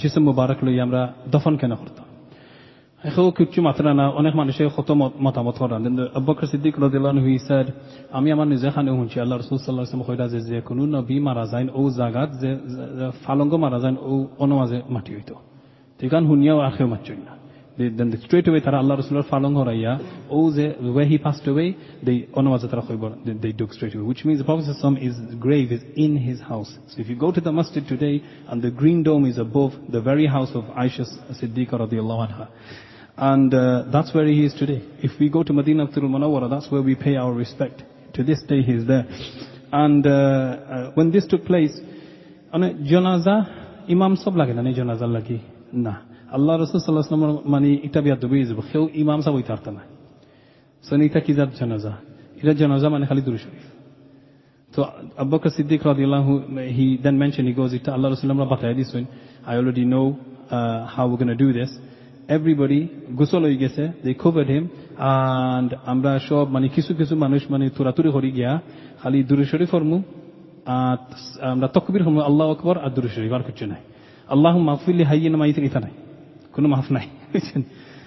جسم 0.02 0.22
مبارک 0.28 0.64
لوی 0.64 0.80
امرا 0.80 1.10
دفن 1.32 1.56
کنه 1.56 1.74
خورتا 1.74 2.02
এখেও 3.05 3.27
কিচ্ছু 3.37 3.59
মাত্রা 3.67 3.89
না 3.99 4.05
অনেক 4.21 4.33
মানুষে 4.41 4.63
কত 4.77 4.89
মতামত 5.25 5.55
করেন 5.61 5.81
আব্বাকর 6.19 6.45
সিদ্দিক 6.51 6.75
রদিল্লাহ 6.85 7.13
হি 7.27 7.33
sir 7.47 7.65
আমি 8.17 8.29
আমার 8.35 8.47
নিজে 8.53 8.67
খানে 8.75 8.91
শুনছি 8.99 9.17
আল্লাহ 9.23 9.37
রসুল 9.37 9.57
সাল্লাহ 9.59 9.85
কইরা 10.09 10.25
যে 10.33 10.39
যে 10.49 10.59
কোনো 10.67 10.83
নবী 10.95 11.15
মারা 11.27 11.45
যায় 11.51 11.65
ও 11.79 11.81
জাগাত 11.99 12.29
যে 12.41 12.49
ফালঙ্গ 13.23 13.53
মারা 13.63 13.79
যায় 13.83 13.95
ও 14.11 14.13
অনমাজে 14.43 14.79
মাটি 14.95 15.11
হইতো 15.17 15.35
ঠিক 15.99 16.11
শুনিয়াও 16.29 16.59
আখেও 16.69 16.87
মারছই 16.93 17.21
না 17.27 17.33
They, 17.77 17.87
then 17.87 18.11
they, 18.11 18.17
straight 18.17 18.47
away 18.47 18.59
tara 18.59 18.77
Allah 18.79 18.97
Rasulullah 18.97 19.29
falong 19.29 19.55
horaya 19.55 20.27
oh 20.29 20.51
the 20.51 20.91
where 20.91 21.05
he 21.05 21.17
passed 21.17 21.47
away 21.47 21.77
they 22.03 22.27
onawaza 22.35 22.69
tara 22.69 23.15
they, 23.25 23.33
they 23.33 23.51
dug 23.53 23.71
straight 23.71 23.95
away 23.95 24.03
which 24.03 24.25
means 24.25 24.39
the 24.39 24.45
Prophet 24.45 24.65
his 24.99 25.15
grave 25.39 25.71
is 25.71 25.81
in 25.95 26.17
his 26.17 26.41
house 26.41 26.77
so 26.89 26.99
if 26.99 27.07
you 27.07 27.15
go 27.15 27.31
to 27.31 27.39
the 27.39 27.51
masjid 27.51 27.87
today 27.87 28.21
and 28.49 28.61
the 28.61 28.69
green 28.69 29.03
dome 29.03 29.25
is 29.25 29.37
above 29.37 29.71
the 29.89 30.01
very 30.01 30.27
house 30.27 30.51
of 30.53 30.65
Aisha 30.65 31.05
Siddiqa 31.31 31.71
radiallahu 31.71 32.27
anha 32.27 32.49
and 32.49 32.49
uh, 32.49 32.84
and 33.16 33.52
uh, 33.54 33.84
That's 33.90 34.14
where 34.14 34.26
he 34.26 34.44
is 34.44 34.54
today. 34.54 34.82
If 34.98 35.18
we 35.18 35.30
go 35.30 35.42
to 35.42 35.52
Madinatul 35.52 35.98
Munawwarah, 35.98 36.50
that's 36.50 36.70
where 36.70 36.82
we 36.82 36.94
pay 36.94 37.16
our 37.16 37.32
respect. 37.32 37.82
To 38.14 38.22
this 38.22 38.42
day, 38.48 38.62
he's 38.62 38.86
there. 38.86 39.06
And 39.72 40.06
uh, 40.06 40.10
uh, 40.10 40.90
When 40.92 41.10
this 41.10 41.26
took 41.26 41.44
place, 41.44 41.78
on 42.52 42.62
a 42.62 42.74
janaza, 42.74 43.88
imam 43.90 44.16
sab 44.16 44.34
na, 44.34 44.44
janaza 44.46 45.02
lagi 45.02 45.40
na. 45.72 46.02
Allah 46.32 46.58
Rasul 46.58 46.80
sallallahu 46.80 47.06
alaihi 47.06 47.22
wasallam 47.22 47.46
mani 47.46 47.88
itabiyat 47.88 48.20
dubi 48.20 48.42
izbo. 48.42 48.62
Kheu 48.72 48.90
imam 48.94 49.22
sab 49.22 49.34
itarta 49.34 49.72
na. 49.72 49.82
Sanita 50.82 51.20
kizat 51.20 51.58
janaza. 51.58 51.98
Ira 52.42 52.54
janaza 52.54 52.90
mani 52.90 53.06
Khalid 53.06 53.24
Sharif. 53.24 53.62
So 54.72 54.84
Abu 55.16 55.38
Bakr 55.38 55.50
Siddiq 55.58 55.82
radiallahu, 55.82 56.70
he 56.70 56.98
then 57.02 57.18
mentioned, 57.18 57.48
he 57.48 57.54
goes, 57.54 57.72
Allah 57.86 58.10
Rasulullah 58.10 58.50
bataya 58.50 58.76
this 58.76 58.92
one. 58.92 59.08
I 59.46 59.56
already 59.56 59.84
know 59.84 60.18
uh, 60.50 60.86
how 60.86 61.08
we're 61.08 61.16
going 61.16 61.28
to 61.28 61.34
do 61.34 61.52
this. 61.52 61.70
Everybody 62.36 62.80
গোসল 63.18 63.42
হয়ে 63.46 63.58
গেছে 63.62 63.82
দে 64.04 64.10
খুব 64.22 64.34
add 64.42 64.48
him 64.54 64.64
and 64.68 65.70
আমরা 65.92 66.12
সব 66.28 66.44
মানে 66.54 66.66
কিছু 66.76 66.92
কিছু 67.00 67.14
মানুষ 67.24 67.42
মানে 67.52 67.64
তুরাতুরি 67.76 68.08
হরি 68.16 68.30
গিয়া 68.36 68.52
খালি 69.00 69.18
দূরে 69.28 69.44
শরীফ 69.52 69.70
হরমু 69.74 69.98
আর 70.78 70.98
আমরা 71.54 71.68
তকবির 71.76 72.02
হরমু, 72.06 72.20
আল্লাহ 72.30 72.46
আকবর, 72.54 72.76
আর 72.84 72.90
দূরে 72.96 73.10
শরীফ 73.16 73.32
আর 73.36 73.42
কিছু 73.48 73.64
নাই। 73.72 73.82
আল্লাহ 74.34 74.54
মাহফিল্লি 74.68 75.04
হাইয়ে 75.10 75.30
নামাই 75.34 75.52
থেকে 75.56 75.68
নাই, 75.84 75.94
কোনো 76.54 76.66
মাফ 76.72 76.86
নাই, 76.96 77.06
বুঝছেন? 77.32 77.62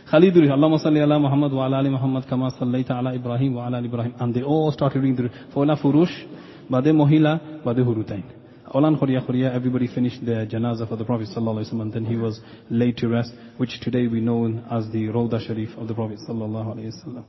খালি 0.09 0.27
দূরে 0.35 0.47
আল্লাহ 0.55 0.69
মাসাল্লি 0.75 0.99
আল্লাহ 1.05 1.19
মোহাম্মদ 1.25 1.51
ওয়াল 1.57 1.73
আলী 1.79 1.89
মহম্মদ 1.97 2.23
কামা 2.29 2.47
সাল্লাই 2.59 2.83
তালা 2.89 3.11
ইব্রাহিম 3.19 3.51
ওয়াল 3.57 3.73
আলী 3.77 3.87
ইব্রাহিম 3.91 4.13
আন্দে 4.23 4.41
ও 4.53 4.55
স্টার্ট 4.75 4.93
ফলা 5.53 5.75
পুরুষ 5.83 6.11
বাদে 6.73 6.91
মহিলা, 7.01 7.33
বাদে 7.65 7.81
হুরুতাইন। 7.87 8.27
Olan 8.73 8.99
Khoriya 8.99 9.25
Khoriya, 9.25 9.51
everybody 9.55 9.87
finished 9.87 10.23
their 10.23 10.45
janazah 10.45 10.87
for 10.87 10.95
the 10.95 11.03
Prophet 11.03 11.27
sallallahu 11.35 11.65
alaihi 11.65 11.73
wasallam. 11.73 11.91
Then 11.91 12.05
he 12.05 12.15
was 12.15 12.39
laid 12.69 12.97
to 12.97 13.07
rest, 13.07 13.33
which 13.57 13.79
today 13.81 14.05
we 14.05 14.21
know 14.21 14.45
as 14.69 14.87
the 14.91 15.07
Rawda 15.07 15.45
Sharif 15.45 15.75
of 15.75 15.87
the 15.87 15.95
Prophet 15.95 16.19
sallallahu 16.29 16.75
alaihi 16.75 16.93
wasallam. 16.93 17.23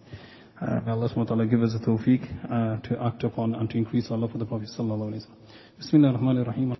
Uh, 0.60 0.80
may 0.84 0.92
Allah 0.92 1.08
subhanahu 1.08 1.16
wa 1.16 1.24
ta'ala 1.24 1.46
give 1.46 1.62
us 1.62 1.72
the 1.72 1.78
tawfiq 1.78 2.22
uh, 2.44 2.80
to 2.86 3.02
act 3.02 3.24
upon 3.24 3.54
and 3.54 3.70
to 3.70 3.78
increase 3.78 4.10
our 4.10 4.18
love 4.18 4.32
for 4.32 4.38
the 4.38 4.44
Prophet 4.44 4.68
sallallahu 4.68 5.14
alayhi 5.14 5.26
wa 5.26 5.34
sallam. 5.34 5.78
Bismillah 5.78 6.08
ar-Rahman 6.08 6.38
ar-Rahim. 6.40 6.76